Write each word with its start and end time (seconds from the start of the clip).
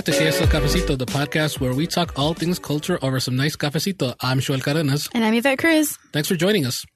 Back 0.00 0.06
to 0.06 0.12
KSL 0.12 0.46
Cafecito, 0.46 0.96
the 0.96 1.04
podcast 1.04 1.60
where 1.60 1.74
we 1.74 1.86
talk 1.86 2.18
all 2.18 2.32
things 2.32 2.58
culture 2.58 2.98
over 3.02 3.20
some 3.20 3.36
nice 3.36 3.54
cafecito. 3.54 4.14
I'm 4.22 4.40
Xoel 4.40 4.62
Cardenas. 4.62 5.10
And 5.12 5.22
I'm 5.22 5.34
Yvette 5.34 5.58
Cruz. 5.58 5.98
Thanks 6.14 6.26
for 6.26 6.36
joining 6.36 6.64
us. 6.64 6.86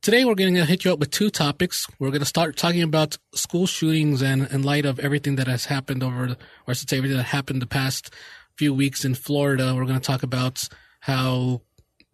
Today 0.00 0.24
we're 0.24 0.34
going 0.34 0.56
to 0.56 0.64
hit 0.64 0.84
you 0.84 0.92
up 0.92 0.98
with 0.98 1.12
two 1.12 1.30
topics. 1.30 1.86
We're 2.00 2.08
going 2.08 2.18
to 2.18 2.26
start 2.26 2.56
talking 2.56 2.82
about 2.82 3.16
school 3.32 3.68
shootings 3.68 4.22
and 4.22 4.50
in 4.50 4.64
light 4.64 4.86
of 4.86 4.98
everything 4.98 5.36
that 5.36 5.46
has 5.46 5.66
happened 5.66 6.02
over, 6.02 6.30
or 6.30 6.36
I 6.66 6.72
should 6.72 6.90
say 6.90 6.96
everything 6.96 7.16
that 7.16 7.26
happened 7.26 7.62
the 7.62 7.66
past 7.68 8.12
few 8.58 8.74
weeks 8.74 9.04
in 9.04 9.14
Florida. 9.14 9.72
We're 9.76 9.84
going 9.84 10.00
to 10.00 10.04
talk 10.04 10.24
about 10.24 10.66
how 10.98 11.60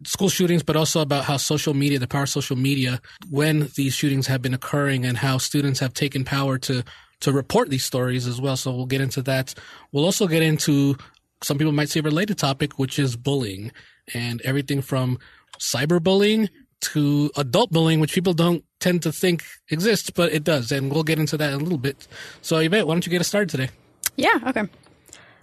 school 0.05 0.29
shootings, 0.29 0.61
but 0.61 0.75
also 0.75 1.01
about 1.01 1.25
how 1.25 1.37
social 1.37 1.73
media, 1.73 1.97
the 1.97 2.07
power 2.07 2.23
of 2.23 2.29
social 2.29 2.55
media, 2.55 3.01
when 3.31 3.71
these 3.75 3.95
shootings 3.95 4.27
have 4.27 4.43
been 4.43 4.53
occurring 4.53 5.05
and 5.05 5.17
how 5.17 5.39
students 5.39 5.79
have 5.79 5.95
taken 5.95 6.23
power 6.23 6.59
to 6.59 6.83
to 7.21 7.31
report 7.31 7.69
these 7.69 7.85
stories 7.85 8.27
as 8.27 8.39
well. 8.39 8.57
So 8.57 8.71
we'll 8.71 8.85
get 8.85 9.01
into 9.01 9.21
that. 9.23 9.53
We'll 9.91 10.05
also 10.05 10.27
get 10.27 10.41
into 10.41 10.95
some 11.43 11.57
people 11.57 11.71
might 11.71 11.89
say 11.89 12.01
related 12.01 12.37
topic, 12.37 12.77
which 12.79 12.99
is 12.99 13.15
bullying 13.15 13.71
and 14.13 14.41
everything 14.41 14.81
from 14.81 15.19
cyberbullying 15.59 16.49
to 16.81 17.31
adult 17.35 17.71
bullying, 17.71 17.99
which 17.99 18.13
people 18.13 18.33
don't 18.33 18.63
tend 18.79 19.03
to 19.03 19.11
think 19.11 19.43
exists, 19.69 20.09
but 20.09 20.31
it 20.31 20.43
does. 20.43 20.71
And 20.71 20.91
we'll 20.91 21.03
get 21.03 21.19
into 21.19 21.37
that 21.37 21.53
in 21.53 21.59
a 21.59 21.63
little 21.63 21.77
bit. 21.77 22.07
So 22.41 22.57
Yvette, 22.57 22.87
why 22.87 22.93
don't 22.93 23.05
you 23.05 23.09
get 23.09 23.21
us 23.21 23.27
started 23.27 23.49
today? 23.49 23.69
Yeah, 24.15 24.39
okay. 24.47 24.63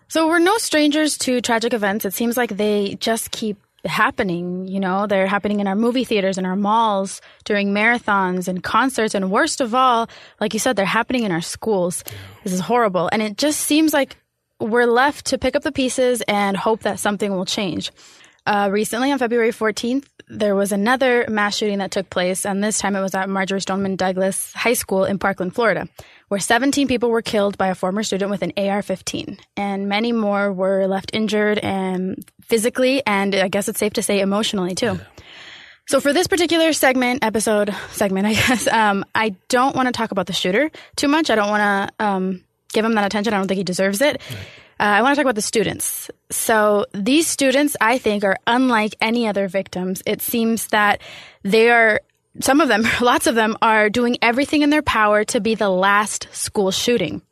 So 0.08 0.28
we're 0.28 0.38
no 0.38 0.56
strangers 0.58 1.18
to 1.18 1.40
tragic 1.40 1.72
events. 1.72 2.04
It 2.04 2.14
seems 2.14 2.36
like 2.36 2.56
they 2.56 2.94
just 3.00 3.30
keep 3.32 3.58
happening. 3.86 4.66
You 4.66 4.80
know, 4.80 5.06
they're 5.06 5.26
happening 5.26 5.60
in 5.60 5.66
our 5.66 5.74
movie 5.74 6.04
theaters, 6.04 6.38
in 6.38 6.46
our 6.46 6.56
malls, 6.56 7.20
during 7.44 7.72
marathons 7.72 8.48
and 8.48 8.62
concerts. 8.62 9.14
And 9.14 9.30
worst 9.30 9.60
of 9.60 9.74
all, 9.74 10.08
like 10.40 10.52
you 10.52 10.60
said, 10.60 10.76
they're 10.76 10.84
happening 10.84 11.24
in 11.24 11.32
our 11.32 11.40
schools. 11.40 12.04
This 12.44 12.52
is 12.52 12.60
horrible. 12.60 13.08
And 13.12 13.22
it 13.22 13.36
just 13.36 13.60
seems 13.60 13.92
like 13.92 14.16
we're 14.60 14.86
left 14.86 15.26
to 15.26 15.38
pick 15.38 15.56
up 15.56 15.62
the 15.62 15.72
pieces 15.72 16.22
and 16.22 16.56
hope 16.56 16.82
that 16.82 16.98
something 16.98 17.34
will 17.34 17.46
change. 17.46 17.92
Uh, 18.46 18.68
recently, 18.70 19.10
on 19.10 19.18
February 19.18 19.50
14th, 19.50 20.06
there 20.28 20.54
was 20.54 20.70
another 20.70 21.26
mass 21.28 21.56
shooting 21.56 21.78
that 21.78 21.90
took 21.90 22.08
place, 22.10 22.46
and 22.46 22.62
this 22.62 22.78
time 22.78 22.94
it 22.94 23.00
was 23.00 23.14
at 23.14 23.28
Marjory 23.28 23.60
Stoneman 23.60 23.96
Douglas 23.96 24.52
High 24.52 24.74
School 24.74 25.04
in 25.04 25.18
Parkland, 25.18 25.54
Florida, 25.54 25.88
where 26.28 26.40
17 26.40 26.88
people 26.88 27.10
were 27.10 27.22
killed 27.22 27.56
by 27.56 27.68
a 27.68 27.74
former 27.74 28.02
student 28.02 28.30
with 28.30 28.42
an 28.42 28.52
AR 28.56 28.82
15, 28.82 29.38
and 29.56 29.88
many 29.88 30.12
more 30.12 30.52
were 30.52 30.86
left 30.86 31.10
injured 31.12 31.58
and 31.58 32.24
physically, 32.42 33.04
and 33.06 33.34
I 33.34 33.48
guess 33.48 33.68
it's 33.68 33.78
safe 33.78 33.94
to 33.94 34.02
say 34.02 34.20
emotionally 34.20 34.74
too. 34.74 34.98
So 35.88 36.00
for 36.00 36.12
this 36.12 36.26
particular 36.26 36.72
segment, 36.72 37.22
episode 37.22 37.74
segment, 37.90 38.26
I 38.26 38.34
guess, 38.34 38.66
um, 38.66 39.04
I 39.14 39.36
don't 39.48 39.76
want 39.76 39.86
to 39.86 39.92
talk 39.92 40.10
about 40.10 40.26
the 40.26 40.32
shooter 40.32 40.70
too 40.96 41.08
much. 41.08 41.30
I 41.30 41.36
don't 41.36 41.48
want 41.48 41.90
to 41.98 42.04
um, 42.04 42.44
give 42.72 42.84
him 42.84 42.94
that 42.94 43.06
attention. 43.06 43.32
I 43.32 43.38
don't 43.38 43.46
think 43.46 43.58
he 43.58 43.64
deserves 43.64 44.00
it. 44.00 44.20
Uh, 44.78 44.82
I 44.82 45.02
want 45.02 45.14
to 45.14 45.16
talk 45.16 45.24
about 45.24 45.36
the 45.36 45.42
students. 45.42 46.10
So 46.30 46.84
these 46.92 47.26
students, 47.26 47.76
I 47.80 47.96
think, 47.98 48.24
are 48.24 48.36
unlike 48.46 48.94
any 49.00 49.26
other 49.26 49.48
victims. 49.48 50.02
It 50.04 50.20
seems 50.20 50.66
that 50.68 51.00
they 51.42 51.70
are, 51.70 52.00
some 52.40 52.60
of 52.60 52.68
them, 52.68 52.84
lots 53.00 53.26
of 53.26 53.34
them, 53.34 53.56
are 53.62 53.90
doing 53.90 54.18
everything 54.22 54.62
in 54.62 54.70
their 54.70 54.82
power 54.82 55.24
to 55.24 55.40
be 55.40 55.54
the 55.54 55.68
last 55.68 56.28
school 56.32 56.70
shooting. 56.70 57.22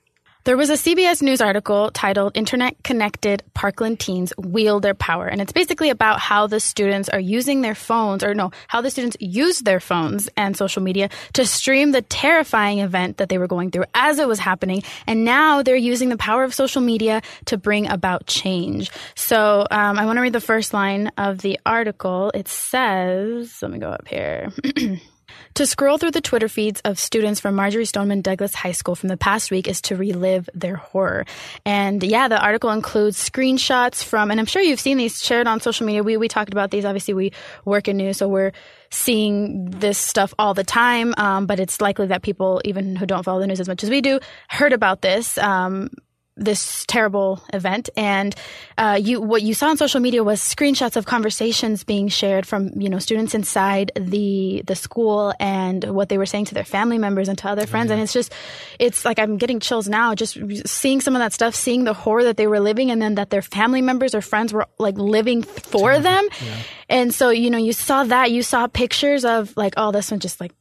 There 0.44 0.58
was 0.58 0.68
a 0.68 0.74
CBS 0.74 1.22
News 1.22 1.40
article 1.40 1.90
titled 1.90 2.36
Internet 2.36 2.76
Connected 2.84 3.42
Parkland 3.54 3.98
Teens 3.98 4.30
Wield 4.36 4.82
Their 4.82 4.92
Power. 4.92 5.26
And 5.26 5.40
it's 5.40 5.54
basically 5.54 5.88
about 5.88 6.20
how 6.20 6.48
the 6.48 6.60
students 6.60 7.08
are 7.08 7.18
using 7.18 7.62
their 7.62 7.74
phones, 7.74 8.22
or 8.22 8.34
no, 8.34 8.50
how 8.68 8.82
the 8.82 8.90
students 8.90 9.16
use 9.20 9.60
their 9.60 9.80
phones 9.80 10.28
and 10.36 10.54
social 10.54 10.82
media 10.82 11.08
to 11.32 11.46
stream 11.46 11.92
the 11.92 12.02
terrifying 12.02 12.80
event 12.80 13.16
that 13.16 13.30
they 13.30 13.38
were 13.38 13.46
going 13.46 13.70
through 13.70 13.86
as 13.94 14.18
it 14.18 14.28
was 14.28 14.38
happening. 14.38 14.82
And 15.06 15.24
now 15.24 15.62
they're 15.62 15.76
using 15.76 16.10
the 16.10 16.18
power 16.18 16.44
of 16.44 16.52
social 16.52 16.82
media 16.82 17.22
to 17.46 17.56
bring 17.56 17.88
about 17.88 18.26
change. 18.26 18.90
So 19.14 19.66
um, 19.70 19.98
I 19.98 20.04
want 20.04 20.18
to 20.18 20.20
read 20.20 20.34
the 20.34 20.42
first 20.42 20.74
line 20.74 21.10
of 21.16 21.38
the 21.38 21.58
article. 21.64 22.30
It 22.34 22.48
says, 22.48 23.62
let 23.62 23.70
me 23.70 23.78
go 23.78 23.88
up 23.88 24.06
here. 24.06 24.52
To 25.54 25.66
scroll 25.66 25.98
through 25.98 26.10
the 26.12 26.20
Twitter 26.20 26.48
feeds 26.48 26.80
of 26.84 26.98
students 26.98 27.40
from 27.40 27.54
Marjory 27.54 27.84
Stoneman 27.84 28.22
Douglas 28.22 28.54
High 28.54 28.72
School 28.72 28.94
from 28.94 29.08
the 29.08 29.16
past 29.16 29.50
week 29.50 29.68
is 29.68 29.80
to 29.82 29.96
relive 29.96 30.48
their 30.54 30.76
horror. 30.76 31.24
And 31.64 32.02
yeah, 32.02 32.28
the 32.28 32.40
article 32.40 32.70
includes 32.70 33.16
screenshots 33.16 34.02
from, 34.02 34.30
and 34.30 34.40
I'm 34.40 34.46
sure 34.46 34.62
you've 34.62 34.80
seen 34.80 34.96
these 34.96 35.22
shared 35.22 35.46
on 35.46 35.60
social 35.60 35.86
media. 35.86 36.02
We, 36.02 36.16
we 36.16 36.28
talked 36.28 36.52
about 36.52 36.70
these. 36.70 36.84
Obviously, 36.84 37.14
we 37.14 37.32
work 37.64 37.88
in 37.88 37.96
news, 37.96 38.18
so 38.18 38.28
we're 38.28 38.52
seeing 38.90 39.70
this 39.70 39.98
stuff 39.98 40.34
all 40.38 40.54
the 40.54 40.64
time. 40.64 41.14
Um, 41.16 41.46
but 41.46 41.60
it's 41.60 41.80
likely 41.80 42.08
that 42.08 42.22
people, 42.22 42.60
even 42.64 42.96
who 42.96 43.06
don't 43.06 43.22
follow 43.22 43.40
the 43.40 43.46
news 43.46 43.60
as 43.60 43.68
much 43.68 43.82
as 43.82 43.90
we 43.90 44.00
do, 44.00 44.20
heard 44.48 44.72
about 44.72 45.02
this. 45.02 45.38
Um, 45.38 45.90
this 46.36 46.84
terrible 46.86 47.42
event. 47.52 47.90
And 47.96 48.34
uh, 48.76 48.98
you 49.00 49.20
what 49.20 49.42
you 49.42 49.54
saw 49.54 49.68
on 49.68 49.76
social 49.76 50.00
media 50.00 50.24
was 50.24 50.40
screenshots 50.40 50.96
of 50.96 51.06
conversations 51.06 51.84
being 51.84 52.08
shared 52.08 52.46
from 52.46 52.70
you 52.80 52.88
know 52.88 52.98
students 52.98 53.34
inside 53.34 53.92
the 53.94 54.62
the 54.66 54.74
school 54.74 55.32
and 55.38 55.84
what 55.84 56.08
they 56.08 56.18
were 56.18 56.26
saying 56.26 56.46
to 56.46 56.54
their 56.54 56.64
family 56.64 56.98
members 56.98 57.28
and 57.28 57.38
to 57.38 57.48
other 57.48 57.66
friends. 57.66 57.90
And 57.90 58.00
it's 58.00 58.12
just 58.12 58.32
it's 58.78 59.04
like 59.04 59.18
I'm 59.18 59.36
getting 59.36 59.60
chills 59.60 59.88
now 59.88 60.14
just 60.14 60.38
seeing 60.66 61.00
some 61.00 61.14
of 61.14 61.20
that 61.20 61.32
stuff 61.32 61.54
seeing 61.54 61.84
the 61.84 61.94
horror 61.94 62.24
that 62.24 62.36
they 62.36 62.46
were 62.46 62.60
living 62.60 62.90
and 62.90 63.00
then 63.00 63.14
that 63.14 63.30
their 63.30 63.42
family 63.42 63.82
members 63.82 64.14
or 64.14 64.20
friends 64.20 64.52
were 64.52 64.66
like 64.78 64.98
living 64.98 65.42
for 65.42 65.98
them. 65.98 66.28
Yeah. 66.44 66.56
and 66.88 67.14
so 67.14 67.30
you 67.30 67.50
know 67.50 67.58
you 67.58 67.72
saw 67.72 68.04
that. 68.04 68.30
You 68.30 68.42
saw 68.42 68.66
pictures 68.66 69.24
of 69.24 69.56
like 69.56 69.74
oh 69.76 69.92
this 69.92 70.10
one 70.10 70.20
just 70.20 70.40
like 70.40 70.52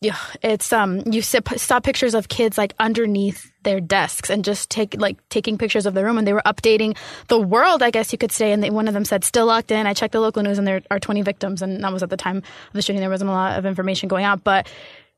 yeah, 0.00 0.16
it's 0.42 0.72
um 0.72 1.02
you 1.06 1.22
saw 1.22 1.80
pictures 1.80 2.14
of 2.14 2.28
kids 2.28 2.58
like 2.58 2.74
underneath 2.78 3.50
their 3.62 3.80
desks 3.80 4.30
and 4.30 4.44
just 4.44 4.70
take 4.70 4.98
like 4.98 5.16
taking 5.28 5.58
pictures 5.58 5.86
of 5.86 5.94
the 5.94 6.04
room 6.04 6.18
and 6.18 6.26
they 6.26 6.32
were 6.32 6.42
updating 6.46 6.96
the 7.28 7.38
world 7.38 7.82
I 7.82 7.90
guess 7.90 8.12
you 8.12 8.18
could 8.18 8.32
say. 8.32 8.52
And 8.52 8.62
they, 8.62 8.70
one 8.70 8.88
of 8.88 8.94
them 8.94 9.04
said 9.04 9.24
still 9.24 9.46
locked 9.46 9.70
in. 9.70 9.86
I 9.86 9.94
checked 9.94 10.12
the 10.12 10.20
local 10.20 10.42
news 10.42 10.58
and 10.58 10.66
there 10.66 10.82
are 10.90 10.98
20 10.98 11.22
victims 11.22 11.62
and 11.62 11.82
that 11.82 11.92
was 11.92 12.02
at 12.02 12.10
the 12.10 12.16
time 12.16 12.38
of 12.38 12.72
the 12.72 12.82
shooting. 12.82 13.00
There 13.00 13.10
wasn't 13.10 13.30
a 13.30 13.34
lot 13.34 13.58
of 13.58 13.66
information 13.66 14.08
going 14.08 14.24
out. 14.24 14.44
But 14.44 14.68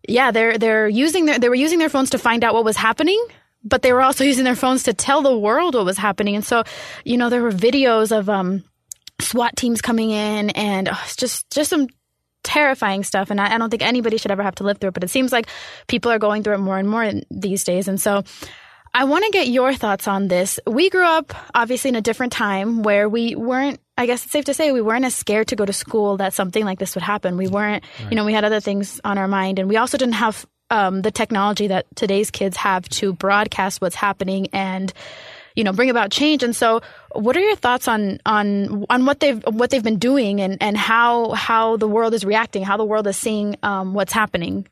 yeah 0.08 0.32
they're 0.32 0.58
they're 0.58 0.88
using 0.88 1.26
their 1.26 1.38
they 1.38 1.48
were 1.48 1.54
using 1.54 1.78
their 1.78 1.88
phones 1.88 2.10
to 2.10 2.18
find 2.18 2.42
out 2.44 2.54
what 2.54 2.64
was 2.64 2.76
happening 2.76 3.24
but 3.64 3.82
they 3.82 3.92
were 3.92 4.02
also 4.02 4.24
using 4.32 4.44
their 4.44 4.56
phones 4.56 4.84
to 4.84 4.92
tell 4.92 5.22
the 5.22 5.36
world 5.36 5.74
what 5.74 5.84
was 5.84 5.98
happening. 5.98 6.34
And 6.34 6.44
so 6.44 6.64
you 7.04 7.16
know 7.16 7.28
there 7.28 7.42
were 7.42 7.52
videos 7.52 8.16
of 8.16 8.28
um 8.28 8.64
SWAT 9.20 9.56
teams 9.56 9.80
coming 9.80 10.10
in 10.10 10.50
and 10.50 10.88
oh, 10.88 11.00
it's 11.04 11.16
just 11.16 11.48
just 11.50 11.70
some 11.70 11.88
terrifying 12.42 13.04
stuff 13.04 13.30
and 13.30 13.40
I, 13.40 13.54
I, 13.54 13.58
don't 13.58 13.70
think 13.70 13.82
anybody 13.82 14.16
should 14.16 14.30
ever 14.30 14.42
have 14.42 14.56
to 14.56 14.64
live 14.64 14.78
through 14.78 14.88
it 14.88 14.94
but 14.94 15.04
it 15.04 15.10
seems 15.10 15.32
like 15.32 15.46
people 15.86 16.10
are 16.10 16.18
going 16.18 16.42
through 16.42 16.54
it 16.54 16.58
more 16.58 16.78
and 16.78 16.88
more 16.88 17.10
these 17.30 17.64
days 17.64 17.88
and 17.88 18.00
so 18.00 18.24
i 18.94 19.04
want 19.04 19.24
to 19.24 19.30
get 19.30 19.48
your 19.48 19.74
thoughts 19.74 20.08
on 20.08 20.28
this 20.28 20.58
we 20.66 20.90
grew 20.90 21.04
up 21.04 21.34
obviously 21.54 21.88
in 21.88 21.96
a 21.96 22.00
different 22.00 22.32
time 22.32 22.82
where 22.82 23.08
we 23.08 23.36
weren't 23.36 23.80
i 23.96 24.06
guess 24.06 24.24
it's 24.24 24.32
safe 24.32 24.44
to 24.44 24.54
say 24.54 24.72
we 24.72 24.80
weren't 24.80 25.04
as 25.04 25.14
scared 25.14 25.48
to 25.48 25.56
go 25.56 25.64
to 25.64 25.72
school 25.72 26.16
that 26.16 26.34
something 26.34 26.64
like 26.64 26.78
this 26.78 26.94
would 26.94 27.02
happen 27.02 27.36
we 27.36 27.48
weren't 27.48 27.84
right. 28.00 28.10
you 28.10 28.16
know 28.16 28.24
we 28.24 28.32
had 28.32 28.44
other 28.44 28.60
things 28.60 29.00
on 29.04 29.18
our 29.18 29.28
mind 29.28 29.58
and 29.58 29.68
we 29.68 29.76
also 29.76 29.96
didn't 29.96 30.14
have 30.14 30.46
um, 30.70 31.02
the 31.02 31.10
technology 31.10 31.66
that 31.66 31.84
today's 31.96 32.30
kids 32.30 32.56
have 32.56 32.88
to 32.88 33.12
broadcast 33.12 33.82
what's 33.82 33.94
happening 33.94 34.48
and 34.54 34.92
you 35.56 35.64
know 35.64 35.72
bring 35.72 35.90
about 35.90 36.10
change 36.10 36.42
and 36.42 36.54
so 36.54 36.80
what 37.12 37.36
are 37.36 37.40
your 37.40 37.56
thoughts 37.56 37.88
on 37.88 38.18
on 38.26 38.84
on 38.90 39.04
what 39.04 39.20
they've 39.20 39.42
what 39.44 39.70
they've 39.70 39.82
been 39.82 39.98
doing 39.98 40.40
and 40.40 40.58
and 40.60 40.76
how 40.76 41.30
how 41.32 41.76
the 41.76 41.88
world 41.88 42.14
is 42.14 42.24
reacting 42.24 42.62
how 42.62 42.76
the 42.76 42.84
world 42.84 43.06
is 43.06 43.16
seeing 43.16 43.56
um, 43.62 43.94
what's 43.94 44.12
happening 44.12 44.66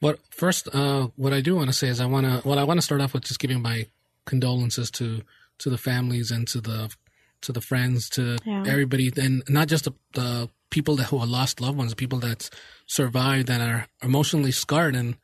what 0.00 0.18
first 0.30 0.68
uh, 0.74 1.08
what 1.16 1.32
i 1.32 1.40
do 1.40 1.56
want 1.56 1.68
to 1.68 1.72
say 1.72 1.88
is 1.88 2.00
i 2.00 2.06
want 2.06 2.26
to 2.26 2.46
well 2.46 2.58
i 2.58 2.64
want 2.64 2.78
to 2.78 2.82
start 2.82 3.00
off 3.00 3.12
with 3.12 3.24
just 3.24 3.40
giving 3.40 3.60
my 3.60 3.86
condolences 4.24 4.90
to 4.90 5.22
to 5.58 5.70
the 5.70 5.78
families 5.78 6.30
and 6.30 6.46
to 6.48 6.60
the 6.60 6.94
to 7.40 7.52
the 7.52 7.60
friends 7.60 8.08
to 8.08 8.36
yeah. 8.44 8.64
everybody 8.66 9.12
and 9.16 9.42
not 9.48 9.68
just 9.68 9.84
the, 9.84 9.94
the 10.14 10.48
people 10.70 10.96
that 10.96 11.04
who 11.04 11.18
have 11.18 11.28
lost 11.28 11.60
loved 11.60 11.78
ones 11.78 11.90
the 11.90 11.96
people 11.96 12.18
that 12.18 12.50
survived 12.86 13.46
that 13.46 13.60
are 13.60 13.86
emotionally 14.02 14.52
scarred 14.52 14.94
and 14.94 15.16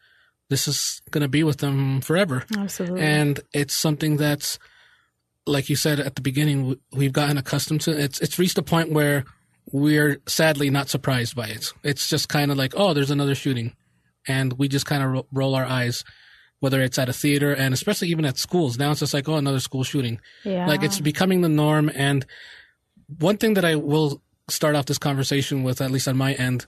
this 0.50 0.69
is 0.69 1.00
going 1.11 1.23
to 1.23 1.29
be 1.29 1.43
with 1.43 1.58
them 1.58 2.00
forever. 2.00 2.44
Absolutely. 2.56 3.00
And 3.00 3.41
it's 3.52 3.75
something 3.75 4.17
that's, 4.17 4.58
like 5.46 5.69
you 5.69 5.76
said 5.76 6.00
at 6.00 6.14
the 6.17 6.23
beginning, 6.23 6.79
we've 6.93 7.12
gotten 7.12 7.38
accustomed 7.38 7.81
to. 7.82 7.91
It's 7.99 8.20
it's 8.20 8.38
reached 8.38 8.58
a 8.58 8.62
point 8.62 8.93
where 8.93 9.25
we're 9.73 10.20
sadly 10.26 10.70
not 10.70 10.88
surprised 10.88 11.35
by 11.35 11.49
it. 11.49 11.73
It's 11.82 12.08
just 12.08 12.29
kind 12.29 12.50
of 12.50 12.58
like, 12.58 12.75
oh, 12.76 12.93
there's 12.94 13.11
another 13.11 13.35
shooting, 13.35 13.75
and 14.29 14.52
we 14.55 14.69
just 14.69 14.87
kind 14.87 15.02
of 15.02 15.11
ro- 15.11 15.26
roll 15.32 15.55
our 15.55 15.64
eyes, 15.64 16.05
whether 16.61 16.82
it's 16.82 16.99
at 16.99 17.08
a 17.08 17.12
theater 17.12 17.52
and 17.52 17.75
especially 17.75 18.08
even 18.08 18.25
at 18.25 18.38
schools. 18.38 18.79
Now 18.79 18.90
it's 18.90 19.00
just 19.00 19.14
like, 19.14 19.29
oh, 19.29 19.37
another 19.37 19.61
school 19.61 19.85
shooting. 19.85 20.20
yeah. 20.44 20.67
Like 20.67 20.82
it's 20.82 21.00
becoming 21.00 21.40
the 21.40 21.49
norm. 21.49 21.90
And 21.94 22.25
one 23.19 23.37
thing 23.38 23.55
that 23.55 23.64
I 23.64 23.76
will 23.76 24.23
start 24.49 24.76
off 24.76 24.87
this 24.87 24.99
conversation 24.99 25.62
with, 25.62 25.81
at 25.81 25.90
least 25.90 26.08
on 26.08 26.17
my 26.17 26.35
end, 26.35 26.67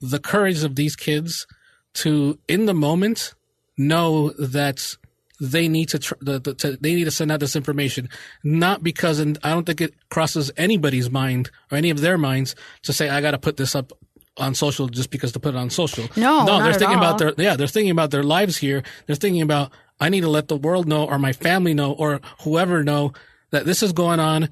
the 0.00 0.20
courage 0.20 0.62
of 0.64 0.76
these 0.76 0.96
kids 0.96 1.46
to, 1.94 2.38
in 2.48 2.66
the 2.66 2.74
moment, 2.74 3.34
know 3.76 4.30
that 4.30 4.96
they 5.40 5.68
need 5.68 5.88
to, 5.90 5.98
tr- 5.98 6.14
the, 6.20 6.38
the, 6.38 6.54
to 6.54 6.76
they 6.76 6.94
need 6.94 7.04
to 7.04 7.10
send 7.10 7.32
out 7.32 7.40
this 7.40 7.56
information, 7.56 8.08
not 8.42 8.82
because, 8.82 9.18
and 9.18 9.38
I 9.42 9.50
don't 9.50 9.66
think 9.66 9.80
it 9.80 9.94
crosses 10.08 10.50
anybody's 10.56 11.10
mind 11.10 11.50
or 11.70 11.78
any 11.78 11.90
of 11.90 12.00
their 12.00 12.16
minds 12.16 12.54
to 12.82 12.92
say, 12.92 13.08
I 13.08 13.20
got 13.20 13.32
to 13.32 13.38
put 13.38 13.56
this 13.56 13.74
up 13.74 13.92
on 14.36 14.54
social 14.54 14.88
just 14.88 15.10
because 15.10 15.32
to 15.32 15.40
put 15.40 15.54
it 15.54 15.58
on 15.58 15.70
social. 15.70 16.08
No, 16.16 16.44
no, 16.44 16.62
they're 16.62 16.72
thinking 16.72 16.98
all. 16.98 17.04
about 17.04 17.18
their, 17.18 17.32
yeah, 17.36 17.56
they're 17.56 17.66
thinking 17.66 17.90
about 17.90 18.10
their 18.10 18.22
lives 18.22 18.56
here. 18.56 18.82
They're 19.06 19.16
thinking 19.16 19.42
about, 19.42 19.72
I 20.00 20.08
need 20.08 20.22
to 20.22 20.28
let 20.28 20.48
the 20.48 20.56
world 20.56 20.88
know 20.88 21.06
or 21.06 21.18
my 21.18 21.32
family 21.32 21.74
know 21.74 21.92
or 21.92 22.20
whoever 22.42 22.82
know 22.82 23.12
that 23.50 23.64
this 23.64 23.82
is 23.82 23.92
going 23.92 24.20
on. 24.20 24.48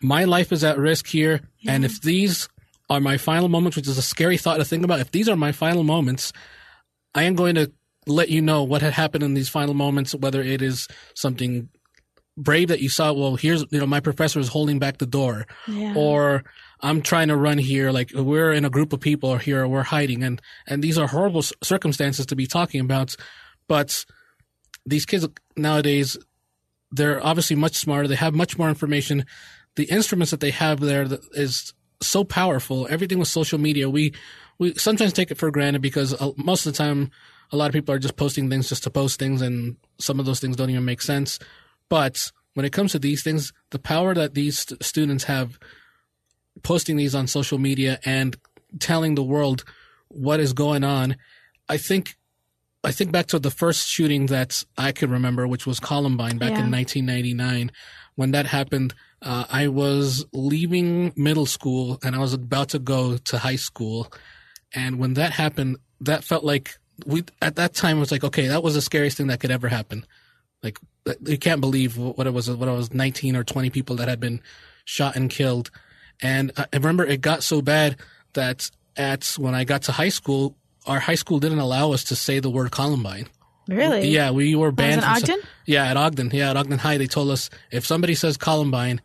My 0.00 0.24
life 0.24 0.52
is 0.52 0.64
at 0.64 0.78
risk 0.78 1.06
here. 1.06 1.42
And 1.66 1.84
if 1.84 2.00
these 2.00 2.48
are 2.88 3.00
my 3.00 3.18
final 3.18 3.48
moments, 3.48 3.76
which 3.76 3.88
is 3.88 3.98
a 3.98 4.02
scary 4.02 4.38
thought 4.38 4.56
to 4.56 4.64
think 4.64 4.84
about, 4.84 5.00
if 5.00 5.10
these 5.10 5.28
are 5.28 5.36
my 5.36 5.52
final 5.52 5.82
moments, 5.82 6.32
I 7.16 7.24
am 7.24 7.34
going 7.34 7.56
to 7.56 7.72
let 8.06 8.28
you 8.28 8.40
know 8.40 8.62
what 8.62 8.82
had 8.82 8.92
happened 8.92 9.24
in 9.24 9.34
these 9.34 9.48
final 9.48 9.74
moments, 9.74 10.14
whether 10.14 10.40
it 10.40 10.62
is 10.62 10.86
something 11.14 11.68
brave 12.36 12.68
that 12.68 12.80
you 12.80 12.88
saw. 12.88 13.12
Well, 13.12 13.36
here's, 13.36 13.64
you 13.70 13.80
know, 13.80 13.86
my 13.86 14.00
professor 14.00 14.38
is 14.38 14.48
holding 14.48 14.78
back 14.78 14.98
the 14.98 15.06
door 15.06 15.46
Yeah. 15.66 15.94
or 15.96 16.44
I'm 16.82 17.00
trying 17.00 17.28
to 17.28 17.36
run 17.36 17.58
here. 17.58 17.90
Like 17.90 18.10
we're 18.14 18.52
in 18.52 18.64
a 18.64 18.70
group 18.70 18.92
of 18.92 19.00
people 19.00 19.30
or 19.30 19.38
here, 19.38 19.62
or 19.62 19.68
we're 19.68 19.82
hiding. 19.82 20.22
And, 20.22 20.40
and 20.68 20.84
these 20.84 20.98
are 20.98 21.08
horrible 21.08 21.42
circumstances 21.64 22.26
to 22.26 22.36
be 22.36 22.46
talking 22.46 22.80
about. 22.82 23.16
But 23.66 24.04
these 24.84 25.06
kids 25.06 25.26
nowadays, 25.56 26.18
they're 26.92 27.24
obviously 27.24 27.56
much 27.56 27.76
smarter. 27.76 28.06
They 28.06 28.14
have 28.16 28.34
much 28.34 28.58
more 28.58 28.68
information. 28.68 29.24
The 29.76 29.84
instruments 29.84 30.30
that 30.30 30.40
they 30.40 30.50
have 30.52 30.78
there 30.80 31.08
is 31.32 31.72
so 32.02 32.22
powerful. 32.24 32.86
Everything 32.90 33.18
with 33.18 33.28
social 33.28 33.58
media, 33.58 33.88
we, 33.88 34.12
we 34.58 34.74
sometimes 34.74 35.12
take 35.12 35.30
it 35.30 35.38
for 35.38 35.50
granted 35.50 35.82
because 35.82 36.14
uh, 36.20 36.32
most 36.36 36.66
of 36.66 36.72
the 36.72 36.76
time, 36.78 37.10
a 37.52 37.56
lot 37.56 37.66
of 37.68 37.72
people 37.72 37.94
are 37.94 37.98
just 37.98 38.16
posting 38.16 38.48
things 38.50 38.68
just 38.68 38.82
to 38.84 38.90
post 38.90 39.18
things 39.18 39.42
and 39.42 39.76
some 39.98 40.18
of 40.18 40.26
those 40.26 40.40
things 40.40 40.56
don't 40.56 40.70
even 40.70 40.84
make 40.84 41.02
sense. 41.02 41.38
But 41.88 42.30
when 42.54 42.64
it 42.66 42.72
comes 42.72 42.92
to 42.92 42.98
these 42.98 43.22
things, 43.22 43.52
the 43.70 43.78
power 43.78 44.14
that 44.14 44.34
these 44.34 44.60
st- 44.60 44.82
students 44.82 45.24
have 45.24 45.58
posting 46.62 46.96
these 46.96 47.14
on 47.14 47.26
social 47.26 47.58
media 47.58 47.98
and 48.04 48.36
telling 48.80 49.14
the 49.14 49.22
world 49.22 49.64
what 50.08 50.40
is 50.40 50.52
going 50.52 50.84
on, 50.84 51.16
I 51.68 51.76
think 51.76 52.16
I 52.84 52.92
think 52.92 53.10
back 53.10 53.26
to 53.26 53.38
the 53.40 53.50
first 53.50 53.88
shooting 53.88 54.26
that 54.26 54.62
I 54.78 54.92
could 54.92 55.10
remember, 55.10 55.48
which 55.48 55.66
was 55.66 55.80
Columbine 55.80 56.38
back 56.38 56.52
Yeah. 56.52 56.64
in 56.64 56.70
1999. 56.70 57.72
When 58.14 58.30
that 58.30 58.46
happened, 58.46 58.94
uh, 59.20 59.44
I 59.50 59.66
was 59.68 60.24
leaving 60.32 61.12
middle 61.16 61.46
school 61.46 61.98
and 62.04 62.14
I 62.14 62.18
was 62.20 62.32
about 62.32 62.68
to 62.70 62.78
go 62.78 63.18
to 63.18 63.38
high 63.38 63.56
school. 63.56 64.12
And 64.74 64.98
when 64.98 65.14
that 65.14 65.32
happened, 65.32 65.78
that 66.00 66.24
felt 66.24 66.44
like 66.44 66.78
we 67.04 67.24
at 67.42 67.56
that 67.56 67.74
time 67.74 67.98
it 67.98 68.00
was 68.00 68.12
like, 68.12 68.24
okay, 68.24 68.46
that 68.48 68.62
was 68.62 68.74
the 68.74 68.80
scariest 68.80 69.16
thing 69.16 69.26
that 69.28 69.40
could 69.40 69.50
ever 69.50 69.68
happen. 69.68 70.04
Like 70.62 70.78
you 71.24 71.38
can't 71.38 71.60
believe 71.60 71.96
what 71.96 72.26
it 72.26 72.32
was. 72.32 72.50
What 72.50 72.68
it 72.68 72.72
was, 72.72 72.92
19 72.92 73.36
or 73.36 73.44
20 73.44 73.70
people 73.70 73.96
that 73.96 74.08
had 74.08 74.20
been 74.20 74.40
shot 74.84 75.16
and 75.16 75.30
killed. 75.30 75.70
And 76.22 76.52
I 76.56 76.66
remember 76.72 77.04
it 77.04 77.20
got 77.20 77.42
so 77.42 77.60
bad 77.60 77.96
that 78.32 78.70
at 78.96 79.34
when 79.38 79.54
I 79.54 79.64
got 79.64 79.82
to 79.82 79.92
high 79.92 80.08
school, 80.08 80.56
our 80.86 80.98
high 80.98 81.14
school 81.14 81.38
didn't 81.38 81.58
allow 81.58 81.92
us 81.92 82.04
to 82.04 82.16
say 82.16 82.40
the 82.40 82.50
word 82.50 82.70
Columbine. 82.70 83.26
really? 83.68 84.08
Yeah, 84.08 84.30
we 84.30 84.54
were 84.54 84.72
banned. 84.72 85.02
in 85.02 85.04
Ogden? 85.04 85.40
yeah, 85.66 85.86
at 85.86 85.96
Ogden. 85.96 86.30
Yeah, 86.32 86.50
at 86.50 86.56
Ogden 86.56 86.78
High, 86.78 86.98
they 86.98 87.06
told 87.06 87.30
us 87.30 87.50
if 87.70 87.84
somebody 87.84 88.14
says 88.14 88.36
Columbine, 88.36 89.00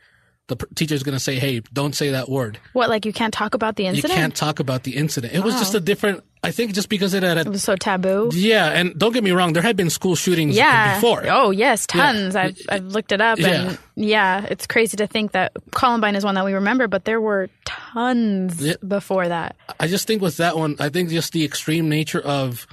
the 0.48 0.58
teacher's 0.76 1.04
going 1.04 1.16
to 1.16 1.20
say, 1.20 1.40
"Hey, 1.40 1.62
don't 1.72 1.96
say 1.96 2.10
that 2.12 2.28
word. 2.30 2.60
What? 2.74 2.90
Like 2.90 3.06
you 3.06 3.14
can't 3.14 3.34
talk 3.34 3.54
about 3.54 3.76
the 3.78 3.86
incident? 3.86 4.14
You 4.14 4.20
can't 4.20 4.36
talk 4.36 4.60
about 4.60 4.84
the 4.84 4.96
incident." 4.98 5.34
It 5.34 5.44
was 5.44 5.56
just 5.56 5.74
a 5.76 5.80
different. 5.80 6.24
I 6.44 6.50
think 6.52 6.74
just 6.74 6.90
because 6.90 7.14
it 7.14 7.22
had 7.22 7.38
It 7.38 7.48
was 7.48 7.62
so 7.64 7.76
taboo. 7.76 8.32
yeah, 8.34 8.66
and 8.72 8.98
don't 8.98 9.14
get 9.14 9.24
me 9.24 9.30
wrong, 9.30 9.54
there 9.54 9.62
had 9.62 9.78
been 9.78 9.92
school 9.92 10.16
shootings 10.16 10.56
Yeah. 10.56 10.96
before. 10.96 11.24
Oh 11.30 11.52
yes, 11.52 11.86
tons. 11.86 12.36
I've 12.36 12.58
I've 12.68 12.84
looked 12.86 13.12
it 13.12 13.22
up, 13.22 13.40
and 13.40 13.78
yeah, 13.96 14.46
it's 14.50 14.66
crazy 14.66 14.98
to 14.98 15.06
think 15.08 15.34
that 15.34 15.52
Columbine 15.72 16.16
is 16.16 16.26
one 16.26 16.34
that 16.36 16.44
we 16.44 16.54
remember, 16.54 16.88
but 16.88 17.06
there 17.06 17.22
were 17.22 17.48
tons 17.66 18.60
Yeah. 18.66 18.74
before 18.86 19.28
that. 19.28 19.56
I 19.80 19.88
just 19.88 20.08
think 20.08 20.22
with 20.22 20.38
that 20.38 20.58
one, 20.58 20.76
I 20.80 20.90
think 20.90 21.10
just 21.12 21.32
the 21.32 21.46
extreme 21.46 21.88
nature 21.90 22.20
of, 22.22 22.66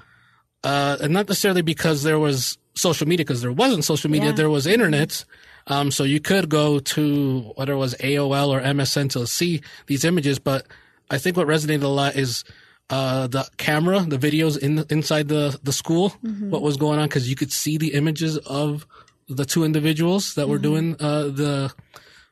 uh, 0.65 0.97
and 1.03 1.12
not 1.12 1.29
necessarily 1.29 1.62
because 1.62 2.03
there 2.03 2.19
was 2.19 2.56
social 2.75 3.06
media, 3.06 3.25
because 3.26 3.43
there 3.43 3.53
wasn't 3.53 3.85
social 3.85 4.11
media, 4.11 4.31
Yeah. 4.31 4.35
there 4.37 4.50
was 4.50 4.67
internet. 4.67 5.25
Um, 5.69 5.91
so 5.91 6.03
you 6.05 6.19
could 6.19 6.49
go 6.49 6.79
to 6.81 7.53
whether 7.55 7.75
it 7.75 7.76
was 7.76 7.94
AOL 7.97 8.49
or 8.49 8.61
MSN 8.61 9.11
to 9.11 9.26
see 9.26 9.61
these 9.87 10.05
images, 10.05 10.38
but 10.38 10.67
I 11.11 11.19
think 11.19 11.37
what 11.37 11.47
resonated 11.47 11.82
a 11.82 11.88
lot 11.88 12.17
is, 12.17 12.43
uh, 12.91 13.26
the 13.26 13.47
camera, 13.59 14.00
the 14.00 14.19
videos 14.19 14.59
in 14.59 14.76
the, 14.76 14.87
inside 14.88 15.29
the, 15.29 15.59
the 15.62 15.73
school, 15.73 16.11
what 16.50 16.62
was 16.62 16.79
going 16.79 16.99
on, 16.99 17.06
because 17.06 17.29
you 17.29 17.37
could 17.37 17.53
see 17.53 17.76
the 17.76 17.93
images 17.93 18.38
of 18.38 18.87
the 19.29 19.44
two 19.44 19.62
individuals 19.62 20.35
that 20.37 20.49
were 20.49 20.59
doing, 20.59 20.97
uh, 21.00 21.25
the, 21.25 21.73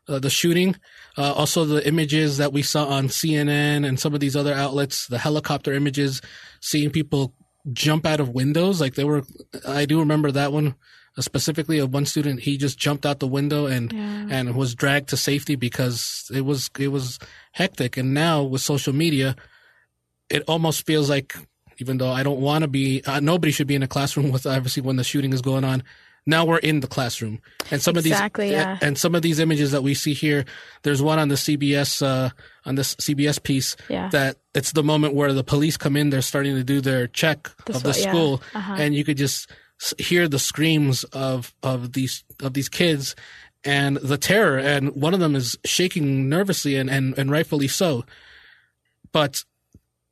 uh, 0.09 0.19
the 0.19 0.31
shooting. 0.31 0.75
Uh, 1.19 1.33
also, 1.35 1.67
the 1.67 1.87
images 1.87 2.39
that 2.39 2.55
we 2.55 2.63
saw 2.63 2.87
on 2.87 3.09
CNN 3.09 3.87
and 3.87 4.01
some 4.01 4.15
of 4.15 4.21
these 4.21 4.35
other 4.35 4.55
outlets, 4.55 5.07
the 5.09 5.19
helicopter 5.19 5.75
images, 5.75 6.23
seeing 6.61 6.91
people 6.91 7.35
jump 7.73 8.07
out 8.07 8.21
of 8.21 8.31
windows. 8.31 8.81
Like 8.81 8.95
they 8.95 9.05
were, 9.05 9.25
I 9.67 9.85
do 9.85 9.99
remember 10.01 10.31
that 10.33 10.53
one 10.53 10.75
specifically 11.21 11.79
of 11.79 11.93
one 11.95 12.07
student. 12.07 12.41
He 12.41 12.57
just 12.57 12.79
jumped 12.79 13.07
out 13.07 13.21
the 13.21 13.27
window 13.27 13.67
and 13.67 13.93
and 13.93 14.55
was 14.55 14.75
dragged 14.75 15.09
to 15.11 15.17
safety 15.17 15.57
because 15.57 16.31
it 16.35 16.43
was 16.43 16.71
it 16.79 16.89
was 16.89 17.19
hectic. 17.53 17.97
And 17.97 18.13
now 18.15 18.43
with 18.43 18.61
social 18.61 18.93
media, 18.93 19.37
it 20.29 20.43
almost 20.49 20.87
feels 20.87 21.09
like 21.11 21.37
even 21.79 21.99
though 21.99 22.11
I 22.11 22.23
don't 22.23 22.41
want 22.41 22.63
to 22.63 22.69
be, 22.69 23.03
uh, 23.05 23.21
nobody 23.21 23.53
should 23.53 23.67
be 23.67 23.75
in 23.75 23.83
a 23.83 23.89
classroom 23.89 24.31
with 24.33 24.47
obviously 24.47 24.83
when 24.83 24.97
the 24.97 25.05
shooting 25.05 25.33
is 25.33 25.43
going 25.43 25.63
on. 25.65 25.83
Now 26.29 26.45
we're 26.45 26.59
in 26.59 26.81
the 26.81 26.89
classroom, 26.89 27.39
and 27.71 27.81
some 27.81 27.97
Exactly, 27.97 28.47
of 28.47 28.51
these, 28.51 28.57
yeah. 28.59 28.79
and 28.83 28.99
some 28.99 29.15
of 29.15 29.23
these 29.23 29.39
images 29.39 29.71
that 29.71 29.85
we 29.85 29.95
see 29.95 30.13
here. 30.13 30.45
There's 30.83 31.01
one 31.01 31.21
on 31.21 31.29
the 31.29 31.37
CBS, 31.37 32.03
uh, 32.05 32.31
on 32.65 32.75
this 32.75 32.97
CBS 32.97 33.41
piece 33.41 33.77
Yeah. 33.89 34.09
that 34.09 34.37
it's 34.53 34.73
the 34.73 34.83
moment 34.83 35.15
where 35.15 35.33
the 35.33 35.45
police 35.45 35.77
come 35.77 35.97
in. 35.97 36.11
They're 36.11 36.23
starting 36.23 36.57
to 36.57 36.65
do 36.65 36.81
their 36.81 37.07
check 37.07 37.49
This 37.67 37.77
of 37.77 37.83
the 37.85 37.91
one, 37.91 37.99
yeah. 38.01 38.09
school, 38.11 38.43
Uh-huh. 38.55 38.75
and 38.77 38.93
you 38.97 39.05
could 39.05 39.17
just 39.19 39.49
hear 39.99 40.29
the 40.29 40.39
screams 40.39 41.05
of 41.05 41.55
of 41.63 41.93
these 41.93 42.25
of 42.41 42.55
these 42.55 42.69
kids 42.69 43.15
and 43.65 43.97
the 43.99 44.19
terror. 44.19 44.59
And 44.59 44.95
one 44.95 45.15
of 45.15 45.21
them 45.21 45.35
is 45.35 45.57
shaking 45.65 46.29
nervously, 46.29 46.77
and 46.77 46.91
and, 46.91 47.17
and 47.19 47.31
rightfully 47.31 47.69
so. 47.69 48.05
But 49.13 49.45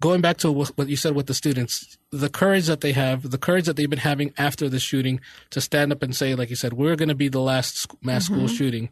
going 0.00 0.20
back 0.20 0.36
to 0.38 0.52
what 0.52 0.88
you 0.88 0.96
said 0.96 1.14
with 1.14 1.26
the 1.26 1.34
students, 1.34 1.96
the 2.10 2.28
courage 2.28 2.66
that 2.66 2.80
they 2.80 2.92
have, 2.92 3.30
the 3.30 3.38
courage 3.38 3.66
that 3.66 3.76
they've 3.76 3.88
been 3.88 3.98
having 3.98 4.32
after 4.36 4.68
the 4.68 4.78
shooting 4.78 5.20
to 5.50 5.60
stand 5.60 5.92
up 5.92 6.02
and 6.02 6.14
say, 6.14 6.34
like 6.34 6.50
you 6.50 6.56
said, 6.56 6.74
we're 6.74 6.96
going 6.96 7.08
to 7.08 7.14
be 7.14 7.28
the 7.28 7.40
last 7.40 7.86
mass 8.02 8.26
school 8.26 8.44
mm-hmm. 8.44 8.54
shooting 8.54 8.88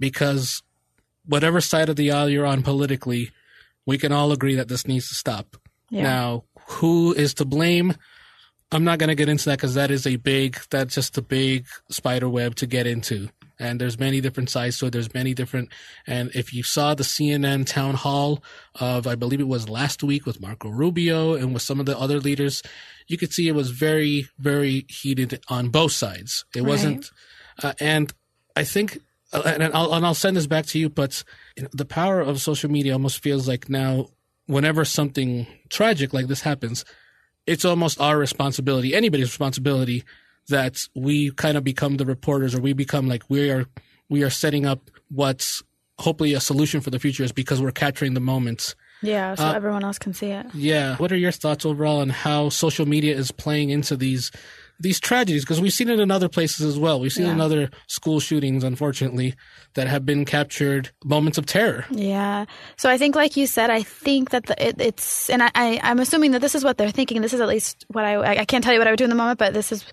because 0.00 0.62
whatever 1.26 1.60
side 1.60 1.88
of 1.88 1.96
the 1.96 2.10
aisle 2.10 2.28
you're 2.28 2.46
on 2.46 2.62
politically, 2.62 3.30
we 3.86 3.98
can 3.98 4.12
all 4.12 4.32
agree 4.32 4.54
that 4.54 4.68
this 4.68 4.88
needs 4.88 5.08
to 5.08 5.14
stop. 5.14 5.56
Yeah. 5.90 6.02
Now, 6.02 6.44
who 6.66 7.14
is 7.14 7.34
to 7.34 7.44
blame? 7.44 7.94
I'm 8.70 8.84
not 8.84 8.98
going 8.98 9.08
to 9.08 9.14
get 9.14 9.28
into 9.28 9.46
that 9.46 9.58
because 9.58 9.74
that 9.74 9.90
is 9.90 10.06
a 10.06 10.16
big, 10.16 10.58
that's 10.70 10.94
just 10.94 11.16
a 11.16 11.22
big 11.22 11.66
spider 11.90 12.28
web 12.28 12.54
to 12.56 12.66
get 12.66 12.86
into. 12.86 13.28
And 13.58 13.80
there's 13.80 13.98
many 13.98 14.20
different 14.20 14.50
sides 14.50 14.78
to 14.78 14.86
it. 14.86 14.92
There's 14.92 15.12
many 15.14 15.34
different, 15.34 15.70
and 16.06 16.30
if 16.34 16.52
you 16.52 16.62
saw 16.62 16.94
the 16.94 17.02
CNN 17.02 17.66
town 17.66 17.94
hall 17.94 18.42
of, 18.78 19.06
I 19.06 19.14
believe 19.16 19.40
it 19.40 19.48
was 19.48 19.68
last 19.68 20.02
week 20.02 20.26
with 20.26 20.40
Marco 20.40 20.68
Rubio 20.68 21.34
and 21.34 21.52
with 21.54 21.62
some 21.62 21.80
of 21.80 21.86
the 21.86 21.98
other 21.98 22.20
leaders, 22.20 22.62
you 23.08 23.16
could 23.16 23.32
see 23.32 23.48
it 23.48 23.54
was 23.54 23.70
very, 23.70 24.28
very 24.38 24.84
heated 24.88 25.42
on 25.48 25.70
both 25.70 25.92
sides. 25.92 26.44
It 26.54 26.62
wasn't, 26.62 27.10
uh, 27.62 27.72
and 27.80 28.12
I 28.54 28.64
think, 28.64 28.98
uh, 29.32 29.42
and 29.44 29.64
I'll, 29.74 29.92
and 29.94 30.06
I'll 30.06 30.14
send 30.14 30.36
this 30.36 30.46
back 30.46 30.66
to 30.66 30.78
you, 30.78 30.88
but 30.88 31.24
you 31.56 31.64
know, 31.64 31.68
the 31.72 31.84
power 31.84 32.20
of 32.20 32.40
social 32.40 32.70
media 32.70 32.92
almost 32.92 33.22
feels 33.22 33.48
like 33.48 33.68
now, 33.68 34.08
whenever 34.46 34.84
something 34.84 35.46
tragic 35.68 36.12
like 36.12 36.26
this 36.26 36.42
happens, 36.42 36.84
it's 37.48 37.64
almost 37.64 38.00
our 38.00 38.16
responsibility, 38.18 38.94
anybody's 38.94 39.26
responsibility, 39.26 40.04
that 40.48 40.86
we 40.94 41.30
kind 41.32 41.56
of 41.56 41.64
become 41.64 41.96
the 41.96 42.06
reporters 42.06 42.54
or 42.54 42.60
we 42.60 42.72
become 42.72 43.08
like 43.08 43.22
we 43.28 43.50
are 43.50 43.64
we 44.08 44.22
are 44.22 44.30
setting 44.30 44.64
up 44.66 44.80
what's 45.10 45.62
hopefully 45.98 46.32
a 46.34 46.40
solution 46.40 46.80
for 46.80 46.90
the 46.90 46.98
future 46.98 47.24
is 47.24 47.32
because 47.32 47.60
we're 47.60 47.70
capturing 47.72 48.14
the 48.14 48.20
moments 48.20 48.74
Yeah, 49.02 49.34
so 49.34 49.44
Uh, 49.44 49.52
everyone 49.54 49.84
else 49.84 49.98
can 49.98 50.12
see 50.12 50.30
it. 50.30 50.46
Yeah. 50.54 50.96
What 50.96 51.12
are 51.12 51.16
your 51.16 51.32
thoughts 51.32 51.64
overall 51.64 52.00
on 52.00 52.10
how 52.10 52.48
social 52.50 52.86
media 52.86 53.14
is 53.16 53.30
playing 53.30 53.70
into 53.70 53.96
these 53.96 54.30
these 54.80 55.00
tragedies? 55.00 55.44
Because 55.44 55.60
we've 55.60 55.72
seen 55.72 55.88
it 55.88 56.00
in 56.00 56.10
other 56.10 56.28
places 56.28 56.66
as 56.66 56.78
well. 56.78 57.00
We've 57.00 57.12
seen 57.12 57.26
it 57.26 57.32
in 57.32 57.40
other 57.40 57.70
school 57.86 58.20
shootings, 58.20 58.64
unfortunately, 58.64 59.34
that 59.74 59.88
have 59.88 60.06
been 60.06 60.24
captured 60.24 60.90
moments 61.04 61.38
of 61.38 61.46
terror. 61.46 61.84
Yeah. 61.90 62.44
So 62.76 62.88
I 62.88 62.98
think, 62.98 63.16
like 63.16 63.36
you 63.36 63.46
said, 63.46 63.70
I 63.70 63.82
think 63.82 64.30
that 64.30 64.46
the, 64.46 64.68
it, 64.68 64.80
it's, 64.80 65.28
and 65.30 65.42
I, 65.42 65.50
I, 65.54 65.80
I'm 65.82 65.98
assuming 65.98 66.30
that 66.32 66.40
this 66.40 66.54
is 66.54 66.64
what 66.64 66.78
they're 66.78 66.90
thinking. 66.90 67.22
This 67.22 67.32
is 67.32 67.40
at 67.40 67.48
least 67.48 67.84
what 67.88 68.04
I, 68.04 68.40
I 68.40 68.44
can't 68.44 68.62
tell 68.62 68.72
you 68.72 68.78
what 68.78 68.86
I 68.86 68.92
would 68.92 68.98
do 68.98 69.04
in 69.04 69.10
the 69.10 69.16
moment, 69.16 69.38
but 69.38 69.52
this 69.52 69.72
is, 69.72 69.84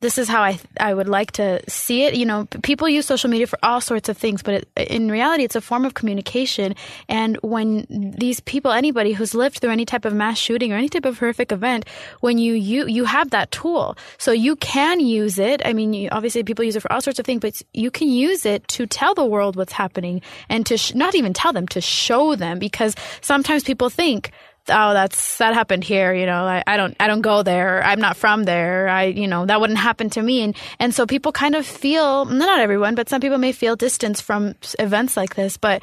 this 0.00 0.16
is 0.16 0.28
how 0.28 0.42
I, 0.42 0.58
I 0.78 0.94
would 0.94 1.08
like 1.08 1.32
to 1.32 1.60
see 1.68 2.04
it. 2.04 2.14
You 2.14 2.24
know, 2.24 2.46
p- 2.46 2.58
people 2.58 2.88
use 2.88 3.06
social 3.06 3.28
media 3.28 3.46
for 3.46 3.58
all 3.62 3.80
sorts 3.80 4.08
of 4.08 4.16
things, 4.16 4.42
but 4.42 4.54
it, 4.54 4.68
in 4.88 5.10
reality, 5.10 5.44
it's 5.44 5.56
a 5.56 5.60
form 5.60 5.84
of 5.84 5.94
communication. 5.94 6.74
And 7.08 7.36
when 7.42 7.86
these 7.90 8.40
people, 8.40 8.70
anybody 8.70 9.12
who's 9.12 9.34
lived 9.34 9.58
through 9.58 9.70
any 9.70 9.84
type 9.84 10.06
of 10.06 10.14
mass 10.14 10.38
shooting 10.38 10.72
or 10.72 10.76
any 10.76 10.88
type 10.88 11.04
of 11.04 11.18
horrific 11.18 11.52
event, 11.52 11.84
when 12.20 12.38
you, 12.38 12.54
you, 12.54 12.86
you 12.86 13.04
have 13.04 13.30
that 13.30 13.50
tool. 13.50 13.96
So 14.16 14.32
you 14.32 14.56
can 14.56 15.00
use 15.00 15.38
it. 15.38 15.60
I 15.64 15.74
mean, 15.74 15.92
you, 15.92 16.08
obviously 16.10 16.42
people 16.44 16.64
use 16.64 16.76
it 16.76 16.80
for 16.80 16.92
all 16.92 17.02
sorts 17.02 17.18
of 17.18 17.26
things, 17.26 17.40
but 17.40 17.60
you 17.74 17.90
can 17.90 18.08
use 18.08 18.46
it 18.46 18.66
to 18.68 18.86
tell 18.86 19.14
the 19.14 19.24
world 19.24 19.56
what's 19.56 19.72
happening 19.72 20.22
and 20.48 20.64
to 20.66 20.78
sh- 20.78 20.94
not 20.94 21.14
even 21.14 21.34
tell 21.34 21.52
them, 21.52 21.68
to 21.68 21.80
show 21.80 22.34
them 22.34 22.58
because 22.58 22.94
sometimes 23.20 23.64
people 23.64 23.90
think, 23.90 24.32
oh 24.70 24.92
that's 24.92 25.38
that 25.38 25.54
happened 25.54 25.84
here 25.84 26.12
you 26.14 26.26
know 26.26 26.44
I, 26.44 26.62
I 26.66 26.76
don't 26.76 26.96
i 27.00 27.06
don't 27.06 27.20
go 27.20 27.42
there. 27.42 27.82
I'm 27.82 28.00
not 28.00 28.16
from 28.16 28.44
there. 28.44 28.88
I 28.88 29.04
you 29.04 29.26
know 29.26 29.46
that 29.46 29.60
wouldn't 29.60 29.78
happen 29.78 30.10
to 30.10 30.22
me. 30.22 30.42
And 30.42 30.56
and 30.78 30.94
so 30.94 31.06
people 31.06 31.32
kind 31.32 31.54
of 31.54 31.66
feel 31.66 32.24
not 32.24 32.60
everyone 32.60 32.94
but 32.94 33.08
some 33.08 33.20
people 33.20 33.38
may 33.38 33.52
feel 33.52 33.76
distance 33.76 34.20
from 34.20 34.54
events 34.78 35.16
like 35.16 35.34
this. 35.34 35.56
But 35.56 35.82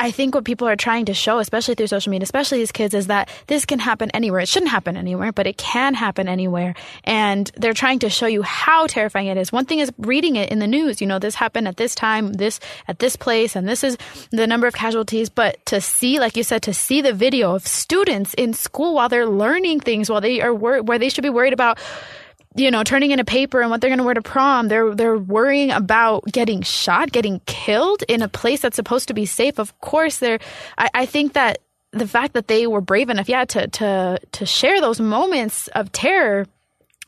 I 0.00 0.12
think 0.12 0.34
what 0.34 0.44
people 0.44 0.68
are 0.68 0.76
trying 0.76 1.06
to 1.06 1.14
show, 1.14 1.40
especially 1.40 1.74
through 1.74 1.88
social 1.88 2.10
media, 2.10 2.22
especially 2.22 2.58
these 2.58 2.70
kids, 2.70 2.94
is 2.94 3.08
that 3.08 3.28
this 3.48 3.64
can 3.64 3.80
happen 3.80 4.10
anywhere. 4.12 4.40
It 4.40 4.48
shouldn't 4.48 4.70
happen 4.70 4.96
anywhere, 4.96 5.32
but 5.32 5.48
it 5.48 5.56
can 5.56 5.94
happen 5.94 6.28
anywhere. 6.28 6.74
And 7.02 7.50
they're 7.56 7.74
trying 7.74 7.98
to 8.00 8.10
show 8.10 8.26
you 8.26 8.42
how 8.42 8.86
terrifying 8.86 9.26
it 9.26 9.36
is. 9.36 9.50
One 9.50 9.64
thing 9.64 9.80
is 9.80 9.92
reading 9.98 10.36
it 10.36 10.50
in 10.50 10.60
the 10.60 10.68
news. 10.68 11.00
You 11.00 11.08
know, 11.08 11.18
this 11.18 11.34
happened 11.34 11.66
at 11.66 11.78
this 11.78 11.96
time, 11.96 12.34
this 12.34 12.60
at 12.86 13.00
this 13.00 13.16
place, 13.16 13.56
and 13.56 13.68
this 13.68 13.82
is 13.82 13.98
the 14.30 14.46
number 14.46 14.68
of 14.68 14.74
casualties. 14.74 15.28
But 15.28 15.64
to 15.66 15.80
see, 15.80 16.20
like 16.20 16.36
you 16.36 16.44
said, 16.44 16.62
to 16.62 16.74
see 16.74 17.00
the 17.00 17.12
video 17.12 17.56
of 17.56 17.66
students 17.66 18.34
in 18.34 18.54
school 18.54 18.94
while 18.94 19.08
they're 19.08 19.26
learning 19.26 19.80
things, 19.80 20.08
while 20.08 20.20
they 20.20 20.40
are 20.40 20.54
wor- 20.54 20.82
where 20.82 21.00
they 21.00 21.08
should 21.08 21.22
be 21.22 21.30
worried 21.30 21.52
about 21.52 21.76
you 22.54 22.70
know, 22.70 22.82
turning 22.82 23.10
in 23.10 23.20
a 23.20 23.24
paper 23.24 23.60
and 23.60 23.70
what 23.70 23.80
they're 23.80 23.90
going 23.90 23.98
to 23.98 24.04
wear 24.04 24.14
to 24.14 24.22
prom. 24.22 24.68
They're 24.68 24.94
they're 24.94 25.18
worrying 25.18 25.70
about 25.70 26.24
getting 26.26 26.62
shot, 26.62 27.12
getting 27.12 27.40
killed 27.46 28.02
in 28.08 28.22
a 28.22 28.28
place 28.28 28.60
that's 28.60 28.76
supposed 28.76 29.08
to 29.08 29.14
be 29.14 29.26
safe. 29.26 29.58
Of 29.58 29.78
course, 29.80 30.18
they're. 30.18 30.38
I, 30.76 30.88
I 30.94 31.06
think 31.06 31.34
that 31.34 31.58
the 31.92 32.06
fact 32.06 32.34
that 32.34 32.48
they 32.48 32.66
were 32.66 32.80
brave 32.80 33.10
enough, 33.10 33.28
yeah, 33.28 33.44
to 33.46 33.68
to 33.68 34.18
to 34.32 34.46
share 34.46 34.80
those 34.80 35.00
moments 35.00 35.68
of 35.68 35.92
terror 35.92 36.46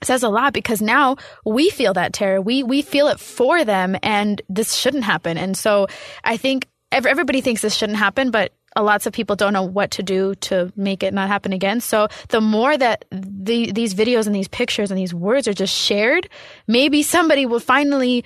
says 0.02 0.22
a 0.22 0.28
lot 0.28 0.52
because 0.52 0.80
now 0.80 1.16
we 1.44 1.70
feel 1.70 1.92
that 1.94 2.12
terror. 2.12 2.40
We 2.40 2.62
we 2.62 2.82
feel 2.82 3.08
it 3.08 3.20
for 3.20 3.64
them, 3.64 3.96
and 4.02 4.40
this 4.48 4.74
shouldn't 4.74 5.04
happen. 5.04 5.36
And 5.36 5.56
so 5.56 5.88
I 6.24 6.36
think 6.36 6.66
ev- 6.92 7.06
everybody 7.06 7.40
thinks 7.40 7.62
this 7.62 7.74
shouldn't 7.74 7.98
happen, 7.98 8.30
but 8.30 8.52
lots 8.76 9.06
of 9.06 9.12
people 9.12 9.36
don't 9.36 9.52
know 9.52 9.62
what 9.62 9.90
to 9.92 10.02
do 10.02 10.34
to 10.36 10.72
make 10.76 11.02
it 11.02 11.12
not 11.12 11.28
happen 11.28 11.52
again. 11.52 11.80
So 11.80 12.08
the 12.28 12.40
more 12.40 12.76
that 12.76 13.04
the, 13.10 13.72
these 13.72 13.94
videos 13.94 14.26
and 14.26 14.34
these 14.34 14.48
pictures 14.48 14.90
and 14.90 14.98
these 14.98 15.14
words 15.14 15.48
are 15.48 15.52
just 15.52 15.74
shared, 15.74 16.28
maybe 16.66 17.02
somebody 17.02 17.46
will 17.46 17.60
finally 17.60 18.24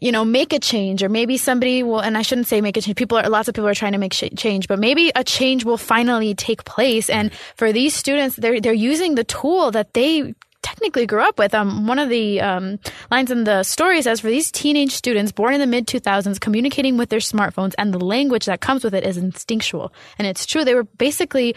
you 0.00 0.10
know, 0.10 0.24
make 0.24 0.52
a 0.54 0.58
change, 0.58 1.02
or 1.02 1.08
maybe 1.08 1.36
somebody 1.36 1.82
will, 1.82 2.00
and 2.00 2.16
I 2.16 2.22
shouldn't 2.22 2.46
say 2.46 2.60
make 2.60 2.76
a 2.76 2.80
change. 2.80 2.96
People 2.96 3.18
are, 3.18 3.28
lots 3.28 3.48
of 3.48 3.54
people 3.54 3.68
are 3.68 3.74
trying 3.74 3.92
to 3.92 3.98
make 3.98 4.14
sh- 4.14 4.24
change, 4.36 4.66
but 4.66 4.78
maybe 4.78 5.12
a 5.14 5.22
change 5.22 5.64
will 5.66 5.76
finally 5.76 6.34
take 6.34 6.64
place. 6.64 7.10
And 7.10 7.30
for 7.56 7.72
these 7.72 7.94
students, 7.94 8.36
they're, 8.36 8.60
they're 8.60 8.72
using 8.72 9.16
the 9.16 9.24
tool 9.24 9.70
that 9.72 9.92
they 9.92 10.34
technically 10.62 11.06
grew 11.06 11.20
up 11.20 11.38
with. 11.38 11.54
Um, 11.54 11.86
one 11.86 11.98
of 11.98 12.08
the 12.08 12.40
um, 12.40 12.78
lines 13.10 13.30
in 13.30 13.44
the 13.44 13.62
story 13.62 14.00
says, 14.02 14.20
for 14.20 14.28
these 14.28 14.50
teenage 14.50 14.92
students 14.92 15.32
born 15.32 15.54
in 15.54 15.60
the 15.60 15.66
mid 15.66 15.86
2000s, 15.86 16.40
communicating 16.40 16.96
with 16.96 17.10
their 17.10 17.18
smartphones 17.18 17.74
and 17.78 17.92
the 17.92 18.00
language 18.00 18.46
that 18.46 18.60
comes 18.60 18.84
with 18.84 18.94
it 18.94 19.04
is 19.04 19.16
instinctual. 19.16 19.92
And 20.18 20.26
it's 20.26 20.46
true. 20.46 20.64
They 20.64 20.74
were 20.74 20.84
basically, 20.84 21.54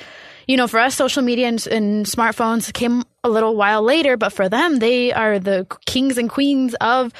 you 0.47 0.57
know, 0.57 0.67
for 0.67 0.79
us, 0.79 0.95
social 0.95 1.23
media 1.23 1.47
and, 1.47 1.65
and 1.67 2.05
smartphones 2.05 2.71
came 2.73 3.03
a 3.23 3.29
little 3.29 3.55
while 3.55 3.81
later, 3.81 4.17
but 4.17 4.33
for 4.33 4.49
them, 4.49 4.77
they 4.77 5.13
are 5.13 5.39
the 5.39 5.65
kings 5.85 6.17
and 6.17 6.29
queens 6.29 6.75
of 6.81 7.13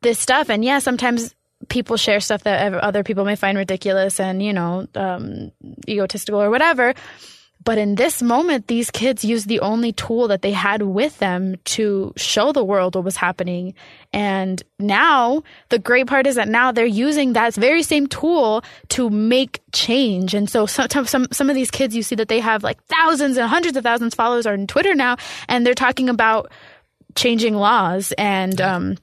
this 0.00 0.18
stuff. 0.18 0.48
And 0.50 0.64
yeah, 0.64 0.78
sometimes 0.78 1.34
people 1.68 1.96
share 1.96 2.20
stuff 2.20 2.44
that 2.44 2.74
other 2.74 3.04
people 3.04 3.24
may 3.24 3.36
find 3.36 3.56
ridiculous 3.56 4.18
and, 4.18 4.42
you 4.42 4.52
know, 4.52 4.86
um, 4.94 5.52
egotistical 5.88 6.42
or 6.42 6.50
whatever. 6.50 6.94
But 7.64 7.78
in 7.78 7.94
this 7.94 8.22
moment, 8.22 8.66
these 8.66 8.90
kids 8.90 9.24
used 9.24 9.46
the 9.46 9.60
only 9.60 9.92
tool 9.92 10.28
that 10.28 10.42
they 10.42 10.52
had 10.52 10.82
with 10.82 11.18
them 11.18 11.56
to 11.64 12.12
show 12.16 12.52
the 12.52 12.64
world 12.64 12.94
what 12.94 13.04
was 13.04 13.16
happening. 13.16 13.74
And 14.12 14.62
now 14.78 15.42
the 15.68 15.78
great 15.78 16.06
part 16.06 16.26
is 16.26 16.34
that 16.36 16.48
now 16.48 16.72
they're 16.72 16.86
using 16.86 17.34
that 17.34 17.54
very 17.54 17.82
same 17.82 18.06
tool 18.06 18.64
to 18.90 19.10
make 19.10 19.60
change. 19.72 20.34
And 20.34 20.50
so 20.50 20.66
some, 20.66 20.88
some, 21.06 21.28
some 21.30 21.50
of 21.50 21.54
these 21.54 21.70
kids, 21.70 21.94
you 21.94 22.02
see 22.02 22.16
that 22.16 22.28
they 22.28 22.40
have 22.40 22.62
like 22.62 22.82
thousands 22.84 23.36
and 23.36 23.48
hundreds 23.48 23.76
of 23.76 23.84
thousands 23.84 24.14
of 24.14 24.16
followers 24.16 24.46
on 24.46 24.66
Twitter 24.66 24.94
now, 24.94 25.16
and 25.48 25.64
they're 25.66 25.74
talking 25.74 26.08
about 26.08 26.50
changing 27.14 27.54
laws 27.54 28.12
and, 28.18 28.60
um, 28.60 28.96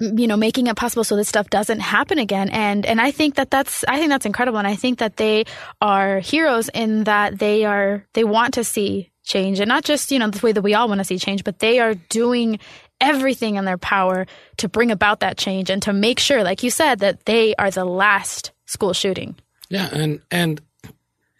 you 0.00 0.26
know 0.26 0.36
making 0.36 0.66
it 0.66 0.76
possible 0.76 1.04
so 1.04 1.16
this 1.16 1.28
stuff 1.28 1.48
doesn't 1.50 1.80
happen 1.80 2.18
again. 2.18 2.48
And 2.50 2.84
and 2.84 3.00
i 3.00 3.10
think 3.10 3.36
that 3.36 3.50
that's 3.50 3.84
i 3.88 3.98
think 3.98 4.10
that's 4.10 4.26
incredible. 4.26 4.58
And 4.58 4.66
i 4.66 4.76
think 4.76 4.98
that 4.98 5.16
they 5.16 5.44
are 5.80 6.20
heroes 6.20 6.68
in 6.70 7.04
that 7.04 7.38
they 7.38 7.64
are 7.64 8.04
they 8.14 8.24
want 8.24 8.54
to 8.54 8.64
see 8.64 9.10
change. 9.24 9.60
And 9.60 9.68
not 9.68 9.84
just 9.84 10.12
you 10.12 10.18
know 10.18 10.30
the 10.30 10.44
way 10.44 10.52
that 10.52 10.62
we 10.62 10.74
all 10.74 10.88
want 10.88 10.98
to 10.98 11.04
see 11.04 11.18
change 11.18 11.44
but 11.44 11.58
they 11.58 11.80
are 11.80 11.94
doing 11.94 12.58
everything 13.00 13.56
in 13.56 13.64
their 13.64 13.78
power 13.78 14.26
to 14.56 14.68
bring 14.68 14.90
about 14.90 15.20
that 15.20 15.36
change 15.36 15.68
and 15.68 15.82
to 15.82 15.92
make 15.92 16.18
sure 16.18 16.42
like 16.42 16.62
you 16.62 16.70
said 16.70 17.00
that 17.00 17.26
they 17.26 17.54
are 17.56 17.70
the 17.70 17.84
last 17.84 18.52
school 18.66 18.92
shooting. 18.92 19.36
Yeah, 19.68 19.88
and 19.92 20.20
and 20.30 20.60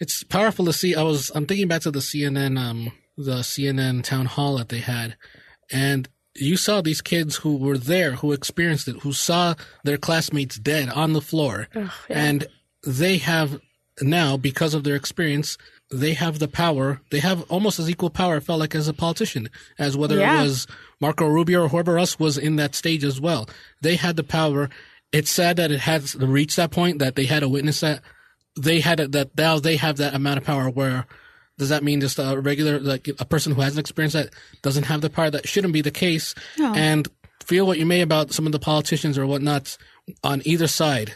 it's 0.00 0.24
powerful 0.24 0.64
to 0.66 0.72
see. 0.72 0.94
I 0.94 1.02
was 1.02 1.30
I'm 1.34 1.46
thinking 1.46 1.68
back 1.68 1.82
to 1.82 1.90
the 1.90 2.00
CNN 2.00 2.58
um 2.58 2.92
the 3.16 3.38
CNN 3.38 4.02
town 4.02 4.26
hall 4.26 4.56
that 4.58 4.68
they 4.68 4.80
had, 4.80 5.16
and 5.70 6.08
you 6.40 6.56
saw 6.56 6.80
these 6.80 7.00
kids 7.00 7.36
who 7.36 7.56
were 7.56 7.78
there, 7.78 8.12
who 8.12 8.32
experienced 8.32 8.88
it, 8.88 9.00
who 9.00 9.12
saw 9.12 9.54
their 9.84 9.96
classmates 9.98 10.56
dead 10.58 10.88
on 10.90 11.12
the 11.12 11.20
floor, 11.20 11.68
and 12.08 12.46
they 12.86 13.18
have 13.18 13.60
now 14.00 14.36
because 14.36 14.74
of 14.74 14.84
their 14.84 14.96
experience. 14.96 15.56
They 15.92 16.14
have 16.14 16.38
the 16.40 16.48
power. 16.48 17.00
They 17.10 17.20
have 17.20 17.42
almost 17.50 17.78
as 17.78 17.88
equal 17.88 18.10
power. 18.10 18.36
It 18.36 18.42
felt 18.42 18.58
like 18.60 18.74
as 18.74 18.88
a 18.88 18.92
politician, 18.92 19.48
as 19.78 19.96
whether 19.96 20.18
Yeah. 20.18 20.40
it 20.40 20.42
was 20.44 20.66
Marco 21.00 21.26
Rubio 21.26 21.62
or 21.62 21.68
whoever 21.68 21.96
else 21.98 22.18
was 22.18 22.36
in 22.36 22.56
that 22.56 22.74
stage 22.74 23.04
as 23.04 23.20
well. 23.20 23.48
They 23.82 23.94
had 23.96 24.16
the 24.16 24.24
power. 24.24 24.68
It's 25.12 25.30
sad 25.30 25.56
that 25.58 25.70
it 25.70 25.80
has 25.80 26.16
reached 26.16 26.56
that 26.56 26.72
point 26.72 26.98
that 26.98 27.14
they 27.14 27.26
had 27.26 27.40
to 27.40 27.48
witness 27.48 27.80
that 27.80 28.02
they 28.60 28.80
had 28.80 28.98
it 29.00 29.12
that 29.12 29.30
now 29.36 29.58
they 29.60 29.76
have 29.76 29.96
that 29.98 30.14
amount 30.14 30.38
of 30.38 30.44
power 30.44 30.68
where 30.68 31.06
does 31.58 31.70
that 31.70 31.82
mean 31.82 32.00
just 32.00 32.18
a 32.18 32.38
regular 32.40 32.78
like 32.78 33.08
a 33.18 33.24
person 33.24 33.52
who 33.52 33.60
hasn't 33.60 33.80
experienced 33.80 34.14
that 34.14 34.30
doesn't 34.62 34.84
have 34.84 35.00
the 35.00 35.10
power? 35.10 35.30
That 35.30 35.48
shouldn't 35.48 35.72
be 35.72 35.80
the 35.80 35.90
case. 35.90 36.34
No. 36.58 36.74
and 36.74 37.08
feel 37.44 37.66
what 37.66 37.78
you 37.78 37.86
may 37.86 38.00
about 38.00 38.32
some 38.32 38.44
of 38.46 38.52
the 38.52 38.58
politicians 38.58 39.16
or 39.16 39.26
whatnot 39.26 39.76
on 40.24 40.42
either 40.44 40.66
side. 40.66 41.14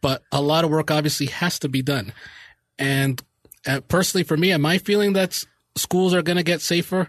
But 0.00 0.22
a 0.30 0.40
lot 0.40 0.64
of 0.64 0.70
work 0.70 0.90
obviously 0.90 1.26
has 1.26 1.58
to 1.60 1.68
be 1.68 1.82
done. 1.82 2.12
And 2.78 3.20
uh, 3.66 3.80
personally 3.88 4.22
for 4.22 4.36
me 4.36 4.56
my 4.56 4.78
feeling 4.78 5.12
that 5.14 5.44
schools 5.74 6.14
are 6.14 6.22
going 6.22 6.36
to 6.36 6.42
get 6.42 6.60
safer? 6.60 7.08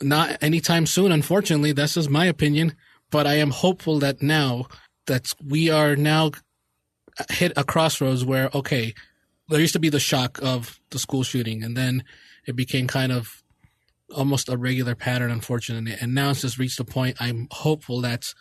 Not 0.00 0.42
anytime 0.42 0.86
soon 0.86 1.12
unfortunately. 1.12 1.72
That's 1.72 1.94
just 1.94 2.10
my 2.10 2.26
opinion. 2.26 2.76
But 3.10 3.26
i 3.26 3.34
am 3.34 3.50
hopeful 3.50 3.98
that 4.00 4.20
now 4.22 4.66
that 5.06 5.32
we 5.44 5.70
are 5.70 5.96
now 5.96 6.32
hit 7.30 7.52
a 7.56 7.64
crossroads 7.64 8.24
where 8.24 8.50
okay 8.52 8.94
there 9.48 9.60
used 9.60 9.72
to 9.74 9.78
be 9.78 9.88
the 9.88 10.00
shock 10.00 10.38
of 10.42 10.80
the 10.90 10.98
school 10.98 11.22
shooting 11.22 11.62
and 11.62 11.76
then 11.76 12.04
it 12.46 12.56
became 12.56 12.86
kind 12.86 13.12
of 13.12 13.42
almost 14.14 14.48
a 14.48 14.56
regular 14.56 14.94
pattern 14.94 15.30
unfortunately. 15.30 15.96
And 16.00 16.14
now 16.14 16.30
it's 16.30 16.42
just 16.42 16.58
reached 16.58 16.80
a 16.80 16.84
point 16.84 17.16
i'm 17.20 17.48
hopeful 17.50 18.00
that 18.02 18.34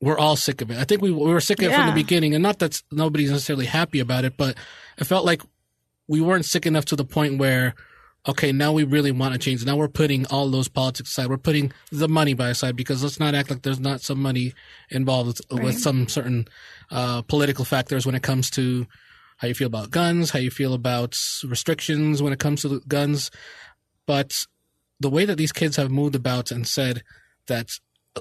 we're 0.00 0.18
all 0.18 0.34
sick 0.34 0.60
of 0.60 0.70
it. 0.70 0.78
I 0.78 0.84
think 0.84 1.00
we, 1.00 1.12
we 1.12 1.32
were 1.32 1.40
sick 1.40 1.62
of 1.62 1.70
it 1.70 1.74
from 1.76 1.86
the 1.86 1.92
beginning 1.92 2.34
and 2.34 2.42
not 2.42 2.58
that 2.58 2.82
nobody's 2.90 3.30
necessarily 3.30 3.66
happy 3.66 4.00
about 4.00 4.24
it 4.24 4.36
but 4.36 4.56
it 4.98 5.04
felt 5.04 5.24
like 5.24 5.42
we 6.08 6.20
weren't 6.20 6.44
sick 6.44 6.66
enough 6.66 6.84
to 6.86 6.96
the 6.96 7.04
point 7.04 7.38
where 7.38 7.74
okay 8.26 8.52
now 8.52 8.72
we 8.72 8.84
really 8.84 9.12
want 9.12 9.32
to 9.32 9.38
change. 9.38 9.64
Now 9.64 9.76
we're 9.76 9.88
putting 9.88 10.26
all 10.26 10.48
those 10.50 10.68
politics 10.68 11.10
aside. 11.10 11.28
We're 11.28 11.38
putting 11.38 11.72
the 11.90 12.08
money 12.08 12.34
by 12.34 12.50
aside 12.50 12.76
because 12.76 13.02
let's 13.02 13.18
not 13.18 13.34
act 13.34 13.50
like 13.50 13.62
there's 13.62 13.80
not 13.80 14.00
some 14.00 14.20
money 14.20 14.54
involved 14.90 15.40
with, 15.50 15.62
with 15.62 15.78
some 15.78 16.08
certain 16.08 16.46
uh, 16.90 17.22
political 17.22 17.64
factors 17.64 18.06
when 18.06 18.14
it 18.14 18.22
comes 18.22 18.50
to 18.50 18.86
how 19.42 19.48
you 19.48 19.54
feel 19.54 19.66
about 19.66 19.90
guns 19.90 20.30
how 20.30 20.38
you 20.38 20.50
feel 20.50 20.72
about 20.72 21.14
restrictions 21.44 22.22
when 22.22 22.32
it 22.32 22.38
comes 22.38 22.62
to 22.62 22.80
guns 22.88 23.30
but 24.06 24.46
the 25.00 25.10
way 25.10 25.24
that 25.26 25.36
these 25.36 25.52
kids 25.52 25.76
have 25.76 25.90
moved 25.90 26.14
about 26.14 26.50
and 26.50 26.66
said 26.66 27.02
that 27.48 27.68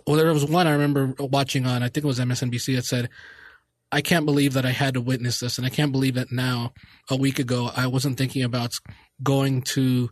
well 0.06 0.18
there 0.18 0.34
was 0.34 0.44
one 0.46 0.68
i 0.68 0.72
remember 0.72 1.14
watching 1.20 1.66
on 1.66 1.82
i 1.84 1.88
think 1.88 2.04
it 2.04 2.08
was 2.08 2.20
msnbc 2.20 2.76
that 2.76 2.86
said 2.86 3.08
I 3.94 4.00
can't 4.00 4.26
believe 4.26 4.54
that 4.54 4.66
I 4.66 4.72
had 4.72 4.94
to 4.94 5.02
witness 5.02 5.42
this, 5.42 5.58
and 5.58 5.68
I 5.68 5.70
can't 5.70 5.92
believe 5.92 6.14
that 6.16 6.32
now, 6.32 6.72
a 7.10 7.18
week 7.18 7.40
ago, 7.40 7.72
I 7.76 7.88
wasn't 7.88 8.18
thinking 8.18 8.42
about 8.42 8.72
going 9.22 9.64
to 9.76 10.10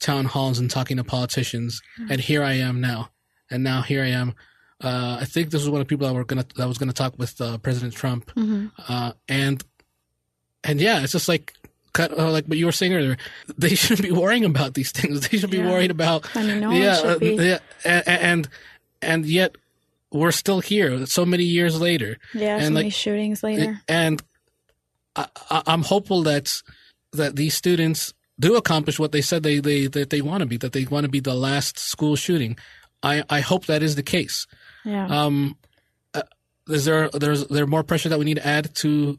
town 0.00 0.24
halls 0.24 0.58
and 0.58 0.70
talking 0.70 0.96
to 0.96 1.04
politicians, 1.04 1.82
Mm-hmm. 2.00 2.10
and 2.12 2.20
here 2.22 2.42
I 2.42 2.54
am 2.54 2.80
now, 2.80 3.10
and 3.50 3.62
now 3.62 3.82
here 3.82 4.02
I 4.02 4.12
am. 4.12 4.34
Uh, 4.82 5.18
I 5.20 5.26
think 5.26 5.50
this 5.50 5.60
was 5.60 5.68
one 5.68 5.82
of 5.82 5.86
the 5.86 5.90
people 5.92 6.06
that 6.06 6.14
were 6.14 6.24
gonna 6.24 6.46
that 6.56 6.66
was 6.66 6.78
gonna 6.78 6.94
talk 6.94 7.18
with 7.18 7.38
uh, 7.38 7.58
President 7.58 7.92
Trump, 7.92 8.32
Mhm. 8.34 8.70
uh, 8.88 9.12
and 9.28 9.62
and 10.68 10.80
yeah, 10.80 11.02
it's 11.02 11.12
just 11.12 11.28
like 11.28 11.52
cut 11.92 12.16
uh, 12.16 12.30
like 12.30 12.44
what 12.46 12.58
you 12.58 12.66
were 12.66 12.72
saying 12.72 12.94
earlier. 12.94 13.16
They 13.56 13.74
shouldn't 13.74 14.06
be 14.06 14.12
worrying 14.14 14.44
about 14.44 14.74
these 14.74 14.92
things. 14.92 15.14
They 15.28 15.38
should 15.38 15.50
be 15.50 15.62
worried 15.62 15.90
about 15.90 16.28
I 16.36 16.42
mean, 16.44 16.60
no 16.60 16.70
yeah, 16.70 16.98
uh, 16.98 17.18
yeah, 17.20 17.58
and, 17.84 18.08
and 18.08 18.48
and 19.02 19.26
yet 19.26 19.56
we're 20.12 20.32
still 20.32 20.60
here 20.60 21.06
so 21.06 21.26
many 21.26 21.44
years 21.44 21.80
later. 21.80 22.18
Yeah, 22.34 22.56
and 22.56 22.66
so 22.66 22.68
like- 22.68 22.74
many 22.74 22.90
shootings 22.90 23.42
later. 23.42 23.80
And 23.88 24.22
I, 25.16 25.26
I, 25.50 25.62
I'm 25.66 25.82
hopeful 25.82 26.22
that 26.22 26.62
that 27.12 27.36
these 27.36 27.54
students 27.54 28.14
do 28.38 28.56
accomplish 28.56 28.98
what 28.98 29.12
they 29.12 29.20
said 29.22 29.42
they 29.42 29.58
they 29.60 29.86
that 29.88 30.10
they 30.10 30.20
want 30.20 30.40
to 30.40 30.46
be. 30.46 30.56
That 30.56 30.72
they 30.72 30.84
want 30.84 31.04
to 31.04 31.10
be 31.10 31.20
the 31.20 31.34
last 31.34 31.78
school 31.78 32.16
shooting. 32.16 32.56
I 33.02 33.24
I 33.28 33.40
hope 33.40 33.66
that 33.66 33.82
is 33.82 33.96
the 33.96 34.02
case. 34.02 34.46
yeah. 34.84 35.06
Um, 35.06 35.56
uh, 36.14 36.22
is 36.68 36.84
there 36.84 37.08
there's 37.10 37.46
there 37.48 37.66
more 37.66 37.82
pressure 37.82 38.08
that 38.10 38.18
we 38.18 38.24
need 38.24 38.36
to 38.36 38.46
add 38.46 38.74
to 38.76 39.18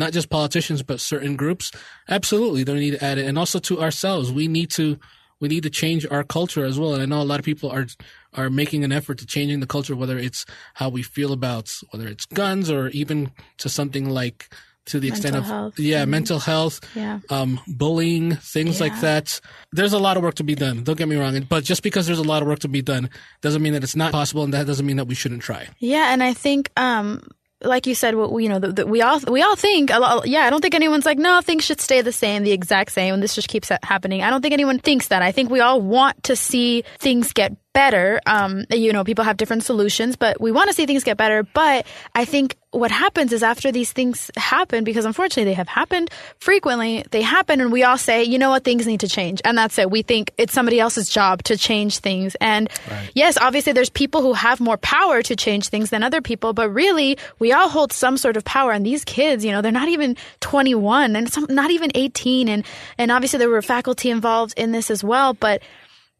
not 0.00 0.12
just 0.12 0.28
politicians 0.30 0.82
but 0.82 0.98
certain 1.00 1.36
groups? 1.36 1.70
Absolutely, 2.08 2.64
they 2.64 2.74
need 2.74 2.92
to 2.98 3.04
add 3.04 3.18
it, 3.18 3.26
and 3.26 3.38
also 3.38 3.58
to 3.60 3.80
ourselves. 3.80 4.32
We 4.32 4.48
need 4.48 4.70
to 4.72 4.98
we 5.40 5.48
need 5.48 5.62
to 5.62 5.70
change 5.70 6.02
our 6.10 6.22
culture 6.24 6.64
as 6.70 6.76
well. 6.78 6.92
And 6.94 7.02
I 7.02 7.06
know 7.06 7.22
a 7.22 7.30
lot 7.32 7.38
of 7.38 7.44
people 7.44 7.70
are 7.70 7.86
are 8.34 8.50
making 8.50 8.84
an 8.84 8.92
effort 8.92 9.18
to 9.18 9.26
changing 9.26 9.60
the 9.60 9.66
culture, 9.76 9.96
whether 9.96 10.18
it's 10.18 10.44
how 10.74 10.88
we 10.96 11.02
feel 11.02 11.32
about 11.32 11.66
whether 11.90 12.08
it's 12.08 12.26
guns 12.26 12.70
or 12.70 12.88
even 12.88 13.30
to 13.58 13.68
something 13.68 14.08
like 14.10 14.48
to 14.86 14.98
the 14.98 15.08
extent 15.08 15.34
Mental 15.34 15.50
of 15.52 15.56
health. 15.58 15.78
yeah 15.78 16.04
Mhm. 16.04 16.08
mental 16.08 16.38
health 16.40 16.80
yeah. 16.96 17.20
um, 17.28 17.60
bullying, 17.68 18.36
things 18.36 18.80
like 18.80 18.98
that. 19.02 19.40
There's 19.72 19.92
a 19.92 19.98
lot 20.06 20.16
of 20.16 20.22
work 20.22 20.34
to 20.36 20.44
be 20.44 20.54
done. 20.54 20.82
Don't 20.84 20.98
get 20.98 21.06
me 21.08 21.16
wrong. 21.16 21.38
But 21.48 21.64
just 21.64 21.82
because 21.82 22.06
there's 22.06 22.18
a 22.26 22.30
lot 22.32 22.40
of 22.42 22.48
work 22.48 22.60
to 22.60 22.68
be 22.68 22.82
done 22.82 23.08
doesn't 23.40 23.62
mean 23.62 23.74
that 23.74 23.84
it's 23.84 23.94
not 23.94 24.10
possible, 24.12 24.42
and 24.42 24.52
that 24.54 24.66
doesn't 24.66 24.86
mean 24.86 24.96
that 24.96 25.06
we 25.06 25.14
shouldn't 25.14 25.42
try. 25.42 25.68
Yeah, 25.78 26.12
and 26.12 26.22
I 26.22 26.32
think, 26.34 26.70
um, 26.76 27.22
like 27.62 27.86
you 27.86 27.94
said, 27.94 28.14
what 28.14 28.30
you 28.42 28.48
know, 28.48 28.58
the, 28.58 28.72
the, 28.72 28.86
we 28.86 29.02
all 29.02 29.20
we 29.28 29.42
all 29.42 29.56
think. 29.56 29.90
Lot, 29.90 30.26
yeah, 30.26 30.44
I 30.44 30.50
don't 30.50 30.60
think 30.60 30.74
anyone's 30.74 31.06
like, 31.06 31.18
no, 31.18 31.40
things 31.40 31.64
should 31.64 31.80
stay 31.80 32.00
the 32.00 32.12
same, 32.12 32.42
the 32.42 32.52
exact 32.52 32.92
same, 32.92 33.14
and 33.14 33.22
this 33.22 33.34
just 33.34 33.48
keeps 33.48 33.70
happening. 33.82 34.22
I 34.22 34.30
don't 34.30 34.42
think 34.42 34.54
anyone 34.54 34.78
thinks 34.78 35.08
that. 35.08 35.22
I 35.22 35.32
think 35.32 35.50
we 35.50 35.60
all 35.60 35.80
want 35.80 36.24
to 36.24 36.36
see 36.36 36.84
things 36.98 37.32
get 37.32 37.54
better. 37.72 38.20
Um, 38.26 38.64
you 38.70 38.92
know, 38.92 39.04
people 39.04 39.24
have 39.24 39.36
different 39.36 39.64
solutions, 39.64 40.16
but 40.16 40.40
we 40.40 40.52
want 40.52 40.68
to 40.68 40.74
see 40.74 40.86
things 40.86 41.04
get 41.04 41.16
better. 41.16 41.42
But 41.42 41.86
I 42.14 42.24
think 42.24 42.56
what 42.72 42.90
happens 42.90 43.32
is 43.32 43.42
after 43.42 43.72
these 43.72 43.92
things 43.92 44.30
happen, 44.36 44.84
because 44.84 45.04
unfortunately 45.04 45.44
they 45.44 45.54
have 45.54 45.68
happened 45.68 46.10
frequently, 46.38 47.04
they 47.10 47.22
happen, 47.22 47.60
and 47.60 47.72
we 47.72 47.82
all 47.82 47.98
say, 47.98 48.22
you 48.24 48.38
know 48.38 48.50
what, 48.50 48.64
things 48.64 48.86
need 48.86 49.00
to 49.00 49.08
change, 49.08 49.40
and 49.44 49.56
that's 49.58 49.78
it. 49.78 49.90
We 49.90 50.02
think 50.02 50.32
it's 50.38 50.52
somebody 50.52 50.78
else's 50.78 51.08
job 51.08 51.42
to 51.44 51.56
change 51.56 51.98
things, 51.98 52.36
and 52.40 52.68
yes, 53.14 53.36
obviously 53.40 53.72
there's 53.72 53.90
people 53.90 54.22
who 54.22 54.32
have 54.32 54.60
more 54.60 54.76
power 54.76 55.22
to 55.22 55.36
change 55.36 55.68
things 55.68 55.90
than 55.90 56.02
other 56.02 56.20
people, 56.20 56.52
but 56.52 56.70
really 56.70 57.18
we 57.38 57.52
all 57.52 57.68
hold 57.68 57.92
some 57.92 58.16
sort 58.16 58.36
of 58.36 58.44
power. 58.44 58.72
And 58.72 58.86
these 58.86 59.04
kids, 59.04 59.44
you 59.44 59.52
know, 59.52 59.62
they're 59.62 59.72
not 59.72 59.88
even 59.88 60.16
21 60.40 61.16
and 61.16 61.32
some, 61.32 61.46
not 61.48 61.70
even 61.70 61.90
18, 61.94 62.48
and 62.48 62.64
and 62.98 63.10
obviously 63.10 63.38
there 63.38 63.48
were 63.48 63.62
faculty 63.62 64.10
involved 64.10 64.54
in 64.56 64.72
this 64.72 64.90
as 64.90 65.02
well, 65.02 65.34
but 65.34 65.62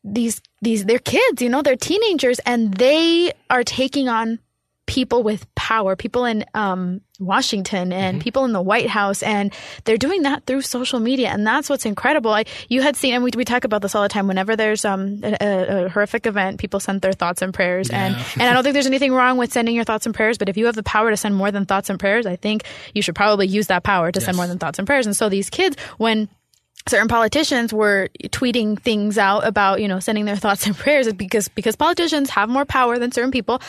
these 0.03 0.41
these 0.63 0.85
they're 0.85 0.99
kids, 0.99 1.43
you 1.43 1.49
know, 1.49 1.63
they're 1.63 1.77
teenagers, 1.77 2.39
and 2.41 2.75
they 2.75 3.33
are 3.49 3.65
taking 3.65 4.09
on 4.09 4.39
people 4.87 5.23
with 5.23 5.47
power, 5.55 5.95
people 5.95 6.25
in 6.25 6.45
um, 6.53 7.01
Washington 7.21 7.93
and 7.93 8.21
people 8.21 8.45
in 8.45 8.53
the 8.53 8.61
White 8.61 8.89
House, 8.89 9.23
and 9.23 9.55
they're 9.85 9.97
doing 9.97 10.23
that 10.23 10.47
through 10.47 10.63
social 10.63 10.99
media, 10.99 11.29
and 11.29 11.47
that's 11.47 11.71
what's 11.71 11.87
incredible. 11.87 12.33
I, 12.33 12.45
you 12.69 12.83
had 12.83 12.97
seen, 12.97 13.15
and 13.15 13.23
we, 13.23 13.31
we 13.37 13.45
talk 13.45 13.63
about 13.63 13.83
this 13.83 13.95
all 13.95 14.03
the 14.03 14.09
time. 14.09 14.27
Whenever 14.27 14.57
there's 14.57 14.85
um, 14.85 15.21
a, 15.23 15.37
a, 15.41 15.89
horrific 15.91 16.27
event, 16.27 16.59
people 16.59 16.81
send 16.81 17.03
their 17.03 17.13
thoughts 17.13 17.41
and 17.41 17.55
prayers, 17.55 17.89
and 17.89 18.17
Yeah. 18.17 18.25
and 18.35 18.43
I 18.43 18.53
don't 18.53 18.65
think 18.65 18.73
there's 18.73 18.89
anything 18.89 19.13
wrong 19.15 19.39
with 19.39 19.53
sending 19.53 19.77
your 19.77 19.85
thoughts 19.85 20.07
and 20.07 20.15
prayers, 20.15 20.39
but 20.39 20.49
if 20.49 20.57
you 20.57 20.67
have 20.67 20.75
the 20.75 20.83
power 20.83 21.11
to 21.11 21.17
send 21.17 21.37
more 21.37 21.53
than 21.53 21.67
thoughts 21.67 21.89
and 21.89 22.01
prayers, 22.01 22.27
I 22.27 22.35
think 22.35 22.65
you 22.93 23.01
should 23.01 23.15
probably 23.15 23.47
use 23.47 23.69
that 23.69 23.85
power 23.85 24.11
to 24.11 24.21
send 24.21 24.37
more 24.37 24.49
than 24.49 24.59
thoughts 24.59 24.81
and 24.81 24.87
prayers. 24.89 25.07
And 25.07 25.17
so 25.17 25.29
these 25.29 25.51
kids, 25.51 25.77
when 25.99 26.29
certain 26.91 27.09
politicians 27.09 27.73
were 27.73 28.09
tweeting 28.25 28.79
things 28.79 29.17
out 29.17 29.47
about 29.47 29.81
you 29.81 29.89
know 29.89 30.01
sending 30.01 30.25
their 30.25 30.37
thoughts 30.37 30.67
and 30.67 30.77
prayers 30.83 31.11
because 31.13 31.49
because 31.49 31.77
politicians 31.77 32.29
have 32.31 32.49
more 32.49 32.65
power 32.65 32.99
than 32.99 33.13
certain 33.13 33.31
people 33.31 33.63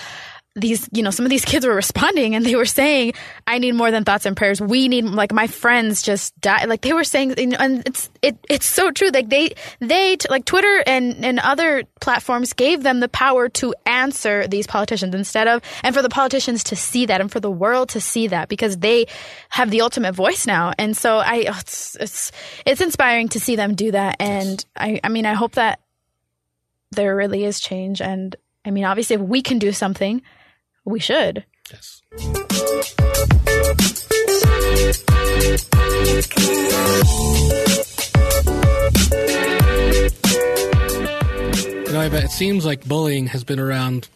these 0.55 0.89
you 0.91 1.01
know 1.01 1.11
some 1.11 1.25
of 1.25 1.29
these 1.29 1.45
kids 1.51 1.65
were 1.65 1.75
responding 1.75 2.35
and 2.35 2.45
they 2.45 2.55
were 2.55 2.65
saying 2.65 3.13
i 3.47 3.57
need 3.57 3.73
more 3.73 3.91
than 3.91 4.03
thoughts 4.03 4.25
and 4.25 4.35
prayers. 4.35 4.59
We 4.59 4.87
need 4.87 5.05
like 5.05 5.31
my 5.31 5.47
friends 5.47 6.01
just 6.01 6.39
died. 6.41 6.67
Like 6.67 6.81
they 6.81 6.93
were 6.93 7.03
saying 7.03 7.37
and 7.37 7.83
it's 7.85 8.09
it 8.21 8.37
it's 8.49 8.65
so 8.65 8.91
true. 8.91 9.09
Like 9.09 9.29
they 9.29 9.53
they 9.79 10.17
like 10.29 10.45
twitter 10.45 10.83
and 10.87 11.23
and 11.23 11.39
other 11.39 11.83
platforms 11.99 12.53
gave 12.53 12.83
them 12.83 12.99
the 12.99 13.07
power 13.07 13.49
to 13.49 13.75
answer 13.85 14.47
these 14.47 14.67
politicians 14.67 15.13
instead 15.13 15.47
of 15.47 15.61
and 15.83 15.93
for 15.93 16.01
the 16.01 16.09
politicians 16.09 16.63
to 16.65 16.75
see 16.75 17.05
that 17.05 17.21
and 17.21 17.31
for 17.31 17.39
the 17.39 17.51
world 17.51 17.89
to 17.89 18.01
see 18.01 18.27
that 18.27 18.49
because 18.49 18.77
they 18.77 19.05
have 19.49 19.69
the 19.69 19.81
ultimate 19.81 20.13
voice 20.13 20.47
now. 20.47 20.73
And 20.77 20.97
so 20.97 21.17
i 21.17 21.45
oh, 21.47 21.59
it's 21.59 21.95
it's 21.99 22.31
it's 22.65 22.81
inspiring 22.81 23.29
to 23.29 23.39
see 23.39 23.55
them 23.55 23.75
do 23.75 23.91
that. 23.91 24.15
And 24.19 24.63
i 24.75 24.99
i 25.03 25.09
mean 25.09 25.25
i 25.25 25.33
hope 25.33 25.53
that 25.53 25.79
there 26.91 27.15
really 27.15 27.45
is 27.45 27.59
change. 27.59 28.01
And 28.01 28.35
i 28.65 28.71
mean 28.71 28.85
obviously 28.85 29.15
if 29.15 29.21
we 29.21 29.41
can 29.41 29.59
do 29.59 29.71
something 29.71 30.21
we 30.85 30.99
should 30.99 31.45
Yes. 31.71 32.01
You 41.91 41.93
know, 41.93 42.01
I 42.01 42.09
bet 42.09 42.23
it 42.25 42.31
seems 42.31 42.65
like 42.65 42.85
bullying 42.85 43.27
has 43.27 43.43
been 43.43 43.59
around 43.59 44.09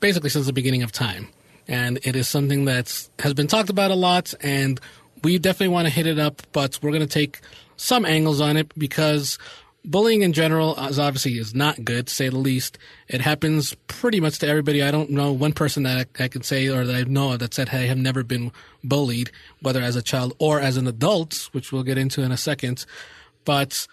basically 0.00 0.30
since 0.30 0.46
the 0.46 0.52
beginning 0.52 0.82
of 0.82 0.92
time, 0.92 1.28
and 1.66 1.98
it 2.04 2.14
is 2.14 2.28
something 2.28 2.66
that 2.66 3.08
has 3.18 3.34
been 3.34 3.48
talked 3.48 3.70
about 3.70 3.90
a 3.90 3.94
lot, 3.94 4.34
and 4.40 4.80
we 5.24 5.38
definitely 5.38 5.68
want 5.68 5.86
to 5.86 5.92
hit 5.92 6.06
it 6.06 6.18
up, 6.18 6.42
but 6.52 6.78
we're 6.82 6.90
going 6.90 7.00
to 7.00 7.06
take 7.06 7.40
some 7.76 8.04
angles 8.04 8.40
on 8.40 8.56
it 8.56 8.72
because 8.78 9.38
bullying 9.84 10.22
in 10.22 10.32
general 10.32 10.76
is 10.86 10.98
obviously 10.98 11.32
is 11.32 11.54
not 11.54 11.84
good, 11.84 12.06
to 12.06 12.14
say 12.14 12.28
the 12.28 12.36
least. 12.36 12.78
It 13.08 13.20
happens 13.20 13.74
pretty 13.86 14.20
much 14.20 14.38
to 14.40 14.48
everybody. 14.48 14.82
I 14.82 14.90
don't 14.90 15.10
know 15.10 15.32
one 15.32 15.52
person 15.52 15.82
that 15.84 16.08
I, 16.18 16.24
I 16.24 16.28
can 16.28 16.42
say 16.42 16.68
or 16.68 16.84
that 16.84 16.94
I 16.94 17.02
know 17.02 17.32
of 17.32 17.40
that 17.40 17.54
said, 17.54 17.70
"Hey, 17.70 17.84
I 17.84 17.86
have 17.86 17.98
never 17.98 18.22
been 18.22 18.52
bullied, 18.84 19.30
whether 19.60 19.80
as 19.80 19.96
a 19.96 20.02
child 20.02 20.34
or 20.38 20.60
as 20.60 20.76
an 20.76 20.86
adult," 20.86 21.48
which 21.52 21.72
we'll 21.72 21.82
get 21.82 21.98
into 21.98 22.22
in 22.22 22.32
a 22.32 22.36
second. 22.36 22.84
But 23.44 23.86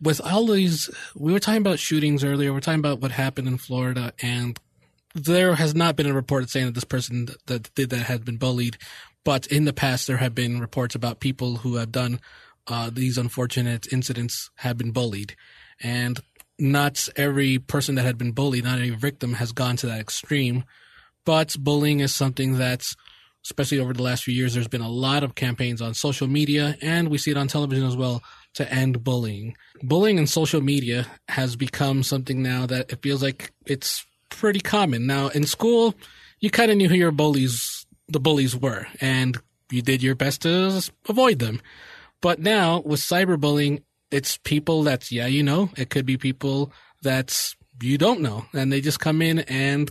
with 0.00 0.20
all 0.20 0.46
these, 0.46 0.90
we 1.14 1.32
were 1.32 1.40
talking 1.40 1.60
about 1.60 1.78
shootings 1.78 2.24
earlier. 2.24 2.52
We're 2.52 2.60
talking 2.60 2.80
about 2.80 3.00
what 3.00 3.12
happened 3.12 3.48
in 3.48 3.58
Florida, 3.58 4.12
and 4.20 4.58
there 5.14 5.54
has 5.56 5.74
not 5.74 5.96
been 5.96 6.06
a 6.06 6.14
report 6.14 6.48
saying 6.50 6.66
that 6.66 6.74
this 6.74 6.84
person 6.84 7.28
that 7.46 7.74
did 7.74 7.90
that 7.90 8.06
had 8.06 8.24
been 8.24 8.38
bullied. 8.38 8.78
But 9.24 9.46
in 9.46 9.66
the 9.66 9.72
past, 9.72 10.06
there 10.06 10.16
have 10.16 10.34
been 10.34 10.60
reports 10.60 10.94
about 10.94 11.20
people 11.20 11.58
who 11.58 11.76
have 11.76 11.92
done 11.92 12.18
uh, 12.66 12.90
these 12.92 13.18
unfortunate 13.18 13.92
incidents 13.92 14.50
have 14.56 14.78
been 14.78 14.92
bullied, 14.92 15.36
and 15.80 16.20
not 16.58 17.08
every 17.16 17.58
person 17.58 17.94
that 17.96 18.04
had 18.04 18.18
been 18.18 18.32
bullied, 18.32 18.64
not 18.64 18.78
every 18.78 18.90
victim, 18.90 19.34
has 19.34 19.52
gone 19.52 19.76
to 19.76 19.86
that 19.86 20.00
extreme. 20.00 20.64
But 21.24 21.56
bullying 21.58 22.00
is 22.00 22.14
something 22.14 22.58
that's 22.58 22.96
especially 23.44 23.78
over 23.78 23.92
the 23.92 24.02
last 24.02 24.24
few 24.24 24.34
years, 24.34 24.54
there's 24.54 24.68
been 24.68 24.80
a 24.80 24.88
lot 24.88 25.24
of 25.24 25.34
campaigns 25.34 25.82
on 25.82 25.94
social 25.94 26.28
media, 26.28 26.76
and 26.80 27.08
we 27.08 27.18
see 27.18 27.30
it 27.30 27.36
on 27.36 27.48
television 27.48 27.86
as 27.86 27.96
well 27.96 28.22
to 28.54 28.70
end 28.72 29.02
bullying. 29.02 29.56
Bullying 29.82 30.18
in 30.18 30.26
social 30.26 30.60
media 30.60 31.06
has 31.28 31.56
become 31.56 32.02
something 32.02 32.42
now 32.42 32.66
that 32.66 32.92
it 32.92 33.02
feels 33.02 33.22
like 33.22 33.52
it's 33.66 34.06
pretty 34.28 34.60
common. 34.60 35.06
Now, 35.06 35.28
in 35.28 35.44
school, 35.44 35.94
you 36.40 36.50
kind 36.50 36.70
of 36.70 36.76
knew 36.76 36.88
who 36.88 36.94
your 36.94 37.10
bullies, 37.10 37.86
the 38.08 38.20
bullies 38.20 38.54
were, 38.54 38.86
and 39.00 39.36
you 39.70 39.82
did 39.82 40.02
your 40.02 40.14
best 40.14 40.42
to 40.42 40.90
avoid 41.08 41.38
them. 41.38 41.60
But 42.22 42.38
now 42.38 42.80
with 42.80 43.00
cyberbullying, 43.00 43.82
it's 44.10 44.38
people 44.38 44.84
that's, 44.84 45.12
yeah, 45.12 45.26
you 45.26 45.42
know, 45.42 45.68
it 45.76 45.90
could 45.90 46.06
be 46.06 46.16
people 46.16 46.72
that's 47.02 47.54
you 47.82 47.98
don't 47.98 48.20
know, 48.20 48.46
and 48.54 48.72
they 48.72 48.80
just 48.80 49.00
come 49.00 49.20
in 49.20 49.40
and 49.40 49.90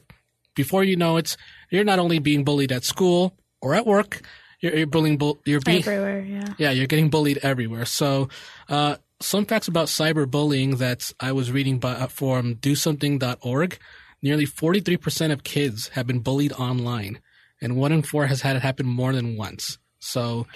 before 0.55 0.83
you 0.83 0.95
know 0.95 1.17
it, 1.17 1.37
you're 1.69 1.83
not 1.83 1.99
only 1.99 2.19
being 2.19 2.43
bullied 2.43 2.71
at 2.71 2.83
school 2.83 3.35
or 3.61 3.75
at 3.75 3.85
work, 3.85 4.21
you're, 4.59 4.75
you're 4.75 4.87
bullying, 4.87 5.17
bull, 5.17 5.39
you're 5.45 5.59
being, 5.61 5.79
everywhere. 5.79 6.21
Yeah. 6.21 6.53
yeah, 6.57 6.71
you're 6.71 6.87
getting 6.87 7.09
bullied 7.09 7.39
everywhere. 7.39 7.85
So, 7.85 8.29
uh, 8.69 8.97
some 9.19 9.45
facts 9.45 9.67
about 9.67 9.87
cyberbullying 9.87 10.79
that 10.79 11.11
I 11.19 11.31
was 11.31 11.51
reading 11.51 11.79
by, 11.79 11.91
uh, 11.93 12.07
from 12.07 12.55
DoSomething.org. 12.55 13.77
Nearly 14.23 14.45
43% 14.45 15.31
of 15.31 15.43
kids 15.43 15.89
have 15.89 16.07
been 16.07 16.19
bullied 16.19 16.53
online, 16.53 17.19
and 17.61 17.75
one 17.75 17.91
in 17.91 18.03
four 18.03 18.27
has 18.27 18.41
had 18.41 18.55
it 18.55 18.61
happen 18.61 18.85
more 18.85 19.13
than 19.13 19.35
once. 19.35 19.77
So, 19.99 20.47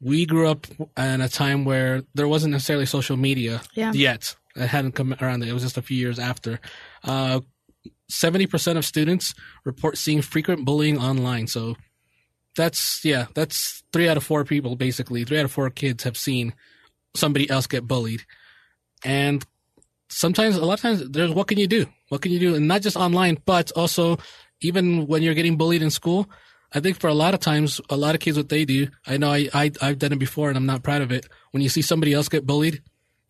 we 0.00 0.26
grew 0.26 0.48
up 0.48 0.66
in 0.96 1.20
a 1.20 1.28
time 1.28 1.64
where 1.64 2.02
there 2.14 2.28
wasn't 2.28 2.52
necessarily 2.52 2.86
social 2.86 3.16
media 3.16 3.62
Yeah. 3.74 3.92
yet. 3.92 4.36
It 4.54 4.68
hadn't 4.68 4.92
come 4.92 5.14
around. 5.20 5.42
It 5.42 5.52
was 5.52 5.62
just 5.62 5.76
a 5.78 5.82
few 5.82 5.96
years 5.96 6.18
after. 6.18 6.60
Uh, 7.04 7.40
70% 8.10 8.76
of 8.76 8.84
students 8.84 9.34
report 9.64 9.98
seeing 9.98 10.22
frequent 10.22 10.64
bullying 10.64 10.98
online. 10.98 11.46
So 11.46 11.76
that's 12.56 13.04
yeah, 13.04 13.26
that's 13.34 13.82
three 13.92 14.08
out 14.08 14.16
of 14.16 14.24
four 14.24 14.44
people 14.44 14.76
basically. 14.76 15.24
Three 15.24 15.38
out 15.38 15.44
of 15.44 15.52
four 15.52 15.68
kids 15.70 16.04
have 16.04 16.16
seen 16.16 16.54
somebody 17.14 17.48
else 17.50 17.66
get 17.66 17.86
bullied, 17.86 18.22
and 19.04 19.44
sometimes 20.08 20.56
a 20.56 20.64
lot 20.64 20.74
of 20.74 20.80
times 20.80 21.10
there's 21.10 21.32
what 21.32 21.48
can 21.48 21.58
you 21.58 21.66
do? 21.66 21.86
What 22.08 22.22
can 22.22 22.32
you 22.32 22.38
do? 22.38 22.54
And 22.54 22.66
not 22.68 22.80
just 22.82 22.96
online, 22.96 23.38
but 23.44 23.72
also 23.72 24.18
even 24.62 25.06
when 25.06 25.22
you're 25.22 25.34
getting 25.34 25.56
bullied 25.58 25.82
in 25.82 25.90
school. 25.90 26.28
I 26.74 26.80
think 26.80 26.98
for 26.98 27.08
a 27.08 27.14
lot 27.14 27.34
of 27.34 27.40
times, 27.40 27.80
a 27.88 27.96
lot 27.96 28.14
of 28.14 28.20
kids, 28.20 28.36
what 28.36 28.48
they 28.48 28.64
do, 28.64 28.88
I 29.06 29.16
know 29.16 29.30
I, 29.30 29.48
I 29.54 29.70
I've 29.80 29.98
done 29.98 30.12
it 30.12 30.18
before, 30.18 30.48
and 30.48 30.56
I'm 30.56 30.66
not 30.66 30.82
proud 30.82 31.02
of 31.02 31.12
it. 31.12 31.26
When 31.52 31.62
you 31.62 31.68
see 31.68 31.82
somebody 31.82 32.12
else 32.12 32.28
get 32.28 32.46
bullied, 32.46 32.82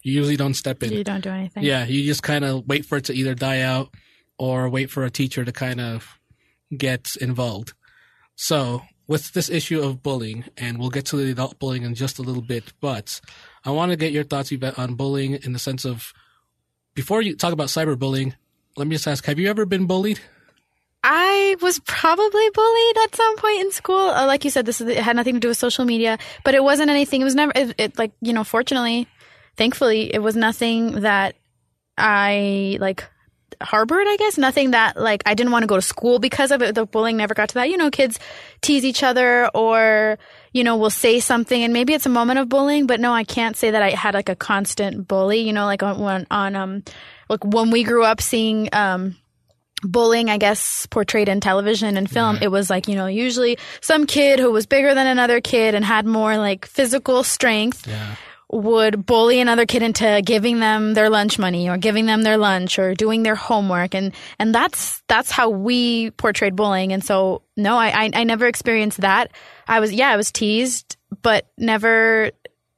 you 0.02 0.14
usually 0.14 0.36
don't 0.36 0.54
step 0.54 0.82
in. 0.82 0.92
You 0.92 1.04
don't 1.04 1.22
do 1.22 1.30
anything. 1.30 1.64
Yeah, 1.64 1.84
you 1.84 2.04
just 2.04 2.22
kind 2.22 2.44
of 2.44 2.66
wait 2.66 2.86
for 2.86 2.98
it 2.98 3.04
to 3.06 3.14
either 3.14 3.34
die 3.34 3.60
out 3.60 3.90
or 4.38 4.68
wait 4.68 4.90
for 4.90 5.04
a 5.04 5.10
teacher 5.10 5.44
to 5.44 5.52
kind 5.52 5.80
of 5.80 6.18
get 6.76 7.16
involved. 7.20 7.72
So, 8.36 8.82
with 9.06 9.32
this 9.32 9.48
issue 9.48 9.82
of 9.82 10.02
bullying, 10.02 10.44
and 10.56 10.78
we'll 10.78 10.90
get 10.90 11.06
to 11.06 11.16
the 11.16 11.30
adult 11.30 11.58
bullying 11.58 11.82
in 11.82 11.94
just 11.94 12.18
a 12.18 12.22
little 12.22 12.42
bit, 12.42 12.72
but 12.80 13.20
I 13.64 13.70
want 13.70 13.90
to 13.90 13.96
get 13.96 14.12
your 14.12 14.24
thoughts 14.24 14.52
Yvette, 14.52 14.78
on 14.78 14.94
bullying 14.94 15.34
in 15.34 15.52
the 15.52 15.58
sense 15.58 15.84
of 15.84 16.12
before 16.94 17.22
you 17.22 17.36
talk 17.36 17.52
about 17.52 17.68
cyberbullying, 17.68 18.34
let 18.76 18.86
me 18.86 18.96
just 18.96 19.06
ask: 19.06 19.24
Have 19.26 19.38
you 19.38 19.48
ever 19.48 19.66
been 19.66 19.86
bullied? 19.86 20.20
I 21.08 21.54
was 21.62 21.78
probably 21.78 22.50
bullied 22.50 22.96
at 23.04 23.14
some 23.14 23.36
point 23.36 23.60
in 23.60 23.70
school. 23.70 24.08
Uh, 24.10 24.26
like 24.26 24.44
you 24.44 24.50
said, 24.50 24.66
this 24.66 24.80
is, 24.80 24.88
it 24.88 24.96
had 24.96 25.14
nothing 25.14 25.34
to 25.34 25.40
do 25.40 25.46
with 25.46 25.56
social 25.56 25.84
media, 25.84 26.18
but 26.42 26.56
it 26.56 26.64
wasn't 26.64 26.90
anything. 26.90 27.20
It 27.20 27.24
was 27.24 27.36
never, 27.36 27.52
it, 27.54 27.74
it, 27.78 27.98
like, 27.98 28.10
you 28.20 28.32
know, 28.32 28.42
fortunately, 28.42 29.06
thankfully, 29.56 30.12
it 30.12 30.18
was 30.18 30.34
nothing 30.34 31.02
that 31.02 31.36
I 31.96 32.76
like 32.80 33.04
harbored, 33.62 34.08
I 34.08 34.16
guess. 34.16 34.36
Nothing 34.36 34.72
that 34.72 34.96
like 34.96 35.22
I 35.26 35.34
didn't 35.34 35.52
want 35.52 35.62
to 35.62 35.68
go 35.68 35.76
to 35.76 35.82
school 35.82 36.18
because 36.18 36.50
of 36.50 36.60
it. 36.60 36.74
The 36.74 36.86
bullying 36.86 37.18
never 37.18 37.34
got 37.34 37.50
to 37.50 37.54
that. 37.54 37.70
You 37.70 37.76
know, 37.76 37.88
kids 37.88 38.18
tease 38.60 38.84
each 38.84 39.04
other 39.04 39.48
or, 39.54 40.18
you 40.52 40.64
know, 40.64 40.76
will 40.76 40.90
say 40.90 41.20
something 41.20 41.62
and 41.62 41.72
maybe 41.72 41.94
it's 41.94 42.06
a 42.06 42.10
moment 42.10 42.40
of 42.40 42.48
bullying, 42.48 42.88
but 42.88 42.98
no, 42.98 43.12
I 43.12 43.22
can't 43.22 43.56
say 43.56 43.70
that 43.70 43.80
I 43.80 43.90
had 43.90 44.14
like 44.14 44.28
a 44.28 44.34
constant 44.34 45.06
bully, 45.06 45.38
you 45.38 45.52
know, 45.52 45.66
like 45.66 45.84
on, 45.84 46.26
on, 46.32 46.56
um, 46.56 46.82
like 47.28 47.44
when 47.44 47.70
we 47.70 47.84
grew 47.84 48.02
up 48.02 48.20
seeing, 48.20 48.68
um, 48.72 49.14
bullying, 49.86 50.30
I 50.30 50.38
guess, 50.38 50.86
portrayed 50.86 51.28
in 51.28 51.40
television 51.40 51.96
and 51.96 52.10
film, 52.10 52.36
mm-hmm. 52.36 52.44
it 52.44 52.50
was 52.50 52.68
like, 52.70 52.88
you 52.88 52.94
know, 52.94 53.06
usually 53.06 53.58
some 53.80 54.06
kid 54.06 54.38
who 54.38 54.50
was 54.50 54.66
bigger 54.66 54.94
than 54.94 55.06
another 55.06 55.40
kid 55.40 55.74
and 55.74 55.84
had 55.84 56.06
more 56.06 56.36
like 56.36 56.66
physical 56.66 57.22
strength 57.22 57.86
Yeah. 57.86 58.16
would 58.50 59.06
bully 59.06 59.40
another 59.40 59.66
kid 59.66 59.82
into 59.82 60.22
giving 60.24 60.60
them 60.60 60.94
their 60.94 61.10
lunch 61.10 61.38
money 61.38 61.68
or 61.68 61.76
giving 61.76 62.06
them 62.06 62.22
their 62.22 62.36
lunch 62.36 62.78
or 62.78 62.94
doing 62.94 63.22
their 63.22 63.34
homework. 63.34 63.94
And 63.94 64.12
and 64.38 64.54
that's 64.54 65.02
that's 65.08 65.30
how 65.30 65.50
we 65.50 66.10
portrayed 66.12 66.54
bullying. 66.54 66.92
And 66.92 67.02
so 67.04 67.42
no 67.56 67.76
I 67.76 67.88
I, 68.04 68.10
I 68.14 68.24
never 68.24 68.46
experienced 68.46 69.00
that. 69.00 69.32
I 69.66 69.80
was 69.80 69.92
yeah 69.92 70.10
I 70.10 70.16
was 70.16 70.30
teased 70.30 70.96
but 71.22 71.48
never 71.58 72.30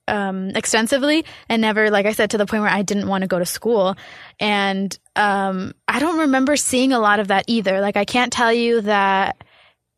um, 0.08 0.50
extensively 0.50 1.24
and 1.48 1.62
never 1.62 1.90
like 1.90 2.06
I 2.06 2.12
said 2.12 2.30
to 2.30 2.38
the 2.38 2.46
point 2.46 2.62
where 2.62 2.70
I 2.70 2.82
didn't 2.82 3.08
want 3.08 3.22
to 3.22 3.28
go 3.28 3.38
to 3.38 3.46
school 3.46 3.96
and 4.40 4.96
um, 5.16 5.74
I 5.86 6.00
don't 6.00 6.20
remember 6.20 6.56
seeing 6.56 6.92
a 6.92 6.98
lot 6.98 7.20
of 7.20 7.28
that 7.28 7.44
either 7.46 7.80
like 7.80 7.96
I 7.96 8.04
can't 8.04 8.32
tell 8.32 8.52
you 8.52 8.80
that 8.82 9.36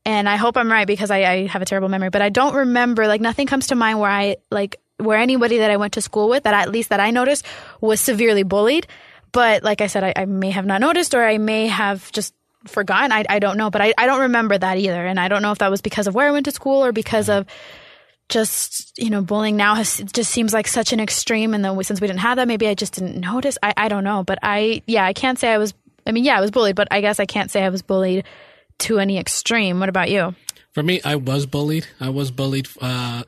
and 0.05 0.29
I 0.29 0.37
hope 0.37 0.57
I'm 0.57 0.71
right 0.71 0.87
because 0.87 1.11
I, 1.11 1.19
I 1.25 1.47
have 1.47 1.63
a 1.63 1.65
terrible 1.65 1.89
memory, 1.89 2.11
but 2.11 2.23
I 2.23 2.31
don't 2.31 2.55
remember 2.55 3.07
like 3.07 3.21
nothing 3.21 3.47
comes 3.47 3.69
to 3.69 3.75
mind 3.75 4.01
where 4.01 4.11
I 4.11 4.37
like 4.51 4.81
where 4.97 5.19
anybody 5.19 5.59
that 5.59 5.71
I 5.71 5.77
went 5.77 5.95
to 5.95 6.03
school 6.03 6.29
with 6.29 6.45
that 6.45 6.55
at 6.55 6.71
least 6.71 6.91
that 6.91 7.01
I 7.01 7.11
noticed 7.11 7.47
was 7.81 8.01
severely 8.01 8.43
bullied. 8.43 8.87
But 9.33 9.63
like 9.63 9.81
I 9.81 9.87
said, 9.87 10.05
I, 10.05 10.13
I 10.17 10.25
may 10.25 10.51
have 10.51 10.67
not 10.67 10.81
noticed 10.81 11.15
or 11.15 11.25
I 11.25 11.39
may 11.39 11.69
have 11.69 12.11
just 12.13 12.35
forgotten. 12.67 13.13
I, 13.13 13.25
I 13.29 13.39
don't 13.39 13.57
know, 13.57 13.71
but 13.71 13.81
I, 13.81 13.95
I 13.97 14.07
don't 14.07 14.21
remember 14.21 14.57
that 14.57 14.79
either. 14.79 15.07
And 15.07 15.19
I 15.21 15.29
don't 15.29 15.43
know 15.43 15.53
if 15.53 15.59
that 15.59 15.71
was 15.71 15.81
because 15.81 16.07
of 16.07 16.15
where 16.15 16.29
I 16.29 16.33
went 16.33 16.47
to 16.47 16.53
school 16.53 16.85
or 16.85 16.93
because 16.93 17.29
of 17.29 17.47
just, 18.31 18.99
you 18.99 19.11
know, 19.11 19.21
bullying 19.21 19.57
now 19.57 19.75
has 19.75 19.99
just 20.13 20.31
seems 20.31 20.53
like 20.53 20.67
such 20.67 20.93
an 20.93 21.01
extreme. 21.01 21.53
And 21.53 21.65
then 21.65 21.83
since 21.83 22.01
we 22.01 22.07
didn't 22.07 22.21
have 22.21 22.37
that, 22.37 22.49
maybe 22.49 22.67
I 22.67 22.75
just 22.75 22.95
didn't 22.95 23.21
notice. 23.21 23.59
I, 23.63 23.75
I 23.77 23.89
don't 23.89 24.05
know. 24.05 24.25
But 24.25 24.39
I, 24.43 24.83
yeah, 24.87 25.05
I 25.05 25.13
can't 25.13 25.39
say 25.39 25.53
I 25.53 25.59
was, 25.59 25.75
I 26.07 26.13
mean, 26.13 26.25
yeah, 26.25 26.39
I 26.39 26.41
was 26.41 26.51
bullied, 26.51 26.77
but 26.77 26.89
I 26.91 27.01
guess 27.03 27.21
I 27.21 27.27
can't 27.27 27.51
say 27.51 27.63
I 27.63 27.69
was 27.69 27.83
bullied 27.83 28.25
to 28.79 28.99
any 28.99 29.19
extreme. 29.19 29.81
What 29.81 29.91
about 29.91 30.11
you? 30.11 30.35
For 30.73 30.83
me, 30.83 31.01
I 31.05 31.17
was 31.17 31.47
bullied. 31.47 31.87
I 32.01 32.09
was 32.09 32.31
bullied 32.31 32.69
uh, 32.81 33.25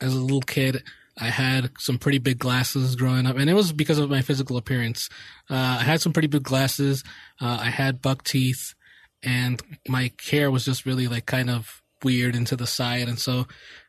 as 0.00 0.14
a 0.14 0.20
little 0.20 0.42
kid. 0.42 0.82
I 1.18 1.26
had 1.26 1.70
some 1.78 1.98
pretty 1.98 2.18
big 2.18 2.38
glasses 2.38 2.96
growing 2.96 3.26
up, 3.26 3.36
and 3.36 3.48
it 3.50 3.54
was 3.54 3.72
because 3.72 3.98
of 3.98 4.10
my 4.10 4.22
physical 4.22 4.56
appearance. 4.56 5.08
Uh, 5.50 5.78
I 5.80 5.82
had 5.82 6.00
some 6.00 6.12
pretty 6.12 6.28
big 6.28 6.42
glasses. 6.42 7.04
Uh, 7.40 7.58
I 7.60 7.70
had 7.70 8.00
buck 8.00 8.24
teeth, 8.24 8.74
and 9.22 9.62
my 9.88 10.12
hair 10.30 10.50
was 10.50 10.64
just 10.64 10.86
really 10.86 11.08
like 11.08 11.26
kind 11.26 11.50
of 11.50 11.82
weird 12.02 12.34
into 12.34 12.56
the 12.56 12.66
side, 12.66 13.08
and 13.08 13.18
so 13.18 13.46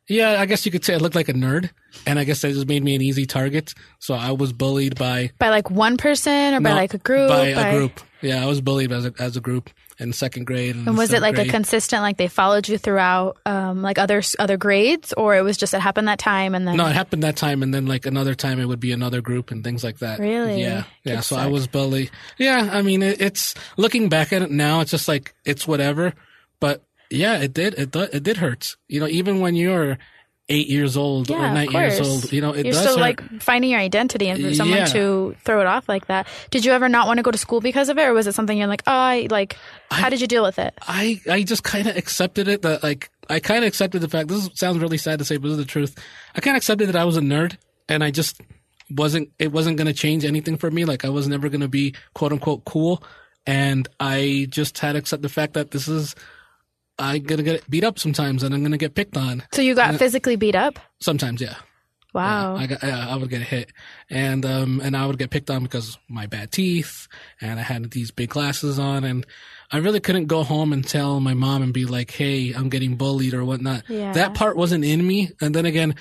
yeah, 0.07 0.39
I 0.39 0.45
guess 0.45 0.65
you 0.65 0.71
could 0.71 0.83
say 0.83 0.93
I 0.93 0.97
looked 0.97 1.15
like 1.15 1.29
a 1.29 1.33
nerd, 1.33 1.69
and 2.05 2.19
I 2.19 2.23
guess 2.23 2.41
that 2.41 2.53
just 2.53 2.67
made 2.67 2.83
me 2.83 2.95
an 2.95 3.01
easy 3.01 3.25
target. 3.25 3.73
So 3.99 4.13
I 4.13 4.31
was 4.31 4.51
bullied 4.53 4.97
by 4.97 5.31
By 5.39 5.49
like 5.49 5.69
one 5.71 5.97
person 5.97 6.53
or 6.53 6.59
by 6.59 6.73
like 6.73 6.93
a 6.93 6.97
group? 6.97 7.29
by 7.29 7.53
By- 7.53 7.67
a 7.69 7.77
group. 7.77 7.99
Yeah, 8.21 8.41
I 8.41 8.45
was 8.45 8.61
bullied 8.61 8.91
as 8.93 9.05
a 9.05 9.13
as 9.19 9.35
a 9.35 9.41
group 9.41 9.69
in 9.99 10.13
second 10.13 10.45
grade. 10.45 10.75
And 10.77 10.97
was 10.97 11.11
it 11.11 11.21
like 11.21 11.37
a 11.37 11.45
consistent, 11.45 12.01
like 12.01 12.15
they 12.15 12.29
followed 12.29 12.69
you 12.69 12.77
throughout, 12.77 13.37
um, 13.45 13.81
like 13.81 13.97
other 13.99 14.21
other 14.39 14.55
grades, 14.55 15.11
or 15.13 15.35
it 15.35 15.41
was 15.41 15.57
just 15.57 15.73
it 15.73 15.81
happened 15.81 16.07
that 16.07 16.19
time 16.19 16.55
and 16.55 16.65
then? 16.65 16.77
No, 16.77 16.85
it 16.87 16.93
happened 16.93 17.23
that 17.23 17.35
time, 17.35 17.61
and 17.61 17.73
then 17.73 17.85
like 17.85 18.05
another 18.05 18.33
time, 18.33 18.61
it 18.61 18.65
would 18.65 18.79
be 18.79 18.93
another 18.93 19.19
group 19.21 19.51
and 19.51 19.61
things 19.61 19.83
like 19.83 19.99
that. 19.99 20.19
Really? 20.19 20.61
Yeah, 20.61 20.83
yeah. 21.03 21.19
So 21.19 21.35
I 21.35 21.47
was 21.47 21.67
bullied. 21.67 22.11
Yeah, 22.37 22.69
I 22.71 22.81
mean, 22.81 23.03
it, 23.03 23.19
it's 23.21 23.55
looking 23.75 24.07
back 24.07 24.31
at 24.31 24.41
it 24.41 24.51
now, 24.51 24.79
it's 24.79 24.91
just 24.91 25.09
like 25.09 25.35
it's 25.43 25.67
whatever. 25.67 26.13
But 26.61 26.81
yeah, 27.13 27.37
it 27.39 27.53
did. 27.53 27.75
It 27.75 27.91
do- 27.91 28.09
it 28.11 28.23
did 28.23 28.37
hurt. 28.37 28.75
You 28.87 28.99
know, 28.99 29.07
even 29.07 29.39
when 29.39 29.55
you're 29.55 29.97
eight 30.49 30.67
years 30.67 30.97
old 30.97 31.29
yeah, 31.29 31.37
or 31.37 31.53
nine 31.53 31.71
years 31.71 32.01
old, 32.01 32.29
you 32.33 32.41
know, 32.41 32.51
it 32.51 32.65
You're 32.65 32.73
does 32.73 32.81
still 32.81 32.95
hurt. 32.97 33.01
like 33.01 33.41
finding 33.41 33.71
your 33.71 33.79
identity, 33.79 34.27
and 34.27 34.41
for 34.43 34.53
someone 34.53 34.79
Yeah. 34.79 34.85
to 34.87 35.35
throw 35.45 35.61
it 35.61 35.67
off 35.67 35.87
like 35.87 36.07
that. 36.07 36.27
Did 36.51 36.65
you 36.65 36.73
ever 36.73 36.89
not 36.89 37.07
want 37.07 37.17
to 37.19 37.23
go 37.23 37.31
to 37.31 37.37
school 37.37 37.61
because 37.61 37.87
of 37.87 37.97
it, 37.97 38.03
or 38.03 38.13
was 38.13 38.27
it 38.27 38.33
something 38.35 38.57
you're 38.57 38.67
like, 38.67 38.83
oh, 38.85 38.91
I 38.91 39.27
like? 39.31 39.55
How 39.89 40.09
did 40.09 40.19
you 40.19 40.27
deal 40.27 40.43
with 40.43 40.59
it? 40.59 40.73
I 40.81 41.21
I 41.31 41.43
just 41.43 41.63
kind 41.63 41.87
of 41.87 41.95
accepted 41.95 42.47
it 42.49 42.61
that 42.63 42.83
like 42.83 43.09
I 43.29 43.39
kind 43.39 43.63
of 43.63 43.67
accepted 43.69 44.01
the 44.01 44.09
fact. 44.09 44.27
This 44.27 44.43
is- 44.43 44.49
sounds 44.55 44.79
really 44.79 44.97
sad 44.97 45.19
to 45.19 45.25
say, 45.25 45.37
but 45.37 45.43
this 45.47 45.51
is 45.53 45.57
the 45.65 45.65
truth. 45.65 45.97
I 46.35 46.41
kind 46.41 46.55
of 46.55 46.59
accepted 46.59 46.89
that 46.89 46.97
I 46.97 47.05
was 47.05 47.15
a 47.15 47.21
nerd, 47.21 47.55
and 47.87 48.03
I 48.03 48.11
just 48.11 48.41
wasn't. 48.91 49.29
It 49.39 49.53
wasn't 49.53 49.77
going 49.77 49.87
to 49.87 49.93
change 49.93 50.25
anything 50.25 50.57
for 50.57 50.69
me. 50.69 50.83
Like 50.83 51.05
I 51.05 51.09
was 51.09 51.25
never 51.27 51.47
going 51.47 51.61
to 51.61 51.69
be 51.69 51.95
quote 52.13 52.33
unquote 52.33 52.65
cool, 52.65 53.01
and 53.47 53.87
I 53.97 54.47
just 54.49 54.77
had 54.79 54.91
to 54.91 54.99
accept 54.99 55.21
the 55.23 55.29
fact 55.29 55.53
that 55.53 55.71
this 55.71 55.87
is. 55.87 56.15
I'm 56.99 57.23
gonna 57.23 57.43
get 57.43 57.69
beat 57.69 57.83
up 57.83 57.99
sometimes, 57.99 58.43
and 58.43 58.53
I'm 58.53 58.63
gonna 58.63 58.77
get 58.77 58.95
picked 58.95 59.17
on 59.17 59.43
So 59.51 59.61
you 59.61 59.75
got 59.75 59.95
physically 59.95 60.35
beat 60.35 60.55
up? 60.55 60.79
sometimes. 60.99 61.41
Yeah. 61.41 61.55
Wow. 62.13 62.55
I 62.55 62.67
got, 62.67 62.83
yeah, 62.83 63.09
I 63.09 63.15
would 63.15 63.31
get 63.31 63.41
hit, 63.41 63.71
and 64.07 64.45
um, 64.45 64.79
and 64.83 64.95
I 64.95 65.07
would 65.07 65.17
get 65.17 65.31
picked 65.31 65.49
on 65.49 65.63
because 65.63 65.97
my 66.07 66.27
bad 66.27 66.51
teeth, 66.51 67.07
and 67.41 67.59
I 67.59 67.63
had 67.63 67.89
these 67.89 68.11
big 68.11 68.29
glasses 68.29 68.77
on, 68.77 69.03
and 69.03 69.25
I 69.71 69.77
really 69.77 69.99
couldn't 69.99 70.27
go 70.27 70.43
home 70.43 70.73
and 70.73 70.87
tell 70.87 71.19
my 71.19 71.33
mom 71.33 71.63
and 71.63 71.73
be 71.73 71.85
like, 71.85 72.11
"Hey, 72.11 72.53
I'm 72.53 72.69
getting 72.69 72.97
bullied" 72.97 73.33
or 73.33 73.43
whatnot. 73.43 73.89
Yeah. 73.89 74.13
That 74.13 74.35
part 74.35 74.55
wasn't 74.55 74.85
in 74.85 75.05
me, 75.05 75.31
and 75.41 75.55
then 75.55 75.65
again, 75.65 75.95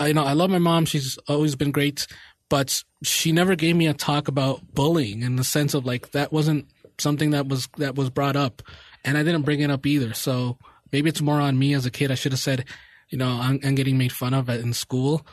you 0.00 0.14
know, 0.14 0.24
I 0.24 0.32
love 0.32 0.48
my 0.48 0.58
mom; 0.58 0.86
she's 0.86 1.18
always 1.28 1.54
been 1.56 1.72
great, 1.72 2.06
but 2.48 2.82
she 3.02 3.30
never 3.30 3.54
gave 3.54 3.76
me 3.76 3.86
a 3.86 3.92
talk 3.92 4.28
about 4.28 4.62
bullying 4.72 5.20
in 5.20 5.36
the 5.36 5.44
sense 5.44 5.74
of 5.74 5.84
like 5.84 6.12
that 6.12 6.32
wasn't 6.32 6.66
something 6.96 7.32
that 7.32 7.48
was 7.48 7.68
that 7.76 7.96
was 7.96 8.08
brought 8.08 8.36
up, 8.36 8.62
and 9.08 9.18
I 9.18 9.22
didn't 9.22 9.42
bring 9.42 9.60
it 9.60 9.70
up 9.70 9.86
either. 9.86 10.12
So 10.14 10.58
maybe 10.92 11.08
it's 11.08 11.20
more 11.20 11.40
on 11.40 11.58
me 11.58 11.74
as 11.74 11.86
a 11.86 11.90
kid. 11.90 12.10
I 12.10 12.14
should 12.14 12.32
have 12.32 12.38
said, 12.40 12.64
you 13.08 13.18
know, 13.18 13.28
I'm, 13.28 13.58
I'm 13.64 13.74
getting 13.74 13.98
made 13.98 14.12
fun 14.12 14.34
of 14.34 14.48
in 14.48 14.72
school, 14.72 15.26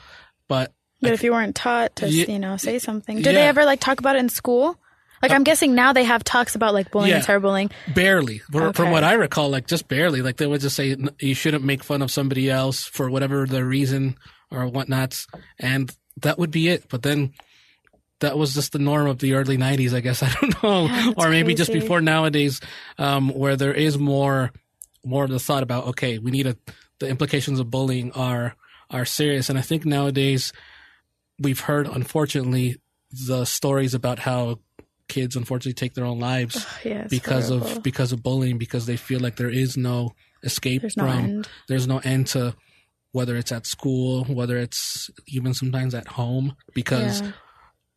but 0.48 0.74
But 1.02 1.14
if 1.14 1.24
you 1.24 1.32
weren't 1.32 1.56
taught 1.56 1.96
to, 1.98 2.10
Ye- 2.10 2.26
you 2.32 2.40
know, 2.40 2.58
say 2.58 2.80
something, 2.80 3.18
did 3.18 3.36
they 3.36 3.48
ever 3.48 3.66
like 3.66 3.80
talk 3.80 4.00
about 4.00 4.16
it 4.16 4.20
in 4.20 4.30
school? 4.30 4.78
Like 5.22 5.32
uh, 5.32 5.36
I'm 5.36 5.44
guessing 5.44 5.76
now 5.76 5.94
they 5.94 6.04
have 6.04 6.24
talks 6.24 6.56
about 6.56 6.74
like 6.74 6.92
bullying 6.92 7.14
and 7.14 7.24
Yeah. 7.28 7.36
cyberbullying. 7.38 7.72
barely 7.94 8.40
From- 8.40 8.62
Okay. 8.64 8.76
from 8.84 8.92
what 8.92 9.04
i 9.04 9.14
recall 9.14 9.50
like 9.50 9.66
just 9.66 9.88
barely 9.88 10.22
like 10.22 10.38
they 10.38 10.46
would 10.46 10.62
just 10.62 10.76
say 10.76 10.96
you 11.20 11.34
shouldn't 11.34 11.64
make 11.64 11.84
fun 11.84 12.02
of 12.02 12.12
somebody 12.12 12.50
else 12.52 12.84
for 12.84 13.10
whatever 13.10 13.46
the 13.48 13.64
reason 13.64 14.18
or 14.52 14.68
whatnots, 14.68 15.26
and 15.58 15.90
that 16.22 16.38
would 16.38 16.52
be 16.52 16.68
it 16.68 16.86
but 16.90 17.02
then 17.02 17.32
that 18.22 18.38
was 18.38 18.54
just 18.54 18.72
the 18.72 18.80
norm 18.80 19.08
of 19.08 19.20
the 19.20 19.34
early 19.34 19.58
90s 19.58 19.94
i 19.94 20.00
guess 20.00 20.24
i 20.28 20.32
don't 20.40 20.64
know 20.64 20.86
Yeah, 20.88 21.14
or 21.18 21.30
maybe 21.30 21.54
just 21.54 21.72
before 21.72 22.02
nowadays 22.02 22.62
um, 22.98 23.30
where 23.30 23.56
there 23.56 23.74
is 23.74 23.98
more 23.98 24.52
more 25.04 25.26
of 25.26 25.30
the 25.30 25.40
thought 25.40 25.64
about 25.64 25.88
okay 25.88 26.18
we 26.20 26.32
need 26.32 26.48
a 26.48 26.56
the 27.00 27.08
implications 27.10 27.60
of 27.60 27.70
bullying 27.70 28.12
are 28.14 28.56
are 28.90 29.06
serious 29.06 29.50
and 29.50 29.58
i 29.60 29.62
think 29.62 29.86
nowadays 29.86 30.54
we've 31.40 31.60
heard 31.62 31.88
unfortunately 31.88 32.78
the 33.28 33.46
stories 33.46 33.94
about 33.94 34.20
how 34.20 34.60
kids 35.08 35.36
unfortunately 35.36 35.74
take 35.74 35.94
their 35.94 36.06
own 36.06 36.20
lives 36.20 36.66
Yeah, 36.84 37.06
because 37.10 37.50
horrible. 37.50 37.68
of 37.78 37.84
because 37.84 38.12
of 38.12 38.24
bullying 38.24 38.58
because 38.58 38.86
they 38.88 38.98
feel 38.98 39.20
like 39.20 39.36
there 39.36 39.50
is 39.50 39.78
no 39.78 40.12
escape 40.44 40.82
There's 40.82 40.94
from 40.96 41.10
end. 41.10 41.50
there's 41.68 41.88
no 41.88 42.00
end 42.00 42.28
to 42.28 42.56
whether 43.12 43.36
it's 43.36 43.52
at 43.52 43.66
school 43.68 44.24
whether 44.26 44.58
it's 44.58 45.10
even 45.28 45.54
sometimes 45.54 45.94
at 45.94 46.08
home 46.08 46.56
because 46.74 47.22
Yeah. 47.22 47.32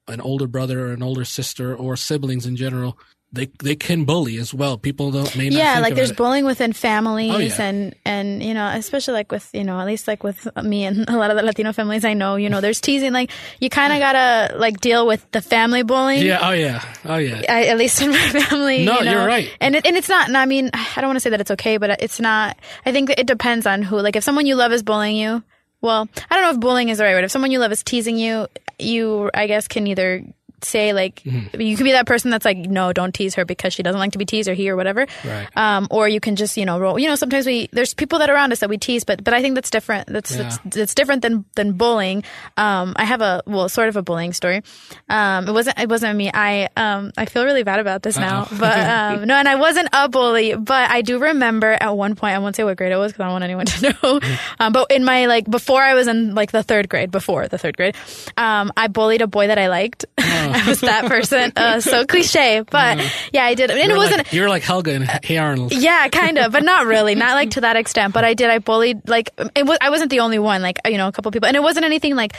An 0.08 0.20
older 0.20 0.46
brother 0.46 0.86
or 0.88 0.92
an 0.92 1.02
older 1.02 1.24
sister 1.24 1.74
or 1.74 1.96
siblings 1.96 2.46
in 2.46 2.56
general 2.56 2.98
they 3.30 3.46
they 3.62 3.76
can 3.76 4.06
bully 4.06 4.38
as 4.38 4.54
well. 4.54 4.78
People 4.78 5.10
don't 5.10 5.36
may 5.36 5.50
not 5.50 5.58
yeah 5.58 5.74
think 5.74 5.84
like 5.84 5.94
there's 5.96 6.12
it. 6.12 6.16
bullying 6.16 6.46
within 6.46 6.70
oh, 6.70 6.72
families 6.72 7.34
Oh, 7.34 7.36
yeah. 7.38 7.62
and 7.62 7.94
and 8.06 8.42
you 8.42 8.54
know 8.54 8.66
especially 8.68 9.12
like 9.12 9.30
with 9.30 9.50
you 9.52 9.64
know 9.64 9.78
at 9.78 9.84
least 9.86 10.08
like 10.08 10.24
with 10.24 10.48
me 10.64 10.86
and 10.86 11.06
a 11.10 11.16
lot 11.18 11.30
of 11.30 11.36
the 11.36 11.42
latino 11.42 11.74
families 11.74 12.06
i 12.06 12.14
know 12.14 12.36
you 12.36 12.48
know 12.48 12.62
there's 12.62 12.80
teasing 12.80 13.12
like 13.12 13.30
you 13.60 13.68
kind 13.68 13.92
of 13.92 13.98
gotta 13.98 14.56
like 14.56 14.80
deal 14.80 15.06
with 15.06 15.30
the 15.32 15.42
family 15.42 15.82
bullying 15.82 16.24
Yeah. 16.24 16.38
Oh 16.40 16.52
yeah. 16.52 16.82
Oh 17.04 17.16
yeah. 17.18 17.42
I, 17.50 17.66
at 17.66 17.76
least 17.76 18.00
in 18.00 18.12
my 18.12 18.16
family. 18.40 18.86
No, 18.86 18.98
you 19.00 19.04
know? 19.04 19.12
you're 19.12 19.26
right. 19.26 19.50
And 19.60 19.76
it, 19.76 19.84
and 19.86 19.94
it's 19.94 20.08
not. 20.08 20.28
and 20.28 20.36
I 20.38 20.46
mean, 20.46 20.70
I 20.72 21.02
don't 21.02 21.08
want 21.08 21.16
to 21.16 21.20
say 21.20 21.28
that 21.28 21.40
it's 21.42 21.50
okay, 21.50 21.76
but 21.76 22.00
it's 22.02 22.18
not. 22.20 22.56
I 22.86 22.92
think 22.92 23.10
it 23.10 23.26
depends 23.26 23.66
on 23.66 23.82
who. 23.82 24.00
Like, 24.00 24.16
if 24.16 24.24
someone 24.24 24.46
you 24.46 24.54
love 24.56 24.72
is 24.72 24.82
bullying 24.82 25.16
you, 25.16 25.42
well, 25.80 26.08
I 26.30 26.34
don't 26.34 26.44
know 26.44 26.50
if 26.50 26.60
bullying 26.60 26.88
is 26.88 26.98
the 26.98 27.04
right 27.04 27.14
word. 27.14 27.24
If 27.24 27.30
someone 27.30 27.50
you 27.50 27.58
love 27.58 27.72
is 27.72 27.82
teasing 27.82 28.16
you, 28.16 28.48
you, 28.78 29.30
I 29.34 29.46
guess, 29.46 29.68
can 29.68 29.86
either 29.86 30.24
say 30.64 30.92
like 30.92 31.22
Mm-hmm. 31.24 31.60
you 31.60 31.76
could 31.76 31.84
be 31.84 31.92
that 31.92 32.06
person 32.06 32.30
that's 32.30 32.44
like 32.44 32.56
no 32.58 32.92
don't 32.92 33.12
tease 33.14 33.34
her 33.34 33.44
because 33.44 33.72
she 33.74 33.82
doesn't 33.82 33.98
like 33.98 34.12
to 34.12 34.18
be 34.18 34.24
teased 34.24 34.48
or 34.48 34.54
he 34.54 34.70
or 34.70 34.76
whatever. 34.76 35.06
Right. 35.24 35.46
um 35.56 35.88
or 35.90 36.08
you 36.08 36.20
can 36.20 36.36
just 36.36 36.56
you 36.56 36.64
know 36.64 36.78
roll 36.78 36.98
you 36.98 37.06
know 37.08 37.14
sometimes 37.16 37.46
we 37.46 37.68
there's 37.72 37.92
people 37.94 38.18
that 38.20 38.30
are 38.30 38.34
around 38.34 38.52
us 38.52 38.60
that 38.60 38.68
we 38.70 38.78
tease 38.78 39.04
but 39.04 39.22
but 39.24 39.34
i 39.34 39.42
think 39.42 39.54
that's 39.54 39.70
different. 39.70 40.06
That's 40.08 40.30
Yeah. 40.34 40.42
that's, 40.42 40.58
that's 40.76 40.94
different 40.94 41.22
than 41.22 41.44
than 41.56 41.72
bullying. 41.72 42.24
Um 42.56 42.94
i 42.96 43.04
have 43.04 43.20
a 43.20 43.42
well 43.46 43.68
sort 43.68 43.88
of 43.88 43.96
a 43.96 44.02
bullying 44.02 44.32
story. 44.32 44.62
Um 45.08 45.48
it 45.48 45.52
wasn't 45.52 45.78
it 45.78 45.88
wasn't 45.88 46.16
me. 46.16 46.30
I 46.32 46.68
um 46.76 47.12
i 47.16 47.24
feel 47.24 47.44
really 47.44 47.62
bad 47.62 47.80
about 47.80 48.02
this 48.02 48.16
now 48.16 48.46
but 48.58 48.78
um 48.96 49.26
no 49.26 49.34
and 49.34 49.48
i 49.48 49.54
wasn't 49.56 49.88
a 49.92 50.08
bully 50.08 50.54
but 50.54 50.90
i 50.90 51.02
do 51.02 51.18
remember 51.18 51.76
at 51.80 51.96
one 51.96 52.14
point 52.14 52.34
i 52.34 52.38
won't 52.38 52.56
say 52.56 52.64
what 52.64 52.76
grade 52.76 52.92
it 52.92 52.96
was 52.96 53.12
because 53.12 53.22
i 53.22 53.24
don't 53.24 53.32
want 53.32 53.44
anyone 53.44 53.66
to 53.74 53.96
know. 54.02 54.20
Um 54.60 54.72
but 54.72 54.90
in 54.90 55.04
my 55.04 55.26
like 55.26 55.48
before 55.50 55.82
i 55.82 55.94
was 55.94 56.06
in 56.06 56.34
like 56.34 56.52
the 56.52 56.62
third 56.62 56.88
grade 56.88 57.10
before 57.10 57.48
the 57.48 57.58
third 57.58 57.76
grade 57.76 57.96
um 58.36 58.72
i 58.76 58.88
bullied 58.88 59.20
a 59.22 59.26
boy 59.26 59.46
that 59.48 59.58
i 59.58 59.68
liked 59.68 60.04
i 60.54 60.68
was 60.68 60.80
that 60.80 61.06
person 61.06 61.52
uh 61.56 61.80
so 61.80 62.04
cliche 62.06 62.62
but 62.70 62.98
yeah 63.32 63.44
i 63.44 63.54
did 63.54 63.70
and 63.70 63.92
it 63.92 63.96
wasn't 63.96 64.18
like, 64.18 64.32
you're 64.32 64.48
like 64.48 64.62
Helga 64.62 64.92
and 64.92 65.04
Hey 65.24 65.36
Arnold. 65.38 65.72
yeah, 65.72 66.08
kind 66.08 66.38
of, 66.38 66.52
but 66.52 66.62
not 66.62 66.86
really, 66.86 67.14
not 67.14 67.34
like 67.34 67.50
to 67.50 67.62
that 67.62 67.76
extent. 67.82 68.14
But 68.14 68.24
I 68.24 68.34
did. 68.34 68.50
I 68.50 68.58
bullied 68.58 69.08
like 69.08 69.30
it 69.54 69.66
was. 69.66 69.78
I 69.80 69.90
wasn't 69.90 70.10
the 70.10 70.20
only 70.20 70.38
one. 70.38 70.62
Like 70.62 70.78
you 70.86 70.96
know, 70.96 71.08
a 71.08 71.12
couple 71.12 71.30
people, 71.32 71.46
and 71.46 71.56
it 71.56 71.62
wasn't 71.62 71.84
anything 71.84 72.16
like 72.16 72.34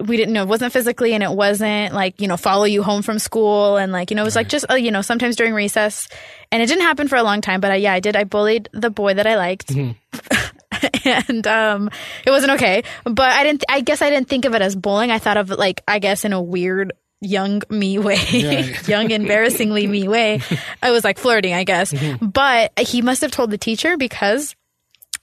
we 0.00 0.16
didn't 0.16 0.32
know. 0.34 0.42
It 0.42 0.48
wasn't 0.48 0.72
physically, 0.72 1.12
and 1.14 1.22
it 1.22 1.30
wasn't 1.30 1.94
like 1.94 2.20
you 2.20 2.28
know 2.28 2.36
follow 2.36 2.64
you 2.64 2.82
home 2.82 3.02
from 3.02 3.18
school, 3.18 3.76
and 3.76 3.92
like 3.92 4.10
you 4.10 4.16
know 4.16 4.22
it 4.22 4.24
was 4.24 4.36
like 4.36 4.48
just 4.48 4.66
uh, 4.70 4.74
you 4.74 4.90
know 4.90 5.02
sometimes 5.02 5.36
during 5.36 5.54
recess, 5.54 6.08
and 6.52 6.62
it 6.62 6.66
didn't 6.66 6.82
happen 6.82 7.08
for 7.08 7.16
a 7.16 7.22
long 7.22 7.40
time. 7.40 7.60
But 7.60 7.72
I, 7.72 7.76
yeah, 7.76 7.92
I 7.92 8.00
did. 8.00 8.16
I 8.16 8.24
bullied 8.24 8.68
the 8.72 8.90
boy 8.90 9.14
that 9.14 9.26
I 9.26 9.36
liked. 9.36 9.72
and 11.04 11.46
um 11.46 11.90
it 12.24 12.30
wasn't 12.30 12.52
okay 12.52 12.82
but 13.04 13.30
i 13.32 13.42
didn't 13.42 13.64
i 13.68 13.80
guess 13.80 14.00
i 14.00 14.08
didn't 14.08 14.28
think 14.28 14.44
of 14.44 14.54
it 14.54 14.62
as 14.62 14.74
bullying 14.74 15.10
i 15.10 15.18
thought 15.18 15.36
of 15.36 15.50
it 15.50 15.58
like 15.58 15.82
i 15.86 15.98
guess 15.98 16.24
in 16.24 16.32
a 16.32 16.40
weird 16.40 16.92
young 17.20 17.62
me 17.68 17.98
way 17.98 18.16
Right. 18.16 18.88
young 18.88 19.10
embarrassingly 19.10 19.86
me 19.86 20.08
way. 20.08 20.40
I 20.82 20.90
was 20.90 21.04
like 21.04 21.18
flirting 21.18 21.52
i 21.54 21.64
guess. 21.64 21.92
Mm-hmm. 21.92 22.26
But 22.26 22.78
he 22.78 23.02
must 23.02 23.20
have 23.22 23.30
told 23.30 23.50
the 23.50 23.58
teacher 23.58 23.96
because 23.96 24.54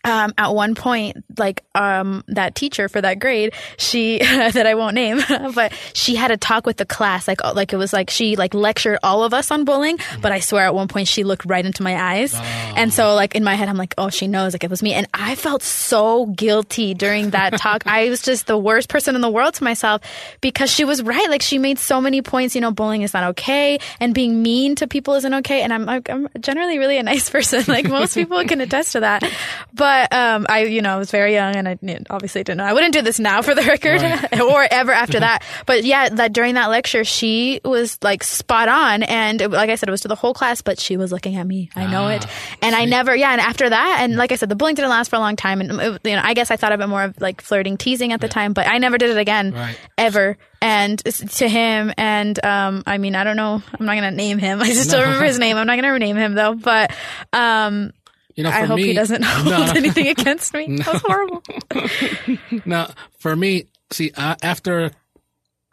um, 0.07 0.33
at 0.37 0.55
one 0.55 0.73
point, 0.73 1.23
like 1.37 1.63
um, 1.75 2.23
that 2.29 2.55
teacher 2.55 2.87
for 2.87 3.01
that 3.01 3.19
grade, 3.19 3.53
she 3.77 4.19
that 4.19 4.65
I 4.65 4.75
won't 4.75 4.95
name, 4.95 5.19
but 5.53 5.73
she 5.93 6.15
had 6.15 6.31
a 6.31 6.37
talk 6.37 6.65
with 6.65 6.77
the 6.77 6.85
class, 6.85 7.27
like 7.27 7.43
like 7.43 7.73
it 7.73 7.77
was 7.77 7.91
like 7.91 8.09
she 8.09 8.37
like 8.37 8.53
lectured 8.53 8.99
all 9.03 9.23
of 9.23 9.33
us 9.33 9.51
on 9.51 9.65
bullying. 9.65 9.99
But 10.21 10.31
I 10.31 10.39
swear, 10.39 10.65
at 10.65 10.73
one 10.73 10.87
point, 10.87 11.09
she 11.09 11.25
looked 11.25 11.45
right 11.45 11.65
into 11.65 11.83
my 11.83 12.01
eyes, 12.01 12.33
and 12.33 12.93
so 12.93 13.15
like 13.15 13.35
in 13.35 13.43
my 13.43 13.55
head, 13.55 13.67
I'm 13.67 13.75
like, 13.75 13.95
oh, 13.97 14.09
she 14.09 14.27
knows, 14.27 14.53
like 14.53 14.63
it 14.63 14.69
was 14.69 14.81
me, 14.81 14.93
and 14.93 15.07
I 15.13 15.35
felt 15.35 15.61
so 15.61 16.27
guilty 16.27 16.93
during 16.93 17.31
that 17.31 17.57
talk. 17.57 17.85
I 17.85 18.09
was 18.09 18.21
just 18.21 18.47
the 18.47 18.57
worst 18.57 18.87
person 18.87 19.15
in 19.15 19.21
the 19.21 19.29
world 19.29 19.55
to 19.55 19.63
myself 19.63 20.01
because 20.39 20.71
she 20.71 20.85
was 20.85 21.03
right. 21.03 21.29
Like 21.29 21.41
she 21.41 21.57
made 21.57 21.79
so 21.79 21.99
many 21.99 22.21
points. 22.21 22.55
You 22.55 22.61
know, 22.61 22.71
bullying 22.71 23.01
is 23.01 23.13
not 23.13 23.31
okay, 23.31 23.79
and 23.99 24.13
being 24.13 24.41
mean 24.41 24.75
to 24.75 24.87
people 24.87 25.15
isn't 25.15 25.33
okay. 25.33 25.63
And 25.63 25.73
I'm 25.73 25.83
like, 25.83 26.09
I'm 26.09 26.29
generally 26.39 26.77
really 26.79 26.97
a 26.97 27.03
nice 27.03 27.29
person. 27.29 27.65
Like 27.67 27.89
most 27.89 28.13
people 28.13 28.41
can 28.45 28.61
attest 28.61 28.93
to 28.93 29.01
that. 29.01 29.23
But 29.73 29.96
um, 30.03 30.45
I, 30.49 30.63
you 30.63 30.81
know, 30.81 30.93
I 30.93 30.97
was 30.97 31.11
very 31.11 31.33
young, 31.33 31.55
and 31.55 31.67
I 31.67 31.77
you 31.81 31.93
know, 31.95 31.99
obviously 32.09 32.43
didn't 32.43 32.57
know. 32.57 32.65
I 32.65 32.73
wouldn't 32.73 32.93
do 32.93 33.01
this 33.01 33.19
now 33.19 33.41
for 33.41 33.55
the 33.55 33.61
record, 33.63 34.01
or 34.41 34.67
ever 34.69 34.91
after 34.91 35.19
that. 35.19 35.43
But 35.65 35.83
yeah, 35.83 36.09
that 36.09 36.33
during 36.33 36.55
that 36.55 36.67
lecture, 36.69 37.03
she 37.03 37.61
was 37.65 37.97
like 38.01 38.23
spot 38.23 38.69
on, 38.69 39.03
and 39.03 39.41
it, 39.41 39.49
like 39.51 39.69
I 39.69 39.75
said, 39.75 39.89
it 39.89 39.91
was 39.91 40.01
to 40.01 40.07
the 40.07 40.15
whole 40.15 40.33
class, 40.33 40.61
but 40.61 40.79
she 40.79 40.97
was 40.97 41.11
looking 41.11 41.35
at 41.35 41.45
me. 41.47 41.69
I 41.75 41.87
know 41.87 42.07
it, 42.09 42.25
and 42.61 42.75
I 42.75 42.85
never, 42.85 43.15
yeah. 43.15 43.31
And 43.31 43.41
after 43.41 43.69
that, 43.69 43.99
and 44.01 44.15
like 44.15 44.31
I 44.31 44.35
said, 44.35 44.49
the 44.49 44.55
bullying 44.55 44.75
didn't 44.75 44.89
last 44.91 45.09
for 45.09 45.15
a 45.15 45.19
long 45.19 45.35
time, 45.35 45.61
and 45.61 45.71
it, 45.79 46.01
you 46.03 46.15
know, 46.15 46.21
I 46.23 46.33
guess 46.33 46.51
I 46.51 46.55
thought 46.57 46.71
of 46.71 46.81
it 46.81 46.87
more 46.87 47.03
of 47.03 47.19
like 47.21 47.41
flirting, 47.41 47.77
teasing 47.77 48.13
at 48.13 48.21
the 48.21 48.27
time, 48.27 48.53
but 48.53 48.67
I 48.67 48.77
never 48.77 48.97
did 48.97 49.09
it 49.11 49.17
again, 49.17 49.53
Right. 49.53 49.77
ever. 49.97 50.37
And 50.59 50.97
to 50.99 51.47
him, 51.47 51.93
and 51.97 52.43
um, 52.43 52.83
I 52.87 52.97
mean, 52.97 53.13
I 53.15 53.23
don't 53.23 53.35
know. 53.37 53.61
I'm 53.79 53.85
not 53.85 53.93
gonna 53.93 54.09
name 54.11 54.39
him. 54.39 54.59
I 54.61 54.65
just 54.67 54.89
don't 54.89 55.01
remember 55.01 55.25
his 55.25 55.37
name. 55.37 55.55
I'm 55.55 55.67
not 55.67 55.75
gonna 55.75 55.91
rename 55.91 56.17
him 56.17 56.33
though. 56.33 56.55
But 56.55 56.91
um, 57.31 57.91
You 58.37 58.43
know, 58.43 58.51
for 58.51 58.55
I 58.57 58.65
hope 58.65 58.77
me, 58.77 58.83
he 58.87 58.93
doesn't 58.93 59.23
hold 59.25 59.45
No, 59.47 59.65
no. 59.65 59.71
anything 59.73 60.07
against 60.07 60.53
me. 60.53 60.77
That 60.77 60.93
was 60.93 61.01
horrible. 61.05 61.43
Now, 62.65 62.91
for 63.19 63.35
me, 63.35 63.65
see, 63.91 64.11
uh, 64.15 64.35
after 64.41 64.91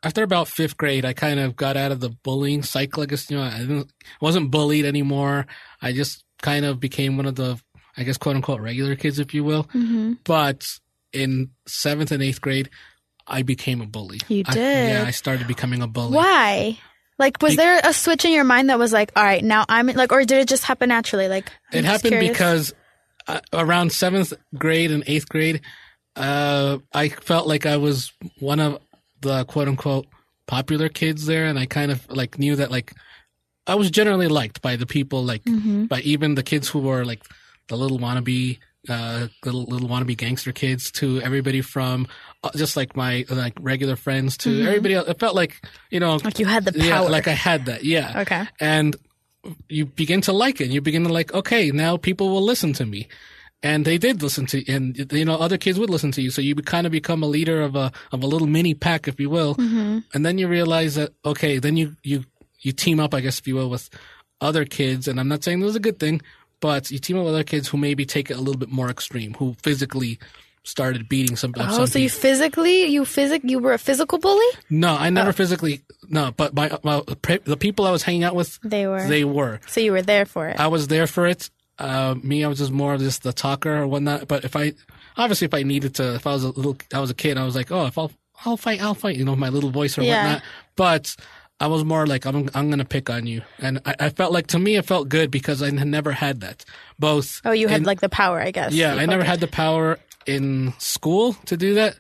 after 0.03 0.23
about 0.23 0.49
fifth 0.49 0.77
grade, 0.77 1.05
I 1.05 1.13
kind 1.13 1.39
of 1.41 1.57
got 1.57 1.77
out 1.77 1.93
of 1.93 2.01
the 2.01 2.11
bullying 2.11 2.63
cycle. 2.63 3.03
I 3.03 3.07
guess 3.07 3.31
you 3.31 3.37
know, 3.37 3.43
I 3.45 3.59
didn't, 3.59 3.93
wasn't 4.21 4.51
bullied 4.51 4.85
anymore. 4.85 5.47
I 5.81 5.93
just 5.93 6.25
kind 6.43 6.65
of 6.65 6.79
became 6.81 7.17
one 7.17 7.27
of 7.27 7.37
the, 7.37 7.59
I 7.97 8.03
guess, 8.03 8.17
quote 8.19 8.37
unquote, 8.37 8.61
regular 8.61 8.97
kids, 8.97 9.19
if 9.19 9.33
you 9.35 9.45
will. 9.45 9.65
Mm-hmm. 9.65 10.15
But 10.25 10.67
in 11.13 11.51
seventh 11.67 12.13
and 12.13 12.23
eighth 12.23 12.41
grade, 12.41 12.69
I 13.27 13.43
became 13.43 13.81
a 13.81 13.87
bully. 13.87 14.21
You 14.29 14.43
I- 14.47 14.53
did? 14.53 14.89
yeah, 14.91 15.05
I 15.07 15.11
started 15.11 15.47
becoming 15.47 15.81
a 15.83 15.87
bully. 15.87 16.17
Why? 16.17 16.79
Like, 17.19 17.41
was 17.41 17.55
there 17.57 17.81
a 17.85 17.93
switch 17.93 18.25
in 18.25 18.33
your 18.33 18.45
mind 18.45 18.71
that 18.71 18.79
was 18.79 18.93
like, 18.93 19.13
all 19.15 19.23
right, 19.25 19.43
now 19.45 19.65
I'm 19.69 19.87
like, 19.87 20.11
or 20.13 20.25
did 20.25 20.39
it 20.39 20.49
just 20.49 20.65
happen 20.65 20.89
naturally? 20.89 21.29
Like, 21.29 21.51
I'm 21.73 21.79
It 21.81 21.85
happened 21.85 22.11
curious. 22.11 22.33
because 22.33 22.75
uh, 23.29 23.41
around 23.53 23.93
seventh 23.93 24.33
grade 24.59 24.91
and 24.91 25.05
eighth 25.07 25.29
grade, 25.29 25.61
uh, 26.17 26.79
I 26.93 27.09
felt 27.09 27.47
like 27.47 27.67
I 27.67 27.77
was 27.77 28.13
one 28.41 28.61
of 28.61 28.79
the 29.21 29.45
quote 29.45 29.69
unquote 29.69 30.07
popular 30.47 30.89
kids 30.89 31.27
there, 31.27 31.47
and 31.47 31.59
I 31.59 31.67
kind 31.67 31.91
of 31.91 32.07
like 32.11 32.39
knew 32.39 32.57
that 32.57 32.71
like 32.71 32.93
I 33.67 33.77
was 33.77 33.91
generally 33.91 34.29
liked 34.29 34.61
by 34.61 34.77
the 34.77 34.87
people, 34.87 35.25
like 35.25 35.45
Mm-hmm. 35.45 35.85
by 35.87 36.01
even 36.01 36.35
the 36.35 36.43
kids 36.43 36.69
who 36.69 36.81
were 36.81 37.05
like 37.05 37.23
the 37.69 37.77
little 37.77 37.99
wannabe, 37.99 38.59
uh, 38.89 39.29
little 39.45 39.65
little 39.65 39.89
wannabe 39.89 40.17
gangster 40.17 40.53
kids 40.53 40.91
to 40.93 41.21
everybody 41.23 41.61
from 41.63 42.07
uh, 42.43 42.51
just 42.57 42.77
like 42.77 42.97
my 42.97 43.25
like 43.31 43.55
regular 43.61 43.97
friends 43.97 44.37
to 44.39 44.63
everybody 44.67 44.95
else. 44.95 45.09
It 45.09 45.19
felt 45.19 45.35
like 45.35 45.65
you 45.91 46.01
know, 46.01 46.17
Mm-hmm. 46.17 46.27
like 46.27 46.39
you 46.39 46.47
had 46.47 46.65
the 46.65 46.79
yeah, 46.79 46.99
power. 46.99 47.09
like 47.11 47.29
I 47.29 47.33
had 47.33 47.67
that, 47.67 47.85
yeah 47.85 48.21
okay. 48.23 48.47
and 48.61 48.97
you 49.69 49.87
begin 49.87 50.21
to 50.23 50.33
like 50.33 50.61
it. 50.61 50.69
You 50.71 50.81
begin 50.81 51.05
to 51.05 51.13
like, 51.13 51.35
okay, 51.35 51.71
now 51.71 51.97
people 51.99 52.31
will 52.31 52.43
listen 52.43 52.73
to 52.75 52.87
me. 52.87 53.09
And 53.63 53.87
they 53.87 53.97
did 53.97 54.23
listen 54.23 54.45
to, 54.47 54.63
and 54.71 55.11
you 55.11 55.25
know, 55.25 55.37
other 55.37 55.57
kids 55.57 55.79
would 55.79 55.89
listen 55.89 56.13
to 56.13 56.21
you. 56.23 56.31
So 56.31 56.43
you 56.43 56.55
kind 56.55 56.87
of 56.87 56.93
become 56.93 57.23
a 57.23 57.27
leader 57.27 57.63
of 57.63 57.75
a 57.77 57.93
of 58.13 58.23
a 58.23 58.27
little 58.27 58.47
mini 58.47 58.75
pack, 58.75 59.09
if 59.09 59.19
you 59.19 59.31
will. 59.31 59.55
Mm-hmm. 59.55 60.01
And 60.13 60.27
then 60.27 60.37
you 60.37 60.49
realize 60.49 60.97
that 60.97 61.13
okay, 61.25 61.59
then 61.59 61.77
you 61.79 61.97
you 62.03 62.25
you 62.61 62.73
team 62.73 63.01
up, 63.01 63.15
I 63.15 63.21
guess, 63.21 63.39
if 63.39 63.49
you 63.49 63.55
will, 63.55 63.71
with 63.71 63.89
other 64.41 64.67
kids. 64.67 65.09
And 65.09 65.19
I'm 65.19 65.29
not 65.29 65.45
saying 65.45 65.61
this 65.61 65.71
is 65.71 65.77
a 65.77 65.81
good 65.81 65.99
thing, 65.99 66.21
but 66.65 66.91
you 66.91 66.99
team 66.99 67.19
up 67.19 67.27
with 67.27 67.35
other 67.35 67.45
kids 67.45 67.69
who 67.69 67.77
maybe 67.77 68.07
take 68.07 68.31
it 68.31 68.39
a 68.39 68.41
little 68.41 68.59
bit 68.59 68.71
more 68.71 68.89
extreme, 68.89 69.35
who 69.35 69.55
physically 69.63 70.19
started 70.63 71.11
beating 71.11 71.37
some. 71.37 71.53
Oh, 71.59 71.69
some 71.69 71.87
so 71.87 71.99
you 71.99 72.09
physically, 72.09 72.87
you 72.87 73.05
physic, 73.05 73.43
you 73.45 73.59
were 73.59 73.75
a 73.75 73.79
physical 73.79 74.17
bully? 74.17 74.47
No, 74.71 74.97
I 74.97 75.09
Oh. 75.09 75.11
never 75.11 75.35
physically. 75.35 75.83
No, 76.09 76.33
but 76.35 76.55
my, 76.55 76.71
my 76.83 77.03
the 77.45 77.59
people 77.59 77.85
I 77.87 77.91
was 77.91 78.03
hanging 78.03 78.25
out 78.25 78.35
with, 78.35 78.59
They 78.63 78.87
were. 78.87 79.07
they 79.07 79.25
were. 79.25 79.61
so 79.67 79.83
you 79.83 79.93
were 79.93 80.01
there 80.01 80.25
for 80.25 80.49
it. 80.49 80.59
I 80.59 80.69
was 80.69 80.89
there 80.89 81.07
for 81.07 81.27
it. 81.27 81.51
Uh, 81.79 82.15
me, 82.23 82.43
I 82.43 82.49
was 82.49 82.57
just 82.61 82.73
more 82.73 82.95
of 82.95 83.01
just 83.01 83.25
the 83.25 83.35
talker 83.35 83.83
or 83.83 83.87
whatnot. 83.87 84.27
But 84.27 84.47
if 84.47 84.57
I, 84.57 84.73
obviously, 85.19 85.45
if 85.45 85.53
I 85.53 85.65
needed 85.65 85.97
to, 85.97 86.15
if 86.15 86.27
I 86.27 86.33
was 86.33 86.45
a 86.45 86.49
little, 86.49 86.79
I 86.95 87.01
was 87.01 87.11
a 87.11 87.15
kid, 87.15 87.37
I 87.37 87.45
was 87.45 87.57
like, 87.57 87.71
oh, 87.71 87.85
if 87.85 87.99
I'll, 87.99 88.11
I'll 88.47 88.57
fight, 88.57 88.81
I'll 88.81 88.95
fight. 88.95 89.17
You 89.17 89.27
know, 89.27 89.37
my 89.37 89.51
little 89.51 89.71
voice 89.71 89.99
or 89.99 90.03
Yeah. 90.03 90.23
whatnot. 90.25 90.43
But 90.77 91.15
I 91.61 91.69
was 91.69 91.85
more 91.85 92.07
like, 92.07 92.25
I'm, 92.27 92.51
I'm 92.55 92.69
gonna 92.71 92.85
pick 92.85 93.09
on 93.11 93.27
you, 93.27 93.43
and 93.61 93.81
I, 93.87 93.95
I 94.01 94.09
felt 94.11 94.33
like 94.33 94.49
to 94.49 94.59
me, 94.59 94.77
it 94.77 94.85
felt 94.85 95.09
good 95.09 95.31
because 95.31 95.63
I 95.63 95.67
had 95.67 95.87
never 95.87 96.11
had 96.13 96.41
that. 96.41 96.65
Both. 96.99 97.41
oh, 97.45 97.53
you 97.53 97.69
had 97.69 97.83
in- 97.83 97.85
like 97.87 98.01
the 98.01 98.09
power, 98.09 98.41
I 98.41 98.51
guess. 98.51 98.73
yeah, 98.73 98.95
I 98.95 99.07
never 99.07 99.23
it. 99.23 99.27
had 99.27 99.41
the 99.41 99.47
power 99.47 99.99
in 100.27 100.73
school 100.79 101.35
to 101.47 101.57
do 101.57 101.75
that. 101.75 101.97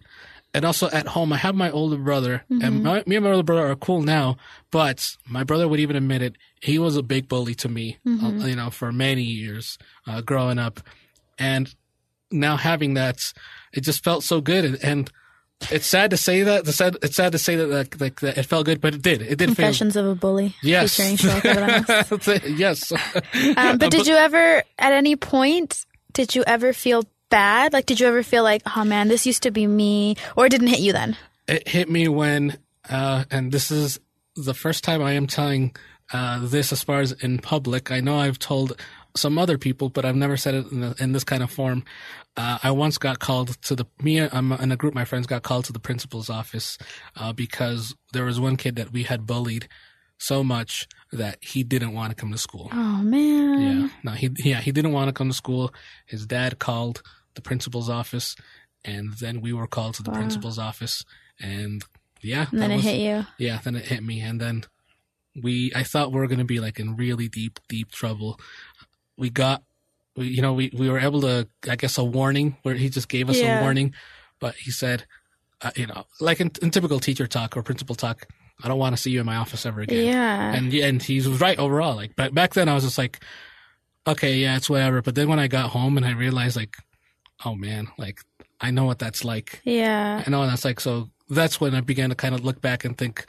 And 0.57 0.64
also 0.64 0.88
at 0.90 1.09
home, 1.09 1.33
I 1.33 1.37
have 1.38 1.55
my 1.57 1.71
older 1.71 1.97
brother, 1.97 2.45
Mm-hmm. 2.51 2.64
and 2.64 2.83
my, 2.85 3.03
me 3.07 3.17
and 3.17 3.25
my 3.25 3.31
older 3.33 3.43
brother 3.43 3.67
are 3.71 3.75
cool 3.77 4.03
now. 4.03 4.37
But 4.71 5.17
my 5.29 5.43
brother 5.45 5.67
would 5.69 5.81
even 5.81 5.97
admit 5.97 6.23
it. 6.23 6.37
He 6.61 6.79
was 6.79 6.97
a 6.97 7.03
big 7.03 7.29
bully 7.29 7.55
to 7.57 7.69
me, 7.69 7.99
Mm-hmm. 8.07 8.40
uh, 8.43 8.47
you 8.47 8.55
know, 8.57 8.71
for 8.71 8.93
many 8.93 9.23
years 9.23 9.79
uh, 10.07 10.21
growing 10.21 10.59
up. 10.61 10.81
And 11.38 11.73
now 12.31 12.57
having 12.57 12.95
that, 12.95 13.19
it 13.73 13.81
just 13.83 14.05
felt 14.05 14.23
so 14.25 14.40
good. 14.40 14.64
And, 14.64 14.79
and 14.85 15.11
it's 15.70 15.87
sad 15.87 16.11
to 16.11 16.16
say 16.16 16.42
that. 16.42 16.66
It's 16.66 16.77
sad, 16.77 16.96
it's 17.03 17.16
sad 17.16 17.33
to 17.33 17.38
say 17.38 17.57
that, 17.57 17.68
like, 17.68 18.00
like 18.00 18.20
that 18.20 18.38
it 18.38 18.44
felt 18.44 18.66
good, 18.66 18.81
but 18.81 18.94
it 18.94 19.03
did. 19.03 19.22
It 19.22 19.37
did 19.37 19.48
feel. 19.48 19.55
Confessions 19.55 19.96
of 19.96 20.07
a 20.07 20.14
Bully. 20.14 20.55
Yes. 20.62 20.98
Yes. 22.44 22.92
Um, 23.57 23.79
but 23.79 23.90
did 23.90 24.07
you 24.07 24.14
ever, 24.14 24.62
at 24.79 24.92
any 24.92 25.16
point, 25.16 25.85
did 26.12 26.35
you 26.35 26.44
ever 26.46 26.72
feel 26.72 27.05
bad? 27.31 27.72
Like, 27.72 27.87
did 27.87 28.00
you 28.00 28.07
ever 28.07 28.22
feel 28.22 28.42
like, 28.42 28.62
oh 28.77 28.85
man, 28.85 29.09
this 29.09 29.27
used 29.27 29.42
to 29.44 29.50
be 29.50 29.66
me, 29.66 30.16
or 30.37 30.46
it 30.46 30.50
didn't 30.50 30.68
hit 30.68 30.81
you 30.81 30.92
then? 30.92 31.16
it 31.46 31.68
hit 31.68 31.90
me 31.90 32.09
when, 32.09 32.59
uh, 32.88 33.24
and 33.31 33.53
this 33.53 33.70
is 33.70 34.00
the 34.37 34.55
first 34.55 34.85
time 34.85 35.03
I 35.03 35.12
am 35.12 35.27
telling 35.27 35.74
uh, 36.12 36.40
this 36.42 36.72
as 36.72 36.83
far 36.83 37.00
as 37.00 37.12
in 37.12 37.38
public. 37.38 37.90
I 37.90 38.00
know 38.00 38.18
I've 38.18 38.38
told 38.38 38.81
some 39.16 39.38
other 39.38 39.59
people, 39.59 39.88
but 39.88 40.05
I've 40.05 40.16
never 40.16 40.37
said 40.37 40.55
it 40.55 40.72
in, 40.72 40.81
the, 40.81 40.94
in 40.98 41.12
this 41.12 41.24
kind 41.24 41.42
of 41.42 41.50
form. 41.50 41.85
Uh, 42.37 42.59
I 42.62 42.70
once 42.73 42.99
got 42.99 43.20
called 43.20 43.61
to 43.62 43.77
the 43.77 43.87
me 44.03 44.18
I'm 44.20 44.51
in 44.53 44.73
a 44.73 44.77
group. 44.77 44.92
My 44.94 45.05
friends 45.05 45.27
got 45.27 45.42
called 45.42 45.66
to 45.66 45.73
the 45.73 45.79
principal's 45.79 46.29
office 46.29 46.79
uh, 47.16 47.33
because 47.33 47.94
there 48.12 48.25
was 48.25 48.40
one 48.40 48.57
kid 48.57 48.75
that 48.77 48.92
we 48.92 49.05
had 49.05 49.25
bullied 49.27 49.68
so 50.18 50.42
much 50.42 50.88
that 51.12 51.38
he 51.40 51.62
didn't 51.62 51.92
want 51.92 52.11
to 52.11 52.16
come 52.16 52.33
to 52.33 52.38
school. 52.38 52.68
Oh 52.73 52.97
man. 53.03 53.61
Yeah, 53.61 53.88
no, 54.03 54.12
he 54.12 54.31
yeah 54.38 54.61
he 54.61 54.73
didn't 54.73 54.92
want 54.92 55.09
to 55.09 55.12
come 55.12 55.29
to 55.29 55.35
school. 55.35 55.73
His 56.07 56.27
dad 56.27 56.59
called 56.59 57.03
the 57.35 57.40
principal's 57.40 57.88
office, 57.88 58.35
and 58.85 59.12
then 59.14 59.40
we 59.40 59.53
were 59.53 59.66
called 59.68 59.94
to 59.94 60.03
the 60.03 60.11
Wow. 60.11 60.16
principal's 60.18 60.59
office, 60.59 61.05
and 61.40 61.85
yeah, 62.20 62.47
And 62.51 62.61
then 62.62 62.70
it 62.73 62.77
was- 62.77 62.85
hit 62.85 62.99
you. 63.01 63.27
yeah, 63.38 63.61
then 63.62 63.77
it 63.77 63.87
hit 63.87 64.03
me, 64.03 64.20
and 64.20 64.40
then 64.40 64.64
we 65.40 65.70
I 65.75 65.85
thought 65.85 66.11
we 66.12 66.18
were 66.18 66.27
gonna 66.29 66.44
be 66.44 66.59
like 66.59 66.81
in 66.81 66.97
really 66.97 67.29
deep, 67.29 67.61
deep 67.68 67.90
trouble. 67.92 68.40
We 69.16 69.31
got, 69.31 69.62
we, 70.16 70.29
you 70.29 70.42
know, 70.42 70.53
we 70.53 70.70
we 70.77 70.88
were 70.88 70.98
able 70.98 71.20
to, 71.22 71.48
I 71.68 71.77
guess, 71.77 71.98
a 71.98 72.05
warning 72.05 72.57
where 72.62 72.74
he 72.74 72.88
just 72.88 73.09
gave 73.09 73.29
us 73.31 73.38
Yeah. 73.38 73.61
a 73.61 73.62
warning, 73.62 73.94
but 74.40 74.55
he 74.55 74.70
said, 74.70 75.05
uh, 75.62 75.70
you 75.77 75.87
know, 75.87 76.05
like 76.20 76.40
in, 76.40 76.50
in 76.62 76.70
typical 76.70 77.00
teacher 77.00 77.27
talk 77.27 77.57
or 77.57 77.62
principal 77.62 77.94
talk, 77.94 78.27
I 78.62 78.68
don't 78.68 78.79
want 78.79 78.94
to 78.96 79.00
see 79.03 79.11
you 79.11 79.20
in 79.20 79.27
my 79.27 79.37
office 79.37 79.66
ever 79.66 79.81
again. 79.81 80.07
Yeah. 80.07 80.55
And 80.55 80.72
and 80.74 81.03
he 81.03 81.16
was 81.16 81.40
right 81.40 81.59
overall. 81.59 81.96
Like, 81.96 82.14
but 82.16 82.35
back 82.35 82.55
then 82.55 82.68
I 82.68 82.74
was 82.74 82.85
just 82.85 82.98
like, 82.98 83.20
okay, 84.07 84.37
yeah, 84.37 84.57
it's 84.57 84.70
whatever. 84.70 85.03
But 85.03 85.14
then 85.14 85.29
when 85.29 85.38
I 85.38 85.48
got 85.48 85.70
home 85.70 85.96
and 85.96 86.07
I 86.07 86.12
realized, 86.12 86.57
like, 86.57 86.77
oh 87.44 87.55
man, 87.55 87.88
like 87.98 88.20
I 88.61 88.70
know 88.70 88.85
what 88.85 88.98
that's 88.98 89.24
like. 89.24 89.61
yeah. 89.64 90.22
I 90.24 90.31
know 90.31 90.40
what 90.40 90.46
that's 90.46 90.64
like. 90.64 90.81
So 90.81 91.11
that's 91.29 91.61
when 91.61 91.74
I 91.74 91.81
began 91.81 92.11
to 92.11 92.14
kind 92.14 92.35
of 92.35 92.44
look 92.44 92.61
back 92.61 92.85
and 92.85 92.96
think, 92.96 93.24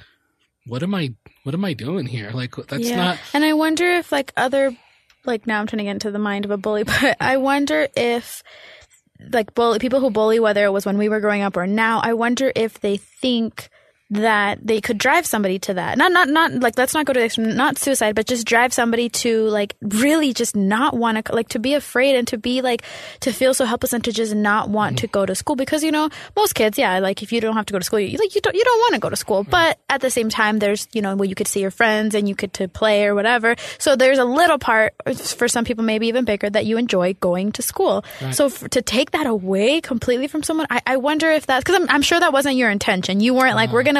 what 0.67 0.84
am 0.84 0.93
I, 0.93 1.13
what 1.43 1.56
am 1.56 1.65
I 1.65 1.74
doing 1.74 2.06
here? 2.06 2.32
Like, 2.32 2.56
that's 2.56 2.89
yeah. 2.89 2.95
not. 2.95 3.19
And 3.34 3.43
I 3.43 3.54
wonder 3.54 3.86
if 3.86 4.12
like 4.12 4.32
other 4.38 4.76
like 5.28 5.48
now 5.48 5.60
I'm 5.60 5.68
trying 5.68 5.80
to 5.80 5.84
get 5.86 5.92
into 5.92 6.12
the 6.12 6.20
mind 6.20 6.46
of 6.46 6.52
a 6.52 6.58
bully, 6.58 6.84
but 6.86 7.18
I 7.20 7.38
wonder 7.38 7.88
if 7.96 8.44
like 9.32 9.54
bully 9.54 9.80
people 9.80 10.00
who 10.00 10.10
bully 10.12 10.40
whether 10.40 10.66
it 10.66 10.72
was 10.72 10.86
when 10.86 10.98
we 10.98 11.10
were 11.10 11.20
growing 11.20 11.42
up 11.42 11.58
or 11.58 11.68
now, 11.68 12.00
I 12.04 12.14
wonder 12.14 12.52
if 12.56 12.80
they 12.80 12.98
think 12.98 13.70
that 14.12 14.60
they 14.65 14.82
could 14.82 14.98
drive 14.98 15.26
somebody 15.26 15.58
to 15.60 15.74
that. 15.74 15.98
Not 15.98 16.12
not 16.12 16.30
not 16.30 16.54
like 16.60 16.78
let's 16.78 16.94
not 16.94 17.06
go 17.06 17.13
to 17.13 17.20
the 17.20 17.26
extreme, 17.26 17.56
not 17.56 17.78
suicide, 17.78 18.15
but 18.15 18.28
just 18.28 18.46
drive 18.46 18.74
somebody 18.74 19.10
to 19.10 19.44
like 19.48 19.76
really 19.82 20.34
just 20.34 20.56
not 20.56 20.96
want 20.96 21.26
to 21.26 21.34
like 21.34 21.50
to 21.50 21.60
be 21.60 21.74
afraid 21.74 22.15
and 22.15 22.28
to 22.28 22.38
be 22.38 22.62
like 22.62 22.84
to 23.22 23.32
feel 23.32 23.54
so 23.54 23.65
helpless 23.65 23.94
and 23.94 24.04
to 24.04 24.12
just 24.12 24.36
not 24.36 24.70
want 24.70 25.00
to 25.00 25.08
go 25.08 25.26
to 25.26 25.34
school 25.34 25.56
because 25.56 25.84
you 25.84 25.91
know 25.91 26.10
most 26.36 26.54
kids, 26.54 26.78
yeah, 26.78 27.00
like 27.00 27.24
if 27.24 27.32
you 27.32 27.41
don't 27.41 27.56
have 27.56 27.65
to 27.65 27.74
go 27.74 27.80
to 27.80 27.86
school, 27.86 28.00
you 28.00 28.18
like 28.18 28.36
you 28.36 28.41
don't 28.41 28.56
you 28.56 28.63
don't 28.63 28.80
want 28.80 28.94
to 28.94 29.00
go 29.00 29.10
to 29.10 29.15
school, 29.15 29.44
but 29.44 29.80
at 29.89 30.02
the 30.02 30.12
same 30.12 30.30
time, 30.30 30.60
there's 30.60 30.88
you 30.94 31.02
know 31.02 31.15
where 31.15 31.28
you 31.28 31.36
could 31.36 31.48
see 31.48 31.62
your 31.62 31.72
friends 31.72 32.13
and 32.13 32.30
you 32.30 32.36
could 32.36 32.54
to 32.54 32.68
play 32.68 33.06
or 33.06 33.15
whatever. 33.15 33.56
So 33.80 33.96
there's 33.96 34.20
a 34.20 34.26
little 34.26 34.60
part 34.60 34.94
for 35.15 35.48
some 35.48 35.65
people, 35.65 35.84
maybe 35.84 36.08
even 36.08 36.26
bigger, 36.26 36.50
that 36.50 36.65
you 36.65 36.78
enjoy 36.78 37.13
going 37.15 37.54
to 37.54 37.62
school. 37.63 38.06
So 38.32 38.46
f- 38.46 38.70
to 38.70 38.82
take 38.82 39.12
that 39.12 39.26
away 39.26 39.82
completely 39.82 40.28
from 40.28 40.44
someone, 40.44 40.68
I, 40.70 40.82
I 40.86 40.98
wonder 40.98 41.32
if 41.32 41.48
that's 41.48 41.63
because 41.63 41.82
I'm, 41.82 41.89
I'm 41.89 42.02
sure 42.02 42.20
that 42.20 42.32
wasn't 42.34 42.56
your 42.56 42.70
intention. 42.70 43.20
You 43.20 43.34
weren't 43.34 43.56
like 43.56 43.72
we're 43.72 43.84
gonna 43.84 43.94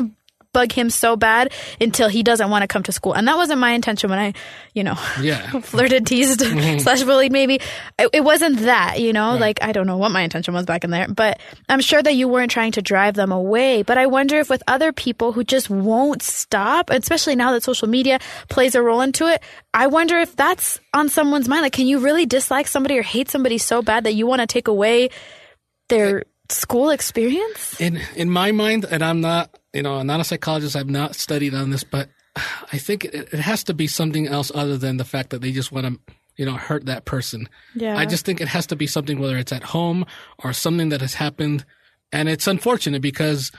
bug 0.56 0.72
him 0.72 0.90
so 0.90 1.18
bad 1.18 1.52
until 1.82 2.08
he 2.08 2.24
doesn't 2.24 2.50
want 2.50 2.64
to 2.64 2.68
come 2.68 2.82
to 2.84 2.94
school. 2.94 3.14
And 3.14 3.28
that 3.28 3.36
wasn't 3.36 3.60
my 3.60 3.72
intention 3.72 4.10
when 4.10 4.20
I, 4.20 4.34
you 4.74 4.84
know, 4.86 4.96
Yeah. 5.22 5.60
flirted, 5.60 6.08
teased, 6.08 6.40
mm-hmm. 6.48 6.80
slash 6.80 7.04
bullied 7.04 7.34
maybe. 7.34 7.60
It, 8.00 8.10
it 8.14 8.24
wasn't 8.24 8.60
that, 8.62 9.02
you 9.02 9.12
know, 9.12 9.36
like 9.36 9.62
I 9.62 9.74
don't 9.74 9.86
know 9.86 9.98
what 9.98 10.12
my 10.12 10.22
intention 10.22 10.54
was 10.54 10.66
back 10.66 10.86
in 10.86 10.92
there, 10.92 11.10
but 11.10 11.40
I'm 11.68 11.82
sure 11.82 12.02
that 12.02 12.16
you 12.16 12.30
weren't 12.30 12.52
trying 12.52 12.72
to 12.72 12.82
drive 12.82 13.16
them 13.16 13.34
away. 13.34 13.84
But 13.84 13.98
I 13.98 14.08
wonder 14.08 14.40
if 14.40 14.50
with 14.50 14.64
other 14.66 14.94
people 14.94 15.34
who 15.34 15.44
just 15.44 15.70
won't 15.70 16.24
stop, 16.24 16.90
especially 16.90 17.36
now 17.36 17.52
that 17.52 17.64
social 17.64 17.90
media 17.90 18.20
plays 18.48 18.76
a 18.76 18.82
role 18.82 19.02
into 19.02 19.28
it, 19.28 19.44
I 19.74 19.88
wonder 19.88 20.18
if 20.20 20.38
that's 20.38 20.80
on 20.94 21.10
someone's 21.10 21.50
mind. 21.50 21.64
Like, 21.64 21.74
can 21.74 21.86
you 21.86 22.00
really 22.00 22.26
dislike 22.26 22.68
somebody 22.68 22.98
or 22.98 23.04
hate 23.04 23.30
somebody 23.30 23.58
so 23.58 23.82
bad 23.82 24.06
that 24.06 24.14
you 24.16 24.26
want 24.26 24.40
to 24.40 24.48
take 24.48 24.70
away 24.70 25.10
their 25.90 26.24
school 26.50 26.92
experience? 26.92 27.82
in 27.82 28.00
in 28.16 28.30
my 28.30 28.52
mind, 28.52 28.86
and 28.90 29.04
I'm 29.04 29.20
not, 29.20 29.50
you 29.76 29.84
know, 29.84 29.96
I'm 29.98 30.08
not 30.08 30.20
a 30.20 30.24
psychologist. 30.24 30.76
I've 30.76 30.90
not 30.90 31.16
studied 31.16 31.54
on 31.54 31.70
this, 31.70 31.84
but 31.84 32.10
I 32.72 32.78
think 32.78 33.06
it, 33.06 33.34
it 33.34 33.40
has 33.40 33.64
to 33.66 33.74
be 33.74 33.88
something 33.88 34.28
else 34.28 34.52
other 34.56 34.78
than 34.78 34.98
the 34.98 35.06
fact 35.06 35.30
that 35.30 35.42
they 35.42 35.52
just 35.52 35.72
want 35.72 35.86
to, 35.86 36.14
you 36.38 36.46
know, 36.46 36.54
hurt 36.56 36.86
that 36.86 37.06
person. 37.06 37.48
Yeah. 37.76 37.98
I 37.98 38.06
just 38.06 38.26
think 38.26 38.42
it 38.42 38.48
has 38.48 38.66
to 38.68 38.76
be 38.76 38.88
something, 38.88 39.20
whether 39.20 39.38
it's 39.38 39.52
at 39.52 39.64
home 39.64 40.06
or 40.44 40.54
something 40.54 40.90
that 40.90 41.02
has 41.02 41.14
happened, 41.14 41.66
and 42.12 42.28
it's 42.30 42.48
unfortunate 42.48 43.02
because 43.02 43.52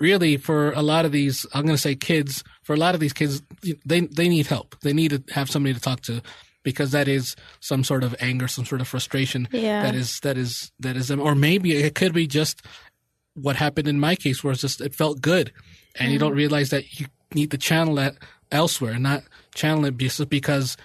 really 0.00 0.36
for 0.36 0.72
a 0.72 0.82
lot 0.82 1.04
of 1.04 1.12
these, 1.12 1.44
I'm 1.54 1.64
going 1.64 1.74
to 1.74 1.82
say 1.82 1.94
kids, 1.94 2.44
for 2.62 2.74
a 2.74 2.78
lot 2.78 2.94
of 2.94 3.00
these 3.00 3.12
kids, 3.12 3.42
they 3.84 4.00
they 4.00 4.28
need 4.28 4.46
help. 4.46 4.76
They 4.80 4.92
need 4.92 5.10
to 5.10 5.22
have 5.34 5.50
somebody 5.50 5.74
to 5.74 5.80
talk 5.80 6.00
to. 6.02 6.22
Because 6.64 6.90
that 6.90 7.08
is 7.08 7.34
some 7.60 7.82
sort 7.82 8.04
of 8.04 8.14
anger, 8.20 8.46
some 8.46 8.66
sort 8.66 8.82
of 8.82 8.88
frustration 8.88 9.48
Yeah. 9.52 9.84
that 9.84 9.94
is 9.94 10.20
that 10.20 10.36
is 10.36 10.70
that 10.80 10.96
is 10.96 11.08
them, 11.08 11.20
or 11.20 11.34
maybe 11.34 11.72
it 11.72 11.94
could 11.94 12.12
be 12.12 12.26
just 12.26 12.60
what 13.42 13.56
happened 13.56 13.88
in 13.88 14.00
my 14.00 14.14
case 14.14 14.42
was 14.44 14.60
just 14.60 14.80
it 14.80 14.94
felt 14.94 15.20
good 15.20 15.52
and 15.98 16.12
you 16.12 16.18
don't 16.18 16.30
mm-hmm. 16.30 16.38
realize 16.38 16.70
that 16.70 16.98
you 17.00 17.06
need 17.34 17.50
to 17.50 17.58
channel 17.58 17.94
that 17.96 18.16
elsewhere 18.50 18.92
and 18.92 19.02
not 19.02 19.22
channel 19.54 19.84
it 19.84 19.96
just 19.96 20.28
because 20.28 20.76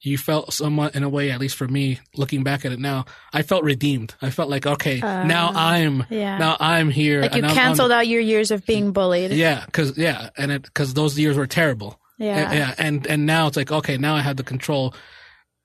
you 0.00 0.18
felt 0.18 0.52
somewhat 0.52 0.94
in 0.94 1.02
a 1.02 1.08
way 1.08 1.30
at 1.30 1.40
least 1.40 1.56
for 1.56 1.66
me 1.66 1.98
looking 2.14 2.42
back 2.42 2.64
at 2.64 2.72
it 2.72 2.78
now 2.78 3.04
i 3.32 3.42
felt 3.42 3.64
redeemed 3.64 4.14
i 4.20 4.30
felt 4.30 4.50
like 4.50 4.66
okay 4.66 5.00
now 5.00 5.50
ah, 5.54 5.70
i'm 5.70 6.04
yeah. 6.10 6.36
now 6.38 6.56
i'm 6.60 6.90
here 6.90 7.22
Like 7.22 7.32
you 7.32 7.38
and 7.38 7.46
I'm- 7.46 7.56
I'm- 7.58 7.66
canceled 7.66 7.92
out 7.92 8.06
your 8.06 8.20
years 8.20 8.50
of 8.50 8.66
being 8.66 8.92
bullied. 8.92 9.30
yeah 9.32 9.64
because 9.66 9.96
yeah 9.96 10.30
and 10.36 10.52
it 10.52 10.62
because 10.62 10.94
those 10.94 11.18
years 11.18 11.36
were 11.36 11.46
terrible 11.46 11.98
Yeah. 12.18 12.36
and, 12.36 12.58
yeah 12.58 12.74
and 12.78 13.06
and 13.06 13.26
now 13.26 13.46
it's 13.46 13.56
like 13.56 13.72
okay 13.72 13.96
now 13.96 14.14
i 14.14 14.20
have 14.20 14.36
the 14.36 14.44
control 14.44 14.94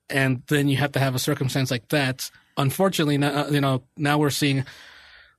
and 0.08 0.42
then 0.48 0.68
you 0.68 0.76
have 0.76 0.92
to 0.92 1.00
have 1.00 1.14
a 1.14 1.18
circumstance 1.18 1.70
like 1.70 1.88
that 1.88 2.30
unfortunately 2.56 3.18
now 3.18 3.44
uh, 3.44 3.50
you 3.50 3.60
know 3.60 3.82
now 3.96 4.18
we're 4.18 4.30
seeing 4.30 4.64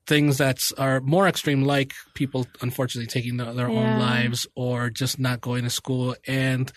things 0.07 0.37
that 0.39 0.59
are 0.77 0.99
more 1.01 1.27
extreme 1.27 1.63
like 1.63 1.93
people 2.15 2.47
unfortunately 2.61 3.07
taking 3.07 3.37
their, 3.37 3.53
their 3.53 3.69
Yeah. 3.69 3.79
own 3.95 3.99
lives 3.99 4.47
or 4.55 4.89
just 4.89 5.19
not 5.19 5.41
going 5.41 5.63
to 5.63 5.69
school 5.69 6.15
and 6.27 6.71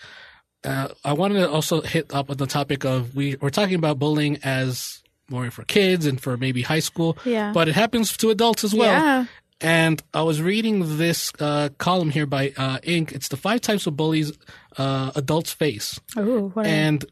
uh, 0.63 0.89
i 1.03 1.11
wanted 1.13 1.35
to 1.39 1.49
also 1.49 1.81
hit 1.81 2.13
up 2.13 2.29
on 2.29 2.37
the 2.37 2.45
topic 2.47 2.85
of 2.85 3.15
we 3.15 3.35
we're 3.41 3.49
talking 3.49 3.75
about 3.75 3.97
bullying 3.99 4.37
as 4.43 5.01
more 5.29 5.49
for 5.51 5.63
kids 5.63 6.05
and 6.05 6.21
for 6.21 6.37
maybe 6.37 6.61
high 6.61 6.79
school 6.79 7.17
Yeah. 7.25 7.51
but 7.51 7.67
it 7.67 7.75
happens 7.75 8.15
to 8.17 8.29
adults 8.29 8.63
as 8.63 8.73
well 8.75 8.91
Yeah. 8.93 9.25
and 9.59 10.01
I 10.13 10.21
was 10.21 10.41
reading 10.41 10.97
this 10.97 11.31
uh, 11.39 11.69
column 11.79 12.11
here 12.11 12.25
by 12.27 12.53
uh, 12.57 12.77
Inc. 12.79 13.11
It's 13.11 13.29
the 13.29 13.37
five 13.37 13.61
types 13.61 13.87
of 13.87 13.95
bullies 13.97 14.31
uh, 14.77 15.11
adults 15.15 15.51
face. 15.53 15.99
Ooh, 16.17 16.51
And 16.57 17.05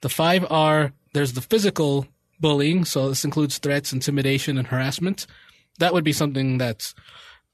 the 0.00 0.08
five 0.08 0.46
are 0.50 0.92
there's 1.12 1.32
the 1.32 1.40
physical 1.40 2.06
bullying. 2.40 2.84
So 2.84 3.08
this 3.08 3.24
includes 3.24 3.58
threats, 3.58 3.92
intimidation, 3.92 4.56
and 4.58 4.66
harassment. 4.68 5.26
That 5.78 5.92
would 5.94 6.04
be 6.04 6.12
something 6.12 6.58
that's 6.58 6.94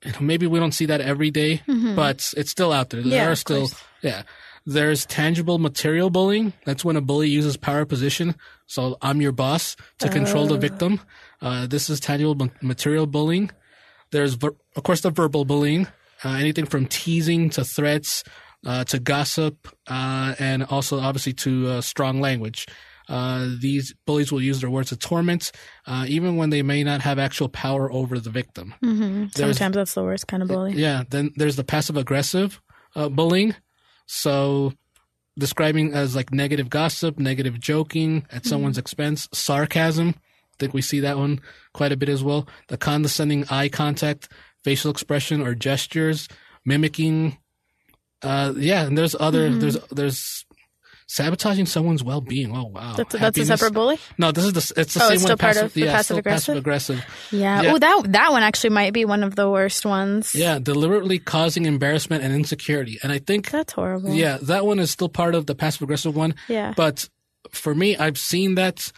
you 0.05 0.13
know, 0.13 0.19
maybe 0.21 0.47
we 0.47 0.59
don't 0.59 0.73
see 0.73 0.87
that 0.87 1.01
every 1.01 1.31
day, 1.31 1.63
but 1.67 2.33
it's 2.37 2.51
still 2.51 2.73
out 2.73 2.91
there. 2.91 3.01
There 3.01 3.11
Mm-hmm. 3.11 3.17
Yeah, 3.17 3.29
are 3.31 3.37
still, 3.37 3.69
yeah. 4.03 4.23
There's 4.67 5.05
tangible 5.07 5.59
material 5.59 6.09
bullying. 6.11 6.53
That's 6.65 6.85
when 6.85 6.97
a 6.97 7.01
bully 7.03 7.29
uses 7.29 7.57
power 7.57 7.85
position. 7.85 8.35
So 8.67 8.97
I'm 9.03 9.21
your 9.21 9.33
boss 9.33 9.77
to 9.99 10.09
control 10.09 10.45
Oh. 10.45 10.49
the 10.49 10.59
victim. 10.59 11.01
Uh, 11.43 11.67
this 11.67 11.91
is 11.91 12.01
tangible 12.01 12.51
material 12.63 13.07
bullying. 13.07 13.51
There's, 14.11 14.35
ver- 14.35 14.57
of 14.77 14.83
course, 14.83 15.03
the 15.03 15.11
verbal 15.11 15.45
bullying. 15.45 15.87
Uh, 16.25 16.31
anything 16.39 16.65
from 16.65 16.87
teasing 16.87 17.51
to 17.51 17.65
threats 17.65 18.25
uh, 18.65 18.85
to 18.85 18.99
gossip, 18.99 19.69
uh, 19.87 20.35
and 20.39 20.65
also 20.65 20.99
obviously 20.99 21.35
to 21.35 21.69
uh, 21.69 21.81
strong 21.83 22.21
language. 22.23 22.67
Uh, 23.09 23.49
these 23.61 23.95
bullies 24.07 24.33
will 24.33 24.41
use 24.41 24.61
their 24.61 24.71
words 24.71 24.89
to 24.89 24.97
torment, 24.97 25.53
uh, 25.87 26.07
even 26.09 26.37
when 26.37 26.51
they 26.51 26.63
may 26.63 26.83
not 26.83 27.01
have 27.03 27.19
actual 27.19 27.49
power 27.49 27.93
over 27.93 28.19
the 28.19 28.31
victim. 28.31 28.75
there's- 28.81 29.33
Sometimes 29.59 29.75
that's 29.77 29.95
the 29.95 30.03
worst 30.05 30.27
kind 30.27 30.43
of 30.43 30.49
bully. 30.49 30.73
Yeah. 30.75 31.05
Then 31.09 31.31
there's 31.37 31.57
the 31.57 31.65
passive 31.65 31.97
aggressive 31.97 32.61
uh, 32.97 33.09
bullying. 33.09 33.55
So 34.07 34.73
describing 35.39 35.93
as 35.93 36.15
like 36.15 36.33
negative 36.33 36.71
gossip, 36.71 37.19
negative 37.19 37.59
joking 37.61 38.27
at 38.31 38.47
someone's 38.47 38.79
expense, 38.79 39.29
sarcasm. 39.33 40.11
I 40.17 40.57
think 40.61 40.73
we 40.75 40.83
see 40.83 41.01
that 41.01 41.19
one 41.19 41.41
quite 41.73 41.91
a 41.93 41.97
bit 41.97 42.09
as 42.09 42.23
well. 42.23 42.47
The 42.69 42.77
condescending 42.79 43.45
eye 43.51 43.69
contact, 43.69 44.29
facial 44.63 44.91
expression 44.91 45.41
or 45.43 45.55
gestures, 45.55 46.29
mimicking. 46.65 47.39
Uh, 48.23 48.55
yeah, 48.57 48.85
and 48.87 48.97
there's 48.97 49.15
other 49.19 49.51
there's 49.51 49.77
there's 49.91 50.47
sabotaging 51.15 51.65
someone's 51.67 52.03
well-being. 52.03 52.51
Oh 52.57 52.65
wow, 52.65 52.95
That's, 52.97 53.15
that's 53.15 53.39
a 53.39 53.45
separate 53.47 53.73
bully. 53.73 53.99
No, 54.19 54.33
this 54.33 54.45
is 54.45 54.53
the 54.53 54.81
it's 54.81 54.95
the 54.95 55.01
Oh, 55.05 55.09
same 55.09 55.15
it's 55.15 55.23
one. 55.23 55.29
still 55.29 55.37
part 55.37 55.55
passive, 55.55 55.65
of 55.67 55.75
the 55.75 55.81
yeah, 55.83 55.93
passive 55.93 56.19
aggressive. 56.19 56.57
aggressive. 56.57 57.05
Yeah. 57.31 57.63
Yeah. 57.63 57.73
Oh, 57.75 57.79
that 57.79 58.13
that 58.13 58.33
one 58.33 58.43
actually 58.43 58.71
might 58.71 58.93
be 58.93 59.05
one 59.05 59.23
of 59.23 59.37
the 59.37 59.49
worst 59.49 59.87
ones. 59.87 60.35
Yeah, 60.35 60.59
deliberately 60.59 61.21
causing 61.21 61.67
embarrassment 61.67 62.25
and 62.25 62.35
insecurity. 62.35 62.99
And 63.03 63.13
I 63.13 63.19
think 63.19 63.51
That's 63.51 63.73
horrible. 63.75 64.11
Yeah, 64.11 64.39
that 64.43 64.67
one 64.67 64.81
is 64.81 64.91
still 64.91 65.09
part 65.09 65.35
of 65.37 65.47
the 65.47 65.55
passive 65.55 65.83
aggressive 65.83 66.17
one. 66.17 66.35
Yeah. 66.49 66.75
But 66.77 67.09
for 67.53 67.75
me, 67.75 67.97
I've 67.97 68.19
seen 68.19 68.57
that 68.57 68.91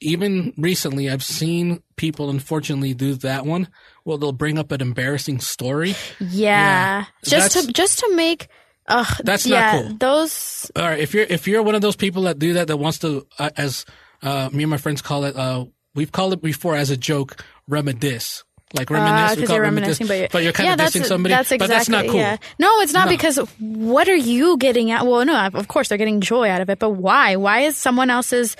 even 0.00 0.54
recently, 0.56 1.10
I've 1.10 1.22
seen 1.22 1.82
people 1.96 2.30
unfortunately 2.30 2.94
do 2.94 3.14
that 3.16 3.44
one. 3.44 3.68
Well, 4.06 4.16
they'll 4.16 4.32
bring 4.32 4.56
up 4.58 4.72
an 4.72 4.80
embarrassing 4.80 5.40
story. 5.40 5.94
Yeah. 6.20 7.04
Just 7.22 7.52
That's- 7.52 7.66
to 7.66 7.72
just 7.72 7.98
to 7.98 8.14
make 8.16 8.48
Ugh, 8.88 9.20
That's 9.24 9.46
not 9.46 9.54
yeah, 9.56 9.82
cool. 9.82 9.96
Those 9.98 10.70
All 10.74 10.82
right, 10.82 10.98
if 10.98 11.14
you're 11.14 11.24
if 11.24 11.46
you're 11.46 11.62
one 11.62 11.74
of 11.74 11.80
those 11.80 11.96
people 11.96 12.22
that 12.22 12.38
do 12.38 12.54
that, 12.54 12.66
that 12.68 12.76
wants 12.76 12.98
to, 13.00 13.26
uh, 13.38 13.50
as 13.56 13.84
uh, 14.22 14.48
me 14.52 14.64
and 14.64 14.70
my 14.70 14.78
friends 14.78 15.00
call 15.02 15.24
it, 15.24 15.36
uh, 15.36 15.64
we've 15.94 16.10
called 16.12 16.32
it 16.32 16.42
before 16.42 16.74
as 16.76 16.90
a 16.90 16.96
joke, 16.96 17.44
reminisce. 17.68 18.44
Like 18.72 18.88
reminisce, 18.90 19.36
we 19.36 19.46
call 19.46 19.56
you're 19.56 19.64
it 19.64 19.68
reminiscing, 19.68 20.06
but 20.06 20.18
you're, 20.18 20.28
but 20.30 20.42
you're 20.44 20.52
kind 20.52 20.66
yeah, 20.68 20.74
of 20.74 20.92
dissing 20.92 21.04
somebody. 21.04 21.34
That's 21.34 21.50
exactly, 21.50 21.58
but 21.58 21.74
that's 21.74 21.88
not 21.88 22.06
cool. 22.06 22.14
Yeah. 22.20 22.36
No, 22.60 22.80
it's 22.80 22.92
not 22.92 23.06
No. 23.06 23.10
because 23.10 23.36
what 23.58 24.08
are 24.08 24.14
you 24.14 24.56
getting 24.58 24.92
at? 24.92 25.06
Well, 25.06 25.24
no, 25.24 25.36
of 25.54 25.66
course 25.66 25.88
they're 25.88 25.98
getting 25.98 26.20
joy 26.20 26.48
out 26.48 26.60
of 26.60 26.70
it, 26.70 26.78
but 26.78 26.90
why? 26.90 27.34
Why 27.34 27.60
is 27.62 27.76
someone 27.76 28.10
else's 28.10 28.56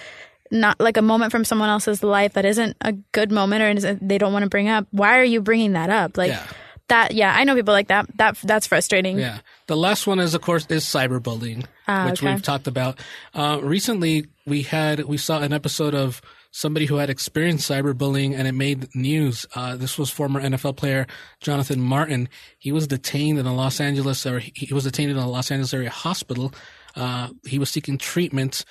not 0.51 0.81
like 0.81 0.97
a 0.97 1.03
moment 1.03 1.31
from 1.31 1.45
someone 1.45 1.69
else's 1.69 2.03
life 2.03 2.33
that 2.33 2.45
isn't 2.45 2.77
a 2.81 2.93
good 3.13 3.31
moment 3.31 3.63
or 3.87 3.97
they 4.01 4.19
don't 4.19 4.33
want 4.33 4.43
to 4.43 4.49
bring 4.49 4.69
up? 4.69 4.89
Why 4.91 5.19
are 5.19 5.25
you 5.25 5.41
bringing 5.41 5.75
that 5.75 5.91
up? 5.91 6.17
Like 6.17 6.31
Yeah. 6.31 6.45
That? 6.91 7.15
Yeah, 7.15 7.35
I 7.35 7.43
know 7.45 7.55
people 7.57 7.75
like 7.75 7.89
that. 7.89 8.07
That 8.19 8.37
that's 8.45 8.67
frustrating. 8.69 9.19
Yeah. 9.19 9.39
The 9.67 9.77
last 9.77 10.07
one 10.07 10.21
is, 10.21 10.35
of 10.35 10.43
course, 10.43 10.67
is 10.69 10.85
cyberbullying, 10.85 11.65
Ah, 11.89 12.07
which 12.11 12.23
okay. 12.23 12.33
we've 12.35 12.43
talked 12.43 12.67
about. 12.67 13.01
Uh, 13.35 13.59
recently, 13.63 14.27
we 14.47 14.63
had 14.63 15.05
we 15.05 15.17
saw 15.17 15.41
an 15.41 15.53
episode 15.53 15.95
of 15.95 16.21
somebody 16.53 16.87
who 16.87 16.97
had 16.97 17.09
experienced 17.11 17.71
cyberbullying, 17.71 18.35
and 18.37 18.47
it 18.47 18.53
made 18.53 18.95
news. 18.95 19.47
Uh, 19.55 19.77
this 19.77 19.97
was 19.99 20.11
former 20.11 20.41
NFL 20.41 20.77
player 20.77 21.07
Jonathan 21.41 21.81
Martin. 21.81 22.29
He 22.59 22.71
was 22.73 22.87
detained 22.87 23.39
in 23.39 23.47
a 23.47 23.55
Los 23.55 23.81
Angeles, 23.81 24.27
or 24.27 24.39
he 24.41 24.73
was 24.75 24.85
detained 24.85 25.11
in 25.13 25.17
a 25.17 25.29
Los 25.29 25.51
Angeles 25.51 25.73
area 25.75 25.91
hospital. 25.91 26.53
Uh, 26.97 27.29
he 27.47 27.59
was 27.59 27.71
seeking 27.71 27.97
treatment 27.99 28.65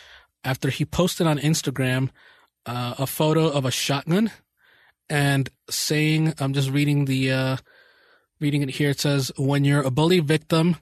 after 0.43 0.70
he 0.70 0.86
posted 0.86 1.28
on 1.28 1.39
Instagram 1.39 2.09
uh, 2.65 2.95
a 2.97 3.07
photo 3.07 3.47
of 3.49 3.65
a 3.65 3.72
shotgun 3.72 4.32
and 5.09 5.49
saying, 5.70 6.34
"I'm 6.39 6.53
just 6.53 6.70
reading 6.70 7.05
the." 7.05 7.57
Reading 8.39 8.61
it 8.61 8.69
here. 8.69 8.91
It 8.91 8.99
says, 9.01 9.31
when 9.37 9.65
you're 9.65 9.81
a 9.81 9.91
bully 9.91 10.21
victim 10.21 10.77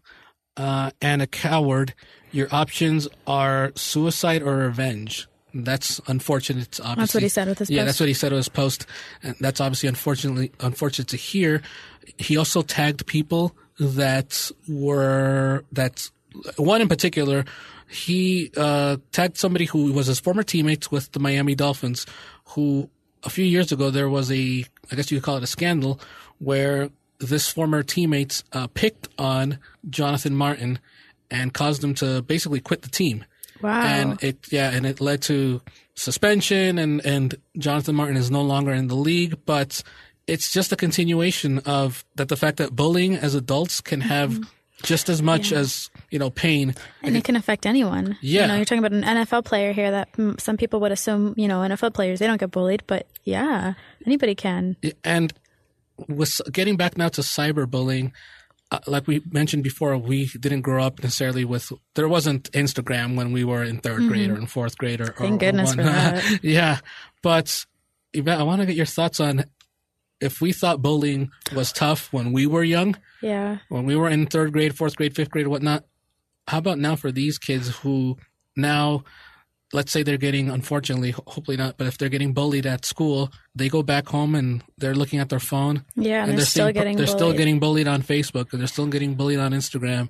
uh, 0.58 0.92
and 1.02 1.22
a 1.24 1.28
coward, 1.28 1.96
your 2.32 2.48
options 2.52 3.08
are 3.26 3.72
suicide 3.76 4.44
or 4.44 4.58
revenge. 4.58 5.28
That's 5.56 6.00
unfortunate. 6.08 6.80
Obviously. 6.80 7.02
That's 7.02 7.14
what 7.16 7.24
he 7.24 7.30
said 7.30 7.48
with 7.48 7.58
his 7.60 7.70
Yeah, 7.72 7.80
post. 7.80 7.86
that's 7.88 8.00
what 8.00 8.08
he 8.10 8.14
said 8.14 8.32
with 8.32 8.40
his 8.40 8.50
post, 8.50 8.86
and 9.24 9.36
that's 9.40 9.60
obviously 9.60 9.90
unfortunately 9.90 10.52
unfortunate 10.60 11.08
to 11.08 11.18
hear. 11.18 11.64
He 12.20 12.38
also 12.38 12.62
tagged 12.62 13.08
people 13.08 13.56
that 13.80 14.52
were 14.68 15.64
that 15.72 16.12
one 16.58 16.82
in 16.82 16.88
particular. 16.88 17.44
He 17.90 18.52
uh, 18.56 18.98
tagged 19.12 19.38
somebody 19.38 19.66
who 19.66 19.94
was 19.94 20.06
his 20.08 20.20
former 20.20 20.44
teammates 20.44 20.92
with 20.92 21.12
the 21.14 21.20
Miami 21.20 21.56
Dolphins, 21.56 22.06
who 22.50 22.90
a 23.24 23.30
few 23.32 23.46
years 23.46 23.72
ago 23.72 23.90
there 23.90 24.10
was 24.10 24.32
a 24.32 24.64
I 24.92 24.96
guess 24.96 25.10
you 25.10 25.18
could 25.18 25.26
call 25.26 25.38
it 25.38 25.44
a 25.44 25.48
scandal 25.48 26.00
where 26.38 26.92
this 27.20 27.50
former 27.50 27.84
teammates 27.84 28.44
uh, 28.54 28.68
picked 28.68 29.08
on 29.18 29.60
Jonathan 29.90 30.36
Martin 30.36 30.80
and 31.30 31.54
caused 31.54 31.84
him 31.84 31.94
to 31.96 32.22
basically 32.22 32.60
quit 32.60 32.82
the 32.84 32.90
team. 32.90 33.26
Wow. 33.62 33.82
And 33.82 34.24
it 34.24 34.52
yeah, 34.52 34.72
and 34.72 34.86
it 34.86 35.02
led 35.02 35.22
to 35.24 35.62
suspension 35.96 36.78
and 36.78 37.04
and 37.06 37.36
Jonathan 37.58 37.96
Martin 37.96 38.18
is 38.18 38.30
no 38.30 38.42
longer 38.42 38.72
in 38.72 38.88
the 38.88 38.96
league, 38.96 39.40
but 39.46 39.82
it's 40.28 40.52
just 40.52 40.72
a 40.72 40.76
continuation 40.76 41.60
of 41.60 42.06
that 42.16 42.30
the 42.30 42.36
fact 42.36 42.58
that 42.58 42.76
bullying 42.76 43.16
as 43.16 43.34
adults 43.34 43.82
can 43.82 44.02
have 44.02 44.40
just 44.84 45.10
as 45.10 45.22
much 45.22 45.52
as, 45.52 45.90
you 46.12 46.20
know, 46.20 46.30
pain. 46.30 46.76
And 47.02 47.18
it 47.18 47.24
can 47.24 47.36
affect 47.36 47.66
anyone. 47.66 48.18
Yeah. 48.22 48.44
You 48.44 48.48
know, 48.48 48.56
you're 48.58 48.66
talking 48.66 48.86
about 48.86 48.94
an 48.94 49.04
NFL 49.04 49.46
player 49.46 49.74
here 49.74 49.90
that 49.92 50.10
some 50.40 50.58
people 50.58 50.80
would 50.82 50.92
assume, 50.92 51.34
you 51.36 51.48
know, 51.48 51.62
NFL 51.62 51.94
players, 51.94 52.20
they 52.20 52.28
don't 52.28 52.40
get 52.40 52.52
bullied, 52.52 52.84
but 52.88 53.08
yeah, 53.24 53.74
anybody 54.06 54.36
can. 54.36 54.78
and 55.04 55.34
with 56.08 56.40
getting 56.52 56.76
back 56.78 56.98
now 56.98 57.10
to 57.10 57.22
cyberbullying, 57.22 58.12
uh, 58.72 58.80
like 58.88 59.08
we 59.08 59.22
mentioned 59.32 59.64
before, 59.64 59.98
we 59.98 60.26
didn't 60.28 60.62
grow 60.62 60.84
up 60.84 61.02
necessarily 61.02 61.46
with. 61.46 61.72
There 61.96 62.08
wasn't 62.10 62.52
Instagram 62.52 63.16
when 63.16 63.32
we 63.32 63.44
were 63.44 63.64
in 63.64 63.80
3rd 63.80 64.08
grade 64.10 64.30
or 64.30 64.38
in 64.38 64.46
fourth 64.48 64.78
grade, 64.78 65.02
or 65.02 65.06
Mm-hmm. 65.06 65.18
Thank 65.24 65.32
or- 65.32 65.36
or 65.36 65.38
goodness 65.38 65.74
for 65.76 65.84
that. 65.84 66.40
yeah, 66.44 66.80
but 67.24 67.66
Yvette, 68.14 68.40
I 68.40 68.44
want 68.44 68.62
to 68.62 68.66
get 68.66 68.76
your 68.76 68.86
thoughts 68.86 69.20
on 69.20 69.46
if 70.20 70.42
we 70.42 70.52
thought 70.52 70.82
bullying 70.82 71.30
was 71.56 71.72
tough 71.72 72.12
when 72.12 72.32
we 72.34 72.48
were 72.48 72.64
young, 72.64 72.96
Yeah. 73.22 73.60
when 73.70 73.86
we 73.86 73.96
were 73.96 74.10
in 74.10 74.26
third 74.26 74.52
grade, 74.52 74.76
fourth 74.76 74.96
grade, 74.96 75.16
fifth 75.16 75.30
grade, 75.30 75.48
whatnot. 75.48 75.86
How 76.48 76.58
about 76.58 76.80
now 76.80 76.96
for 76.96 77.12
these 77.12 77.38
kids 77.38 77.70
who 77.78 78.18
now, 78.56 79.04
let's 79.74 79.92
say 79.92 80.04
they're 80.04 80.18
getting, 80.18 80.50
unfortunately, 80.50 81.12
hopefully 81.12 81.58
not, 81.58 81.78
but 81.78 81.88
if 81.88 81.98
they're 81.98 82.10
getting 82.10 82.34
bullied 82.34 82.66
at 82.66 82.86
school, 82.86 83.32
they 83.56 83.68
go 83.70 83.84
back 83.84 84.08
home 84.08 84.34
and 84.36 84.64
they're 84.78 84.96
looking 84.96 85.20
at 85.20 85.30
their 85.30 85.40
phone 85.40 85.84
Yeah. 85.96 86.24
And, 86.24 86.38
they're, 86.38 86.46
still 86.46 86.66
seeing- 86.68 86.74
getting 86.74 86.98
they're 86.98 87.06
bullied. 87.06 87.18
still 87.20 87.34
getting 87.34 87.60
bullied 87.60 87.88
on 87.88 88.02
Facebook 88.02 88.52
and 88.54 88.62
they're 88.62 88.68
still 88.68 88.88
getting 88.88 89.16
bullied 89.16 89.40
on 89.40 89.52
Instagram. 89.52 90.10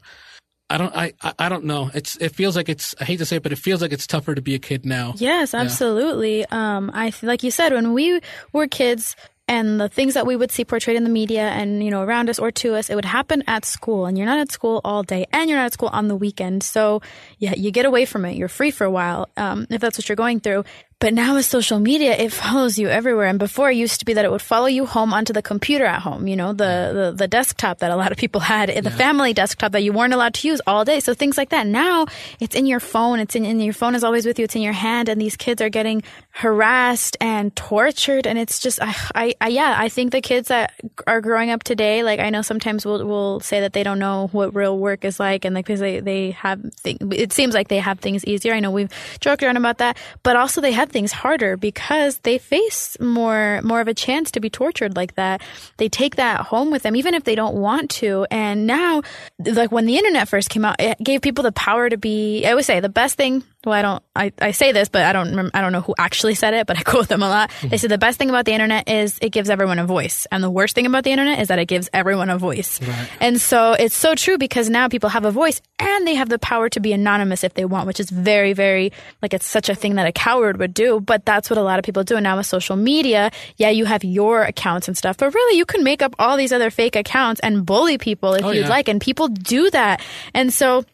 I 0.70 0.78
don't 0.78 0.93
I, 0.93 1.14
I 1.39 1.47
don't 1.47 1.64
know. 1.64 1.89
It's 1.93 2.18
it 2.18 2.36
feels 2.36 2.58
like 2.58 2.68
it's 2.68 2.93
I 2.99 3.05
hate 3.05 3.20
to 3.20 3.26
say 3.26 3.38
it, 3.38 3.43
but 3.43 3.53
it 3.53 3.58
feels 3.58 3.82
like 3.82 3.93
it's 3.93 4.05
tougher 4.05 4.36
to 4.36 4.41
be 4.41 4.53
a 4.53 4.60
kid 4.60 4.86
now. 4.86 5.14
Yes, 5.16 5.53
absolutely. 5.53 6.45
Um, 6.47 6.91
I 6.93 7.14
like 7.24 7.41
you 7.41 7.51
said 7.51 7.72
when 7.72 7.93
we 7.93 8.20
were 8.51 8.68
kids, 8.68 9.16
and 9.47 9.79
the 9.79 9.89
things 9.89 10.13
that 10.13 10.25
we 10.25 10.35
would 10.35 10.51
see 10.51 10.65
portrayed 10.65 10.97
in 10.97 11.03
the 11.03 11.09
media 11.09 11.49
and 11.49 11.83
you 11.83 11.91
know 11.91 12.01
around 12.01 12.29
us 12.29 12.39
or 12.39 12.51
to 12.51 12.75
us, 12.75 12.89
it 12.89 12.95
would 12.95 13.05
happen 13.05 13.43
at 13.47 13.65
school, 13.65 14.05
and 14.05 14.17
you're 14.17 14.27
not 14.27 14.39
at 14.39 14.51
school 14.51 14.81
all 14.83 15.03
day, 15.03 15.25
and 15.31 15.49
you're 15.49 15.59
not 15.59 15.67
at 15.67 15.73
school 15.73 15.89
on 15.89 16.07
the 16.07 16.15
weekend, 16.15 16.63
so 16.63 17.01
yeah, 17.39 17.53
you 17.55 17.71
get 17.71 17.85
away 17.85 18.05
from 18.05 18.25
it. 18.25 18.35
You're 18.35 18.49
free 18.49 18.71
for 18.71 18.85
a 18.85 18.91
while, 18.91 19.29
um, 19.37 19.67
if 19.69 19.81
that's 19.81 19.97
what 19.97 20.09
you're 20.09 20.15
going 20.15 20.39
through. 20.39 20.63
But 20.99 21.13
now 21.13 21.35
with 21.35 21.45
social 21.45 21.77
media, 21.77 22.17
it 22.17 22.33
follows 22.33 22.79
you 22.79 22.89
everywhere. 22.89 23.27
And 23.27 23.37
before 23.37 23.69
it 23.69 23.75
used 23.75 23.99
to 23.99 24.05
be 24.05 24.13
that 24.13 24.25
it 24.25 24.31
would 24.31 24.41
follow 24.41 24.65
you 24.65 24.87
home 24.87 25.13
onto 25.13 25.31
the 25.31 25.43
computer 25.43 25.85
at 25.85 26.01
home, 26.01 26.27
you 26.27 26.35
know, 26.35 26.53
the, 26.53 27.11
the, 27.13 27.13
the 27.15 27.27
desktop 27.27 27.79
that 27.79 27.91
a 27.91 27.95
lot 27.95 28.11
of 28.11 28.17
people 28.17 28.41
had, 28.41 28.69
the 28.83 28.89
family 28.89 29.31
desktop 29.31 29.73
that 29.73 29.83
you 29.83 29.93
weren't 29.93 30.15
allowed 30.15 30.33
to 30.33 30.47
use 30.47 30.59
all 30.65 30.83
day. 30.83 30.99
So 30.99 31.13
things 31.13 31.37
like 31.37 31.49
that. 31.49 31.67
Now 31.67 32.07
it's 32.39 32.55
in 32.55 32.65
your 32.65 32.79
phone. 32.79 33.19
It's 33.19 33.35
in, 33.35 33.45
in 33.45 33.59
your 33.59 33.75
phone 33.75 33.93
is 33.93 34.03
always 34.03 34.25
with 34.25 34.39
you. 34.39 34.45
It's 34.45 34.55
in 34.55 34.63
your 34.63 34.73
hand. 34.73 35.07
And 35.07 35.21
these 35.21 35.37
kids 35.37 35.61
are 35.61 35.69
getting 35.69 36.01
harassed 36.31 37.15
and 37.21 37.55
tortured. 37.55 38.25
And 38.25 38.39
it's 38.39 38.59
just, 38.59 38.81
I, 38.81 38.95
I, 39.13 39.35
I 39.39 39.47
yeah, 39.49 39.75
I 39.77 39.89
think 39.89 40.11
the 40.11 40.21
kids 40.21 40.47
that 40.47 40.73
are 41.05 41.21
growing 41.21 41.51
up 41.51 41.61
today, 41.61 42.01
like 42.01 42.19
I 42.19 42.31
know 42.31 42.41
sometimes 42.41 42.87
we'll, 42.87 43.05
we'll 43.05 43.39
say 43.41 43.59
that 43.59 43.73
they 43.73 43.83
don't 43.83 43.99
know 43.99 44.29
what 44.31 44.55
real 44.55 44.75
work 44.75 45.05
is 45.05 45.19
like. 45.19 45.45
And 45.45 45.53
like, 45.53 45.67
because 45.67 45.79
they, 45.79 45.99
they 45.99 46.31
have, 46.31 46.59
thing, 46.73 46.97
it 47.11 47.33
seems 47.33 47.53
like 47.53 47.67
they 47.67 47.77
have 47.77 47.99
things 47.99 48.25
easier. 48.25 48.55
I 48.55 48.61
know 48.61 48.71
we've 48.71 48.91
joked 49.19 49.43
around 49.43 49.57
about 49.57 49.77
that, 49.77 49.97
but 50.23 50.35
also 50.35 50.59
they 50.59 50.71
have 50.71 50.86
things 50.91 51.11
harder 51.11 51.57
because 51.57 52.19
they 52.19 52.38
face 52.38 52.97
more 52.99 53.61
more 53.63 53.81
of 53.81 53.88
a 53.88 53.93
chance 53.93 54.31
to 54.31 54.39
be 54.39 54.49
tortured 54.49 54.95
like 54.95 55.15
that. 55.15 55.41
They 55.77 55.89
take 55.89 56.15
that 56.15 56.41
home 56.41 56.71
with 56.71 56.83
them 56.83 56.95
even 56.95 57.13
if 57.13 57.23
they 57.23 57.35
don't 57.35 57.55
want 57.55 57.89
to. 58.01 58.25
And 58.31 58.67
now 58.67 59.01
like 59.39 59.71
when 59.71 59.85
the 59.85 59.97
internet 59.97 60.27
first 60.27 60.49
came 60.49 60.65
out, 60.65 60.75
it 60.79 60.97
gave 61.03 61.21
people 61.21 61.43
the 61.43 61.51
power 61.51 61.89
to 61.89 61.97
be 61.97 62.45
I 62.45 62.51
always 62.51 62.65
say 62.65 62.79
the 62.79 62.89
best 62.89 63.15
thing 63.15 63.43
well, 63.67 63.73
I 63.73 63.81
don't. 63.81 64.03
I, 64.15 64.33
I 64.39 64.51
say 64.51 64.71
this, 64.71 64.88
but 64.88 65.01
I 65.03 65.11
don't. 65.11 65.29
Remember, 65.29 65.51
I 65.53 65.61
don't 65.61 65.73
know 65.73 65.81
who 65.81 65.93
actually 65.97 66.35
said 66.35 66.53
it, 66.53 66.67
but 66.67 66.77
I 66.77 66.83
quote 66.85 67.09
them 67.09 67.21
a 67.21 67.27
lot. 67.27 67.49
Mm-hmm. 67.49 67.67
They 67.67 67.77
said 67.77 67.91
the 67.91 67.97
best 67.97 68.17
thing 68.17 68.29
about 68.29 68.45
the 68.45 68.53
internet 68.53 68.88
is 68.88 69.19
it 69.21 69.31
gives 69.31 69.49
everyone 69.49 69.77
a 69.77 69.85
voice, 69.85 70.25
and 70.31 70.41
the 70.41 70.49
worst 70.49 70.73
thing 70.73 70.85
about 70.85 71.03
the 71.03 71.11
internet 71.11 71.39
is 71.39 71.49
that 71.49 71.59
it 71.59 71.65
gives 71.65 71.89
everyone 71.91 72.29
a 72.29 72.38
voice. 72.38 72.79
And 73.19 73.41
so 73.41 73.73
it's 73.73 73.95
so 73.95 74.15
true 74.15 74.38
because 74.38 74.69
now 74.69 74.88
people 74.88 75.09
have 75.09 75.25
a 75.25 75.31
voice 75.31 75.61
and 75.79 76.07
they 76.07 76.15
have 76.15 76.29
the 76.29 76.39
power 76.39 76.69
to 76.69 76.79
be 76.79 76.93
anonymous 76.93 77.43
if 77.43 77.55
they 77.55 77.65
want, 77.65 77.88
which 77.88 77.99
is 77.99 78.09
very, 78.09 78.53
very 78.53 78.93
like 79.21 79.33
it's 79.33 79.45
such 79.45 79.69
a 79.69 79.75
thing 79.75 79.95
that 79.95 80.07
a 80.07 80.11
coward 80.11 80.57
would 80.57 80.73
do. 80.78 80.99
But 81.01 81.25
that's 81.25 81.49
what 81.49 81.57
a 81.57 81.65
lot 81.69 81.80
of 81.80 81.84
people 81.88 82.03
do. 82.05 82.15
And 82.15 82.23
now 82.23 82.38
with 82.38 82.45
social 82.45 82.78
media, 82.78 83.32
yeah, 83.57 83.71
you 83.73 83.86
have 83.86 84.03
your 84.05 84.43
accounts 84.43 84.88
and 84.88 84.95
stuff, 84.97 85.17
but 85.17 85.34
really 85.34 85.57
you 85.57 85.65
can 85.65 85.84
make 85.84 86.01
up 86.05 86.13
all 86.19 86.38
these 86.38 86.53
other 86.53 86.69
fake 86.69 86.95
accounts 86.95 87.41
and 87.41 87.65
bully 87.65 87.97
people 87.97 88.34
if 88.38 88.43
Oh, 88.45 88.51
you'd 88.51 88.69
yeah. 88.69 88.78
like, 88.78 88.88
and 88.91 89.01
people 89.01 89.28
do 89.28 89.69
that. 89.71 90.01
And 90.34 90.53
so. 90.53 90.86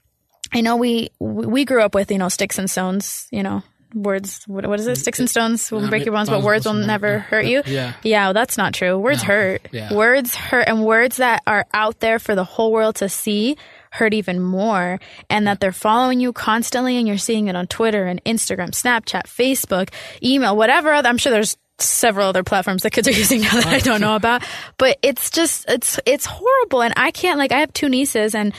I 0.56 0.62
know 0.62 0.76
we 0.78 1.10
we 1.20 1.66
grew 1.66 1.82
up 1.82 1.96
with 1.98 2.12
you 2.14 2.20
know 2.22 2.30
sticks 2.30 2.60
and 2.62 2.70
stones, 2.70 3.26
you 3.32 3.42
know 3.42 3.64
words. 3.96 4.44
What, 4.46 4.68
what 4.70 4.80
is 4.80 4.86
it? 4.86 4.98
Sticks 5.02 5.20
and 5.20 5.28
stones 5.28 5.72
will 5.72 5.88
break 5.90 6.06
your 6.06 6.14
bones, 6.14 6.30
but 6.30 6.44
words 6.44 6.66
will 6.68 6.76
never- 6.78 7.20
hurt 7.26 7.46
you. 7.46 7.64
Yeah. 7.66 7.94
yeah, 8.04 8.26
well, 8.28 8.34
that's 8.38 8.56
not 8.58 8.74
true. 8.74 8.94
Words 9.00 9.24
hurt. 9.24 9.68
Yeah. 9.72 9.90
Words 9.94 10.36
hurt, 10.36 10.68
and 10.70 10.86
words 10.86 11.18
that 11.18 11.42
are 11.48 11.66
out 11.74 12.00
there 12.02 12.20
for 12.20 12.36
the 12.36 12.44
whole 12.44 12.72
world 12.72 12.98
to 13.02 13.10
see 13.10 13.58
hurt 13.94 14.14
even 14.14 14.40
more. 14.42 15.00
And 15.30 15.46
that 15.48 15.60
they're 15.60 15.72
following 15.72 16.20
you 16.20 16.34
constantly, 16.34 16.98
and 16.98 17.08
you're 17.08 17.18
seeing 17.18 17.48
it 17.48 17.56
on 17.56 17.68
Twitter 17.68 18.06
and 18.06 18.24
Instagram, 18.26 18.70
Snapchat, 18.70 19.24
Facebook, 19.28 19.94
email, 20.24 20.58
whatever. 20.58 20.92
I'm 20.92 21.20
sure 21.20 21.32
there's 21.32 21.58
several 21.78 22.28
other 22.28 22.44
platforms 22.44 22.82
that 22.84 22.92
kids 22.92 23.08
are 23.08 23.12
using 23.12 23.42
now 23.42 23.54
that 23.54 23.68
I 23.68 23.80
don't 23.80 24.02
know 24.02 24.16
about. 24.16 24.44
But 24.78 24.98
it's 25.04 25.30
just 25.30 25.70
it's 25.70 26.00
it's 26.06 26.26
horrible, 26.26 26.82
and 26.82 26.94
I 26.98 27.12
can't 27.12 27.38
like 27.38 27.52
I 27.52 27.60
have 27.60 27.74
two 27.74 27.90
nieces 27.90 28.36
and. 28.36 28.54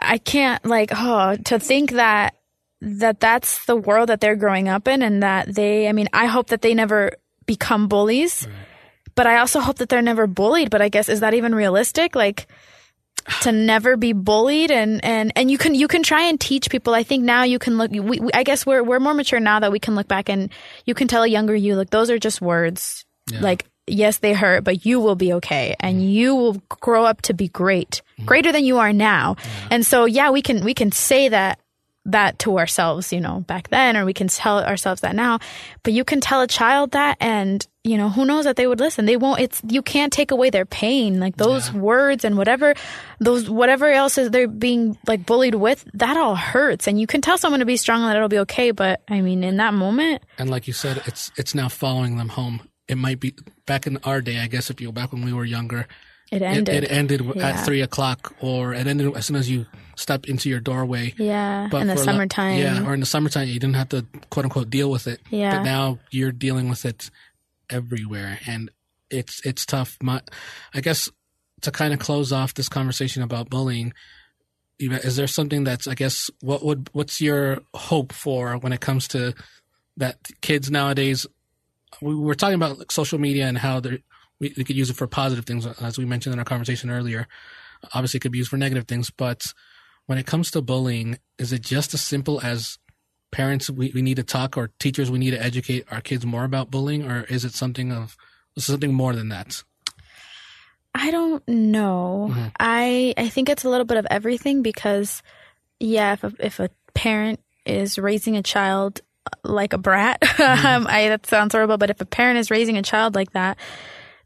I 0.00 0.18
can't 0.18 0.64
like 0.64 0.92
oh 0.94 1.34
to 1.46 1.58
think 1.58 1.90
that 1.90 2.36
that 2.80 3.18
that's 3.18 3.64
the 3.66 3.74
world 3.74 4.10
that 4.10 4.20
they're 4.20 4.36
growing 4.36 4.68
up 4.68 4.86
in 4.86 5.02
and 5.02 5.24
that 5.24 5.52
they 5.52 5.88
I 5.88 5.92
mean 5.92 6.08
I 6.12 6.26
hope 6.26 6.50
that 6.50 6.62
they 6.62 6.72
never 6.72 7.14
become 7.46 7.88
bullies 7.88 8.46
but 9.16 9.26
I 9.26 9.38
also 9.38 9.58
hope 9.58 9.78
that 9.78 9.88
they're 9.88 10.02
never 10.02 10.28
bullied 10.28 10.70
but 10.70 10.80
I 10.80 10.88
guess 10.88 11.08
is 11.08 11.18
that 11.18 11.34
even 11.34 11.52
realistic 11.52 12.14
like 12.14 12.46
to 13.42 13.52
never 13.52 13.96
be 13.96 14.12
bullied 14.12 14.70
and 14.70 15.04
and 15.04 15.32
and 15.36 15.50
you 15.50 15.58
can 15.58 15.74
you 15.74 15.88
can 15.88 16.02
try 16.02 16.22
and 16.22 16.40
teach 16.40 16.70
people. 16.70 16.94
I 16.94 17.02
think 17.02 17.24
now 17.24 17.42
you 17.42 17.58
can 17.58 17.78
look 17.78 17.90
we, 17.90 18.00
we, 18.00 18.30
I 18.34 18.42
guess 18.42 18.66
we're 18.66 18.82
we're 18.82 19.00
more 19.00 19.14
mature 19.14 19.40
now 19.40 19.60
that 19.60 19.72
we 19.72 19.78
can 19.78 19.94
look 19.94 20.08
back 20.08 20.28
and 20.28 20.50
you 20.84 20.94
can 20.94 21.08
tell 21.08 21.22
a 21.22 21.26
younger 21.26 21.54
you 21.54 21.76
like 21.76 21.90
those 21.90 22.10
are 22.10 22.18
just 22.18 22.40
words. 22.40 23.04
Like 23.40 23.66
yes 23.86 24.18
they 24.18 24.34
hurt 24.34 24.64
but 24.64 24.84
you 24.84 25.00
will 25.00 25.16
be 25.16 25.32
okay 25.34 25.74
and 25.80 26.02
you 26.02 26.34
will 26.34 26.62
grow 26.68 27.04
up 27.04 27.22
to 27.22 27.32
be 27.34 27.48
great 27.48 28.02
mm-hmm. 28.18 28.26
greater 28.26 28.52
than 28.52 28.64
you 28.64 28.78
are 28.78 28.92
now. 28.92 29.36
And 29.70 29.84
so, 29.84 30.04
yeah, 30.04 30.30
we 30.30 30.42
can 30.42 30.64
we 30.64 30.74
can 30.74 30.92
say 30.92 31.28
that 31.28 31.58
that 32.08 32.38
to 32.40 32.58
ourselves, 32.58 33.12
you 33.12 33.20
know, 33.20 33.40
back 33.40 33.68
then, 33.68 33.96
or 33.96 34.04
we 34.04 34.12
can 34.14 34.28
tell 34.28 34.62
ourselves 34.64 35.02
that 35.02 35.14
now. 35.14 35.38
But 35.82 35.92
you 35.92 36.04
can 36.04 36.20
tell 36.20 36.40
a 36.40 36.46
child 36.46 36.92
that, 36.92 37.16
and 37.20 37.66
you 37.84 37.96
know, 37.96 38.08
who 38.10 38.24
knows 38.24 38.44
that 38.44 38.56
they 38.56 38.66
would 38.66 38.80
listen? 38.80 39.06
They 39.06 39.16
won't. 39.16 39.40
It's 39.40 39.62
you 39.66 39.80
can't 39.82 40.12
take 40.12 40.30
away 40.30 40.50
their 40.50 40.66
pain, 40.66 41.20
like 41.20 41.36
those 41.36 41.72
Yeah. 41.72 41.78
words 41.80 42.24
and 42.24 42.36
whatever, 42.36 42.74
those 43.20 43.48
whatever 43.48 43.86
else 43.90 44.18
is 44.18 44.30
they're 44.30 44.48
being 44.48 44.98
like 45.06 45.24
bullied 45.24 45.54
with. 45.54 45.84
That 45.94 46.16
all 46.16 46.34
hurts, 46.34 46.86
and 46.88 47.00
you 47.00 47.06
can 47.06 47.20
tell 47.20 47.38
someone 47.38 47.60
to 47.60 47.66
be 47.66 47.76
strong 47.76 48.02
and 48.02 48.10
that 48.10 48.16
it'll 48.16 48.28
be 48.28 48.40
okay. 48.40 48.72
But 48.72 49.00
I 49.08 49.20
mean, 49.20 49.44
in 49.44 49.56
that 49.58 49.74
moment, 49.74 50.22
And 50.38 50.50
like 50.50 50.66
you 50.66 50.72
said, 50.74 51.02
it's 51.06 51.30
it's 51.36 51.54
now 51.54 51.68
following 51.68 52.16
them 52.18 52.28
home. 52.30 52.60
It 52.88 52.96
might 52.98 53.20
be 53.20 53.34
back 53.66 53.86
in 53.86 53.98
our 54.04 54.20
day, 54.22 54.38
I 54.38 54.46
guess, 54.48 54.70
if 54.70 54.80
you 54.80 54.88
go 54.88 54.92
back 54.92 55.12
when 55.12 55.22
we 55.24 55.32
were 55.32 55.44
younger, 55.44 55.86
it 56.32 56.40
it, 56.40 56.42
ended. 56.42 56.84
it 56.84 56.90
ended 56.90 57.20
Yeah. 57.36 57.48
at 57.48 57.64
three 57.64 57.80
o'clock, 57.82 58.34
or 58.40 58.72
it 58.74 58.86
ended 58.86 59.14
as 59.14 59.26
soon 59.26 59.36
as 59.36 59.48
you 59.50 59.66
stepped 59.98 60.26
into 60.26 60.48
your 60.48 60.60
doorway. 60.60 61.14
yeah, 61.18 61.68
But 61.70 61.82
in 61.82 61.88
the 61.88 61.96
summertime. 61.96 62.58
yeah, 62.58 62.86
or 62.86 62.94
in 62.94 63.00
the 63.00 63.06
summertime, 63.06 63.48
you 63.48 63.58
didn't 63.58 63.76
have 63.76 63.88
to 63.90 64.06
quote 64.30 64.44
unquote 64.44 64.70
deal 64.70 64.90
with 64.90 65.06
it. 65.06 65.20
Yeah. 65.30 65.58
But 65.58 65.64
now 65.64 65.98
you're 66.10 66.32
dealing 66.32 66.68
with 66.68 66.84
it 66.84 67.10
everywhere, 67.68 68.38
and 68.46 68.70
it's 69.10 69.44
it's 69.44 69.66
tough. 69.66 69.96
My, 70.02 70.22
I 70.74 70.80
guess 70.80 71.10
to 71.62 71.70
kind 71.70 71.92
of 71.92 71.98
close 71.98 72.32
off 72.32 72.54
this 72.54 72.68
conversation 72.68 73.22
about 73.22 73.50
bullying, 73.50 73.92
is 74.78 75.16
there 75.16 75.26
something 75.26 75.64
that's 75.64 75.86
I 75.86 75.94
guess 75.94 76.30
what 76.40 76.64
would 76.64 76.88
what's 76.92 77.20
your 77.20 77.60
hope 77.74 78.12
for 78.12 78.56
when 78.58 78.72
it 78.72 78.80
comes 78.80 79.08
to 79.08 79.34
that 79.96 80.18
kids 80.40 80.70
nowadays? 80.70 81.26
We 82.00 82.14
were 82.14 82.34
talking 82.34 82.54
about 82.54 82.78
like, 82.78 82.92
social 82.92 83.18
media 83.18 83.46
and 83.46 83.58
how 83.58 83.80
they 83.80 84.02
we, 84.40 84.54
we 84.56 84.64
could 84.64 84.76
use 84.76 84.90
it 84.90 84.96
for 84.96 85.06
positive 85.06 85.46
things, 85.46 85.66
as 85.66 85.98
we 85.98 86.04
mentioned 86.04 86.32
in 86.32 86.38
our 86.38 86.44
conversation 86.44 86.90
earlier. 86.90 87.26
Obviously, 87.94 88.18
it 88.18 88.20
could 88.20 88.32
be 88.32 88.38
used 88.38 88.50
for 88.50 88.56
negative 88.56 88.86
things, 88.86 89.10
but 89.10 89.52
when 90.08 90.18
it 90.18 90.26
comes 90.26 90.50
to 90.50 90.60
bullying, 90.62 91.18
is 91.38 91.52
it 91.52 91.60
just 91.60 91.92
as 91.94 92.00
simple 92.00 92.40
as 92.42 92.78
parents 93.30 93.68
we, 93.68 93.92
we 93.94 94.00
need 94.00 94.16
to 94.16 94.22
talk 94.22 94.56
or 94.56 94.70
teachers 94.78 95.10
we 95.10 95.18
need 95.18 95.32
to 95.32 95.42
educate 95.42 95.84
our 95.90 96.00
kids 96.00 96.24
more 96.24 96.44
about 96.44 96.70
bullying, 96.70 97.08
or 97.08 97.24
is 97.24 97.44
it 97.44 97.52
something 97.52 97.92
of 97.92 98.16
something 98.56 98.92
more 98.94 99.14
than 99.14 99.28
that? 99.28 99.62
I 100.94 101.10
don't 101.10 101.46
know. 101.46 102.28
Mhm. 102.32 102.52
I 102.58 103.14
I 103.18 103.28
think 103.28 103.48
it's 103.50 103.64
a 103.64 103.68
little 103.68 103.84
bit 103.84 103.98
of 103.98 104.06
everything 104.10 104.62
because 104.62 105.22
yeah, 105.78 106.14
if 106.14 106.24
a, 106.24 106.32
if 106.40 106.58
a 106.58 106.70
parent 106.94 107.40
is 107.66 107.98
raising 107.98 108.36
a 108.36 108.42
child 108.42 109.02
like 109.44 109.74
a 109.74 109.78
brat, 109.78 110.22
um, 110.40 110.86
I 110.90 111.08
that 111.08 111.26
sounds 111.26 111.52
horrible, 111.52 111.76
but 111.76 111.90
if 111.90 112.00
a 112.00 112.06
parent 112.06 112.38
is 112.38 112.50
raising 112.50 112.78
a 112.78 112.82
child 112.82 113.14
like 113.14 113.32
that, 113.32 113.58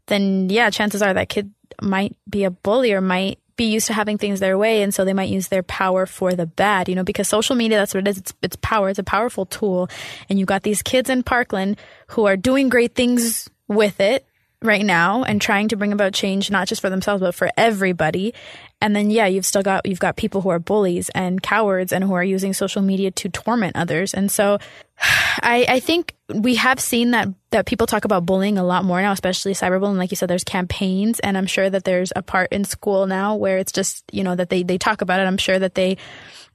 then 0.07 0.49
yeah, 0.49 0.69
chances 0.69 1.01
are 1.01 1.13
that 1.13 1.27
kid 1.27 1.51
might 1.81 2.15
be 2.29 2.45
a 2.45 2.51
bully 2.51 2.93
or 2.93 3.01
might 3.01 3.39
be 3.55 3.65
used 3.65 3.87
to 3.87 3.93
having 3.93 4.17
things 4.17 4.39
their 4.39 4.57
way 4.57 4.81
and 4.81 4.93
so 4.93 5.05
they 5.05 5.13
might 5.13 5.29
use 5.29 5.47
their 5.47 5.63
power 5.63 6.05
for 6.05 6.33
the 6.33 6.45
bad 6.45 6.89
you 6.89 6.95
know 6.95 7.03
because 7.03 7.27
social 7.27 7.55
media 7.55 7.77
that's 7.77 7.93
what 7.93 8.07
it 8.07 8.09
is. 8.09 8.17
It's, 8.17 8.33
it's 8.41 8.55
power. 8.57 8.89
It's 8.89 8.99
a 8.99 9.03
powerful 9.03 9.45
tool. 9.45 9.89
And 10.29 10.39
you 10.39 10.45
got 10.45 10.63
these 10.63 10.81
kids 10.81 11.09
in 11.09 11.23
parkland 11.23 11.77
who 12.07 12.25
are 12.25 12.37
doing 12.37 12.69
great 12.69 12.95
things 12.95 13.49
with 13.67 13.99
it 13.99 14.25
right 14.61 14.85
now 14.85 15.23
and 15.23 15.41
trying 15.41 15.67
to 15.67 15.75
bring 15.75 15.91
about 15.91 16.13
change 16.13 16.49
not 16.49 16.67
just 16.67 16.79
for 16.79 16.89
themselves 16.89 17.21
but 17.21 17.35
for 17.35 17.49
everybody. 17.57 18.33
And 18.81 18.95
then 18.95 19.11
yeah 19.11 19.27
you've 19.27 19.45
still 19.45 19.63
got 19.63 19.85
you've 19.85 19.99
got 19.99 20.15
people 20.15 20.41
who 20.41 20.49
are 20.49 20.59
bullies 20.59 21.09
and 21.09 21.41
cowards 21.41 21.91
and 21.91 22.03
who 22.03 22.13
are 22.13 22.23
using 22.23 22.53
social 22.53 22.81
media 22.81 23.11
to 23.11 23.29
torment 23.29 23.75
others. 23.75 24.13
And 24.13 24.31
so 24.31 24.59
I, 25.41 25.65
I 25.67 25.79
think 25.79 26.15
we 26.33 26.55
have 26.55 26.79
seen 26.79 27.11
that 27.11 27.29
that 27.51 27.65
people 27.65 27.87
talk 27.87 28.05
about 28.05 28.25
bullying 28.25 28.57
a 28.57 28.63
lot 28.63 28.83
more 28.83 29.01
now, 29.01 29.11
especially 29.11 29.53
cyberbullying. 29.53 29.97
Like 29.97 30.11
you 30.11 30.17
said, 30.17 30.29
there's 30.29 30.43
campaigns, 30.43 31.19
and 31.19 31.37
I'm 31.37 31.45
sure 31.45 31.69
that 31.69 31.83
there's 31.83 32.11
a 32.15 32.21
part 32.21 32.51
in 32.51 32.63
school 32.65 33.05
now 33.07 33.35
where 33.35 33.57
it's 33.57 33.71
just 33.71 34.03
you 34.11 34.23
know 34.23 34.35
that 34.35 34.49
they 34.49 34.63
they 34.63 34.77
talk 34.77 35.01
about 35.01 35.19
it. 35.19 35.27
I'm 35.27 35.37
sure 35.37 35.57
that 35.59 35.75
they, 35.75 35.97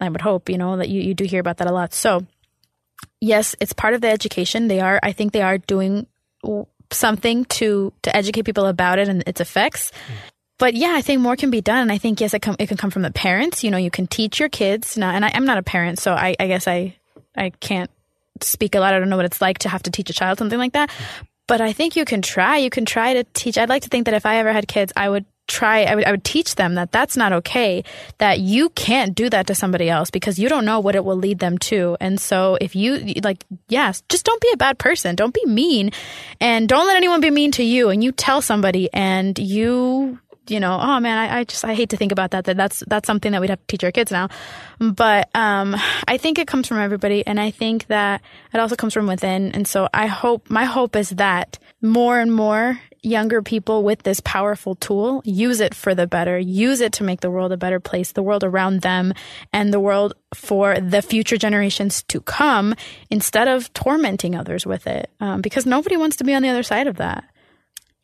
I 0.00 0.08
would 0.08 0.20
hope 0.20 0.48
you 0.48 0.58
know 0.58 0.76
that 0.76 0.88
you 0.88 1.00
you 1.00 1.14
do 1.14 1.24
hear 1.24 1.40
about 1.40 1.58
that 1.58 1.68
a 1.68 1.72
lot. 1.72 1.94
So 1.94 2.26
yes, 3.20 3.54
it's 3.60 3.72
part 3.72 3.94
of 3.94 4.00
the 4.00 4.08
education. 4.08 4.68
They 4.68 4.80
are, 4.80 4.98
I 5.02 5.12
think, 5.12 5.32
they 5.32 5.42
are 5.42 5.58
doing 5.58 6.06
something 6.90 7.44
to 7.44 7.92
to 8.02 8.16
educate 8.16 8.42
people 8.42 8.66
about 8.66 8.98
it 8.98 9.08
and 9.08 9.22
its 9.26 9.40
effects. 9.40 9.92
But 10.58 10.74
yeah, 10.74 10.92
I 10.94 11.02
think 11.02 11.20
more 11.20 11.36
can 11.36 11.50
be 11.50 11.60
done. 11.60 11.82
And 11.82 11.92
I 11.92 11.98
think 11.98 12.20
yes, 12.20 12.34
it, 12.34 12.42
com- 12.42 12.56
it 12.58 12.66
can 12.66 12.76
come 12.76 12.90
from 12.90 13.02
the 13.02 13.12
parents. 13.12 13.62
You 13.62 13.70
know, 13.70 13.76
you 13.76 13.92
can 13.92 14.08
teach 14.08 14.40
your 14.40 14.48
kids. 14.48 14.96
Now, 14.96 15.10
and 15.10 15.24
I, 15.24 15.30
I'm 15.32 15.44
not 15.44 15.58
a 15.58 15.62
parent, 15.62 16.00
so 16.00 16.12
I, 16.12 16.34
I 16.40 16.48
guess 16.48 16.66
I 16.66 16.96
I 17.36 17.50
can't 17.50 17.90
speak 18.44 18.74
a 18.74 18.80
lot. 18.80 18.94
I 18.94 18.98
don't 18.98 19.08
know 19.08 19.16
what 19.16 19.24
it's 19.24 19.40
like 19.40 19.58
to 19.60 19.68
have 19.68 19.82
to 19.84 19.90
teach 19.90 20.10
a 20.10 20.12
child 20.12 20.38
something 20.38 20.58
like 20.58 20.72
that. 20.72 20.90
But 21.46 21.60
I 21.60 21.72
think 21.72 21.96
you 21.96 22.04
can 22.04 22.22
try. 22.22 22.58
You 22.58 22.70
can 22.70 22.84
try 22.84 23.14
to 23.14 23.24
teach. 23.32 23.56
I'd 23.56 23.70
like 23.70 23.82
to 23.82 23.88
think 23.88 24.04
that 24.04 24.14
if 24.14 24.26
I 24.26 24.36
ever 24.36 24.52
had 24.52 24.68
kids, 24.68 24.92
I 24.94 25.08
would 25.08 25.24
try. 25.48 25.84
I 25.84 25.94
would, 25.94 26.04
I 26.04 26.10
would 26.10 26.24
teach 26.24 26.56
them 26.56 26.74
that 26.74 26.92
that's 26.92 27.16
not 27.16 27.32
okay. 27.32 27.84
That 28.18 28.38
you 28.38 28.68
can't 28.70 29.14
do 29.14 29.30
that 29.30 29.46
to 29.46 29.54
somebody 29.54 29.88
else 29.88 30.10
because 30.10 30.38
you 30.38 30.50
don't 30.50 30.66
know 30.66 30.78
what 30.80 30.94
it 30.94 31.04
will 31.04 31.16
lead 31.16 31.38
them 31.38 31.56
to. 31.58 31.96
And 32.00 32.20
so 32.20 32.58
if 32.60 32.76
you 32.76 33.14
like, 33.24 33.44
yes, 33.68 34.02
just 34.10 34.26
don't 34.26 34.42
be 34.42 34.50
a 34.52 34.58
bad 34.58 34.78
person. 34.78 35.16
Don't 35.16 35.32
be 35.32 35.44
mean, 35.46 35.90
and 36.38 36.68
don't 36.68 36.86
let 36.86 36.98
anyone 36.98 37.22
be 37.22 37.30
mean 37.30 37.52
to 37.52 37.64
you. 37.64 37.88
And 37.88 38.04
you 38.04 38.12
tell 38.12 38.42
somebody, 38.42 38.92
and 38.92 39.38
you 39.38 40.18
you 40.50 40.60
know, 40.60 40.78
oh 40.80 41.00
man, 41.00 41.18
I, 41.18 41.38
I, 41.38 41.44
just 41.44 41.64
I 41.64 41.74
hate 41.74 41.90
to 41.90 41.96
think 41.96 42.12
about 42.12 42.32
that. 42.32 42.44
That 42.44 42.56
that's 42.56 42.82
that's 42.86 43.06
something 43.06 43.32
that 43.32 43.40
we'd 43.40 43.50
have 43.50 43.60
to 43.60 43.66
teach 43.66 43.84
our 43.84 43.92
kids 43.92 44.10
now. 44.10 44.28
But 44.78 45.28
um, 45.34 45.76
I 46.06 46.18
think 46.18 46.38
it 46.38 46.46
comes 46.46 46.66
from 46.68 46.78
everybody, 46.78 47.26
and 47.26 47.40
I 47.40 47.50
think 47.50 47.86
that 47.86 48.22
it 48.52 48.60
also 48.60 48.76
comes 48.76 48.94
from 48.94 49.06
within. 49.06 49.52
And 49.52 49.66
so 49.66 49.88
I 49.92 50.06
hope 50.06 50.50
my 50.50 50.64
hope 50.64 50.96
is 50.96 51.10
that 51.10 51.58
more 51.80 52.18
and 52.18 52.32
more 52.32 52.78
younger 53.02 53.42
people 53.42 53.84
with 53.84 54.02
this 54.02 54.20
powerful 54.20 54.74
tool 54.74 55.22
use 55.24 55.60
it 55.60 55.74
for 55.74 55.94
the 55.94 56.06
better, 56.06 56.38
use 56.38 56.80
it 56.80 56.92
to 56.94 57.04
make 57.04 57.20
the 57.20 57.30
world 57.30 57.52
a 57.52 57.56
better 57.56 57.80
place, 57.80 58.12
the 58.12 58.22
world 58.22 58.44
around 58.44 58.82
them, 58.82 59.12
and 59.52 59.72
the 59.72 59.80
world 59.80 60.14
for 60.34 60.78
the 60.80 61.02
future 61.02 61.36
generations 61.36 62.02
to 62.04 62.20
come, 62.20 62.74
instead 63.10 63.48
of 63.48 63.72
tormenting 63.72 64.34
others 64.34 64.66
with 64.66 64.86
it, 64.86 65.10
um, 65.20 65.40
because 65.40 65.66
nobody 65.66 65.96
wants 65.96 66.16
to 66.16 66.24
be 66.24 66.34
on 66.34 66.42
the 66.42 66.48
other 66.48 66.62
side 66.62 66.86
of 66.86 66.96
that. 66.96 67.24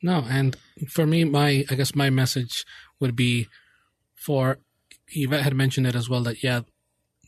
No, 0.04 0.22
and 0.28 0.54
for 0.86 1.06
me, 1.06 1.24
my 1.24 1.64
I 1.70 1.74
guess 1.76 1.94
my 1.94 2.10
message 2.10 2.66
would 3.00 3.16
be 3.16 3.48
for 4.14 4.58
Yvette 5.08 5.40
had 5.40 5.54
mentioned 5.54 5.86
it 5.86 5.94
as 5.94 6.10
well 6.10 6.22
that 6.24 6.44
yeah, 6.44 6.60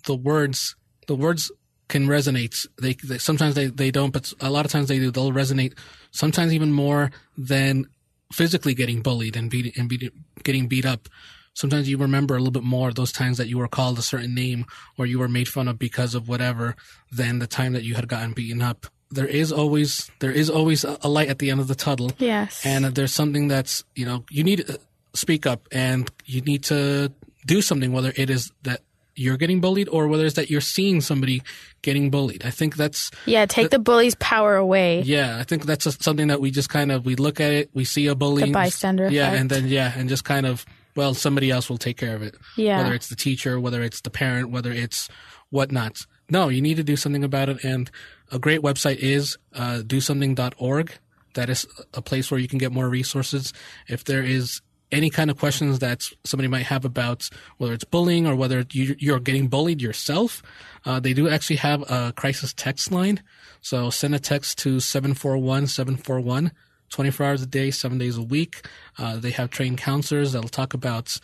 the 0.05 0.15
words 0.15 0.77
the 1.07 1.17
words 1.17 1.51
can 1.89 2.07
resonate. 2.07 2.67
They, 2.79 2.93
they 2.93 3.17
sometimes 3.17 3.55
they, 3.55 3.69
they 3.69 3.91
don't, 3.91 4.13
but 4.13 4.31
a 4.41 4.51
lot 4.51 4.67
of 4.67 4.73
times 4.73 4.89
they 4.89 4.99
do. 4.99 5.11
They'll 5.11 5.33
resonate 5.33 5.73
sometimes 6.11 6.53
even 6.53 6.71
more 6.71 7.11
than 7.39 7.87
physically 8.31 8.75
getting 8.75 9.01
bullied 9.01 9.37
and 9.37 9.51
beat 9.51 9.75
and 9.79 9.89
beat, 9.89 10.13
getting 10.43 10.69
beat 10.69 10.85
up. 10.85 11.09
Sometimes 11.55 11.89
you 11.89 11.97
remember 11.97 12.35
a 12.35 12.41
little 12.41 12.53
bit 12.53 12.63
more 12.63 12.93
those 12.93 13.13
times 13.13 13.39
that 13.39 13.49
you 13.49 13.57
were 13.57 13.69
called 13.69 13.99
a 13.99 14.03
certain 14.03 14.35
name 14.35 14.67
or 14.99 15.07
you 15.07 15.19
were 15.19 15.29
made 15.29 15.49
fun 15.49 15.67
of 15.67 15.79
because 15.79 16.15
of 16.15 16.29
whatever 16.29 16.77
than 17.11 17.39
the 17.39 17.47
time 17.47 17.73
that 17.73 17.85
you 17.85 17.95
had 17.95 18.07
gotten 18.07 18.35
beaten 18.35 18.61
up. 18.61 18.89
There 19.11 19.27
is 19.27 19.53
always 19.53 20.11
there 20.19 20.33
is 20.33 20.51
always 20.51 20.85
a 20.85 21.09
light 21.09 21.29
at 21.29 21.39
the 21.39 21.51
end 21.51 21.61
of 21.61 21.69
the 21.69 21.75
tunnel 21.77 22.11
Yes. 22.19 22.65
and 22.67 22.85
there's 22.87 23.13
something 23.15 23.47
that's 23.49 23.85
you 23.95 24.05
know 24.05 24.25
you 24.31 24.43
need 24.43 24.67
to 24.67 24.81
speak 25.15 25.47
up 25.47 25.69
and 25.73 26.11
you 26.25 26.41
need 26.43 26.65
to 26.65 27.13
do 27.47 27.63
something 27.63 27.93
whether 27.93 28.13
it 28.17 28.29
is 28.31 28.51
that 28.65 28.81
you're 29.15 29.39
getting 29.39 29.61
bullied 29.63 29.89
or 29.89 30.09
whether 30.09 30.27
it's 30.27 30.35
that 30.35 30.51
you're 30.51 30.61
seeing 30.61 31.01
somebody 31.01 31.41
getting 31.81 32.11
bullied 32.11 32.45
i 32.45 32.51
think 32.51 32.77
that's 32.77 33.11
Yeah, 33.25 33.47
take 33.47 33.71
the 33.71 33.79
bully's 33.79 34.15
power 34.17 34.57
away. 34.57 35.01
yeah 35.03 35.39
i 35.39 35.45
think 35.45 35.65
that's 35.65 35.87
something 36.05 36.27
that 36.27 36.41
we 36.41 36.51
just 36.51 36.69
kind 36.69 36.91
of 36.93 37.07
we 37.07 37.15
look 37.15 37.41
at 37.41 37.53
it 37.53 37.71
we 37.73 37.85
see 37.85 38.09
a 38.09 38.15
bullying 38.15 38.53
bystander 38.53 39.09
yeah 39.09 39.29
effect. 39.29 39.41
and 39.41 39.51
then 39.51 39.69
yeah 39.69 39.93
and 39.97 40.09
just 40.11 40.25
kind 40.25 40.45
of 40.45 40.67
well 40.97 41.15
somebody 41.15 41.51
else 41.51 41.71
will 41.71 41.79
take 41.79 41.97
care 41.97 42.15
of 42.17 42.23
it 42.23 42.35
Yeah. 42.59 42.79
whether 42.83 42.93
it's 42.93 43.09
the 43.09 43.17
teacher 43.17 43.59
whether 43.61 43.83
it's 43.83 44.01
the 44.03 44.11
parent 44.11 44.51
whether 44.51 44.73
it's 44.73 45.09
whatnot 45.51 46.05
no 46.29 46.49
you 46.51 46.61
need 46.61 46.77
to 46.77 46.85
do 46.85 46.97
something 46.97 47.25
about 47.25 47.49
it 47.49 47.65
and 47.65 47.91
a 48.33 48.39
great 48.39 48.61
website 48.61 48.97
is 48.97 49.37
uh, 49.55 49.83
dosomething.org 49.85 50.93
that 51.35 51.51
is 51.51 51.67
a 51.93 52.01
place 52.01 52.31
where 52.31 52.41
you 52.41 52.49
can 52.49 52.59
get 52.59 52.73
more 52.73 52.89
resources 52.89 53.53
if 53.89 54.05
there 54.05 54.23
is 54.23 54.61
any 54.93 55.11
kind 55.11 55.31
of 55.31 55.39
questions 55.39 55.81
that 55.81 56.03
somebody 56.25 56.49
might 56.49 56.67
have 56.67 56.85
about 56.85 57.29
whether 57.59 57.75
it's 57.75 57.85
bullying 57.85 58.27
or 58.27 58.37
whether 58.37 58.65
you, 58.73 58.95
you're 58.99 59.21
getting 59.21 59.49
bullied 59.49 59.83
yourself 59.83 60.43
uh, 60.85 61.01
they 61.01 61.13
do 61.13 61.29
actually 61.29 61.57
have 61.57 61.83
a 61.91 62.13
crisis 62.17 62.55
text 62.55 62.91
line 62.91 63.23
so 63.61 63.91
send 63.91 64.15
a 64.15 64.19
text 64.19 64.59
to 64.59 64.77
741-741 64.77 66.53
24 66.91 67.27
hours 67.27 67.43
a 67.43 67.47
day, 67.47 67.71
seven 67.71 67.99
days 67.99 68.17
a 68.17 68.23
week. 68.23 68.67
Uh, 68.99 69.17
they 69.17 69.31
have 69.31 69.51
trained 69.51 69.79
counselors 69.79 70.33
that'll 70.33 70.49
talk 70.49 70.75
about 70.75 71.19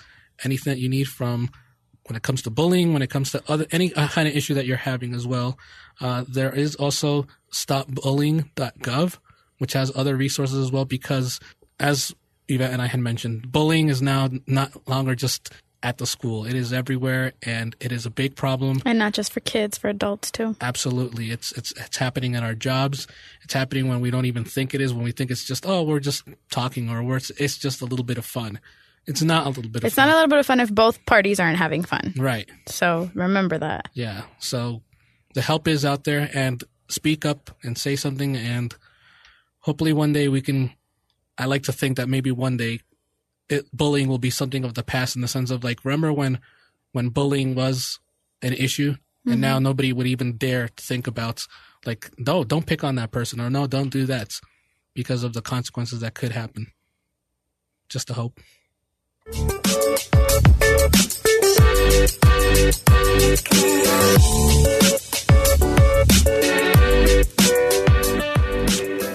anything 0.44 0.72
that 0.72 0.80
you 0.80 0.88
need 0.88 1.04
from 1.04 1.50
when 2.06 2.16
it 2.16 2.22
comes 2.22 2.42
to 2.42 2.50
bullying, 2.50 2.92
when 2.92 3.02
it 3.02 3.10
comes 3.10 3.30
to 3.30 3.42
other 3.48 3.66
any 3.70 3.94
uh, 3.94 4.08
kind 4.08 4.26
of 4.26 4.34
issue 4.34 4.54
that 4.54 4.66
you're 4.66 4.76
having 4.76 5.14
as 5.14 5.26
well. 5.26 5.58
Uh, 6.00 6.24
there 6.28 6.54
is 6.54 6.74
also 6.76 7.26
stopbullying.gov, 7.52 9.18
which 9.58 9.72
has 9.72 9.92
other 9.94 10.16
resources 10.16 10.58
as 10.58 10.72
well 10.72 10.84
because 10.84 11.38
as 11.78 12.14
Yvette 12.48 12.72
and 12.72 12.82
I 12.82 12.86
had 12.86 13.00
mentioned, 13.00 13.50
bullying 13.52 13.88
is 13.88 14.02
now 14.02 14.28
not 14.46 14.88
longer 14.88 15.14
just 15.14 15.52
at 15.82 15.98
the 15.98 16.06
school. 16.06 16.44
It 16.44 16.54
is 16.54 16.72
everywhere 16.72 17.32
and 17.42 17.74
it 17.80 17.92
is 17.92 18.06
a 18.06 18.10
big 18.10 18.36
problem. 18.36 18.80
And 18.84 18.98
not 18.98 19.12
just 19.12 19.32
for 19.32 19.40
kids, 19.40 19.78
for 19.78 19.88
adults 19.88 20.30
too. 20.30 20.56
Absolutely. 20.60 21.30
It's 21.30 21.52
it's 21.52 21.72
it's 21.72 21.96
happening 21.96 22.34
in 22.34 22.42
our 22.42 22.54
jobs. 22.54 23.06
It's 23.42 23.54
happening 23.54 23.88
when 23.88 24.00
we 24.00 24.10
don't 24.10 24.26
even 24.26 24.44
think 24.44 24.74
it 24.74 24.80
is, 24.80 24.94
when 24.94 25.04
we 25.04 25.12
think 25.12 25.30
it's 25.30 25.44
just, 25.44 25.66
oh, 25.66 25.82
we're 25.82 26.00
just 26.00 26.24
talking 26.50 26.88
or 26.88 27.02
we're, 27.02 27.16
it's, 27.16 27.58
just 27.58 27.82
a 27.82 27.84
little 27.84 28.04
bit 28.04 28.18
of 28.18 28.24
fun. 28.24 28.60
It's 29.06 29.22
not 29.22 29.46
a 29.46 29.48
little 29.48 29.70
bit. 29.70 29.82
It's 29.82 29.92
of 29.92 29.96
fun. 29.96 30.04
It's 30.04 30.08
not 30.08 30.08
a 30.08 30.14
little 30.14 30.28
bit 30.28 30.38
of 30.38 30.46
fun 30.46 30.60
if 30.60 30.72
both 30.72 31.04
parties 31.06 31.40
aren't 31.40 31.58
having 31.58 31.82
fun. 31.82 32.14
right. 32.16 32.48
So 32.66 33.10
remember 33.14 33.58
that. 33.58 33.88
Yeah. 33.94 34.22
So 34.38 34.82
the 35.34 35.42
help 35.42 35.68
is 35.68 35.84
out 35.84 36.04
there, 36.04 36.30
and 36.34 36.62
speak 36.88 37.24
up 37.24 37.50
and 37.62 37.76
say 37.78 37.96
something, 37.96 38.36
and 38.36 38.74
hopefully 39.60 39.92
one 39.92 40.12
day 40.12 40.28
we 40.28 40.40
can. 40.40 40.72
I 41.38 41.46
like 41.46 41.62
to 41.64 41.72
think 41.72 41.96
that 41.96 42.08
maybe 42.08 42.30
one 42.30 42.56
day, 42.56 42.80
it, 43.48 43.66
bullying 43.74 44.08
will 44.08 44.18
be 44.18 44.30
something 44.30 44.64
of 44.64 44.74
the 44.74 44.82
past 44.82 45.16
in 45.16 45.22
the 45.22 45.28
sense 45.28 45.50
of 45.50 45.64
like 45.64 45.84
remember 45.84 46.12
when, 46.12 46.38
when 46.92 47.08
bullying 47.08 47.54
was 47.54 47.98
an 48.42 48.52
issue, 48.52 48.96
and 49.26 49.40
now 49.40 49.56
mm-hmm. 49.56 49.64
nobody 49.64 49.92
would 49.92 50.06
even 50.06 50.36
dare 50.36 50.68
to 50.68 50.84
think 50.84 51.06
about 51.06 51.46
like 51.86 52.10
no, 52.18 52.44
don't 52.44 52.66
pick 52.66 52.84
on 52.84 52.96
that 52.96 53.10
person, 53.10 53.40
or 53.40 53.50
no, 53.50 53.66
don't 53.66 53.90
do 53.90 54.06
that, 54.06 54.32
because 54.94 55.24
of 55.24 55.32
the 55.32 55.42
consequences 55.42 56.00
that 56.00 56.14
could 56.14 56.32
happen. 56.32 56.66
Just 57.88 58.10
a 58.10 58.14
hope. 58.14 58.38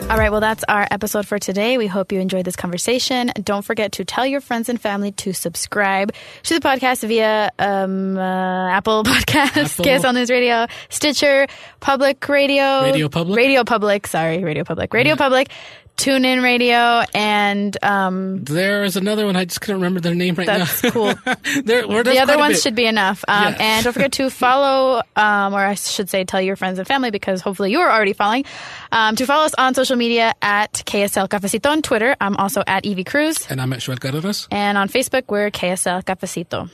All 0.09 0.17
right, 0.17 0.31
well, 0.31 0.39
that's 0.39 0.63
our 0.69 0.87
episode 0.89 1.27
for 1.27 1.37
today. 1.37 1.77
We 1.77 1.85
hope 1.85 2.13
you 2.13 2.21
enjoyed 2.21 2.45
this 2.45 2.55
conversation. 2.55 3.29
Don't 3.43 3.63
forget 3.63 3.91
to 3.93 4.05
tell 4.05 4.25
your 4.25 4.39
friends 4.39 4.69
and 4.69 4.79
family 4.79 5.11
to 5.11 5.33
subscribe 5.33 6.13
to 6.43 6.53
the 6.53 6.61
podcast 6.65 7.05
via 7.05 7.51
um, 7.59 8.17
uh, 8.17 8.69
Apple 8.69 9.03
Podcasts. 9.05 9.83
KSL 9.83 10.13
News 10.13 10.29
Radio, 10.29 10.65
Stitcher, 10.87 11.47
Public 11.81 12.27
Radio, 12.29 12.83
Radio 12.83 13.09
Public? 13.09 13.35
Radio 13.35 13.65
Public. 13.65 14.07
Sorry, 14.07 14.41
Radio 14.41 14.63
Public, 14.63 14.93
Radio 14.93 15.17
Public, 15.17 15.49
TuneIn 15.97 16.43
Radio, 16.43 17.03
and 17.15 17.75
um, 17.83 18.43
There 18.43 18.83
is 18.83 18.95
another 18.97 19.25
one. 19.25 19.35
I 19.35 19.45
just 19.45 19.61
couldn't 19.61 19.81
remember 19.81 19.99
their 19.99 20.13
name 20.15 20.35
right 20.35 20.45
That's 20.45 20.83
now. 20.83 20.89
cool. 20.91 21.13
there, 21.63 21.87
well, 21.87 22.03
the 22.03 22.19
other 22.19 22.37
ones 22.37 22.55
bit. 22.57 22.61
should 22.63 22.75
be 22.75 22.85
enough. 22.85 23.25
Um, 23.27 23.53
Yeah. 23.53 23.57
And 23.59 23.83
don't 23.83 23.93
forget 23.93 24.11
to 24.13 24.29
follow, 24.45 25.01
um, 25.15 25.53
or 25.53 25.59
I 25.65 25.73
should 25.73 26.09
say, 26.09 26.23
tell 26.23 26.39
your 26.41 26.55
friends 26.55 26.77
and 26.77 26.87
family 26.87 27.09
because 27.11 27.41
hopefully 27.41 27.71
you 27.71 27.79
are 27.79 27.91
already 27.91 28.13
following. 28.13 28.45
Um, 28.91 29.15
to 29.15 29.25
follow 29.25 29.45
us 29.45 29.55
on 29.57 29.73
social 29.73 29.95
media 29.95 30.33
at 30.41 30.73
KSL 30.73 31.27
Cafecito 31.29 31.69
on 31.71 31.81
Twitter. 31.81 32.15
I'm 32.21 32.35
also 32.37 32.63
at 32.67 32.85
Evie 32.85 33.03
Cruz. 33.03 33.45
And 33.49 33.59
I'm 33.59 33.73
at 33.73 33.79
Xoel 33.79 33.99
Cardenas. 33.99 34.47
And 34.51 34.77
on 34.77 34.89
Facebook, 34.89 35.23
we're 35.29 35.49
KSL 35.51 36.03
Cafecito. 36.03 36.69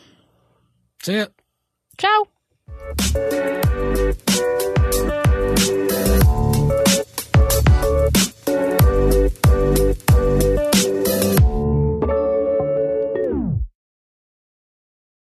See 1.02 1.16
ya. 1.18 1.26
Ciao. 1.98 2.28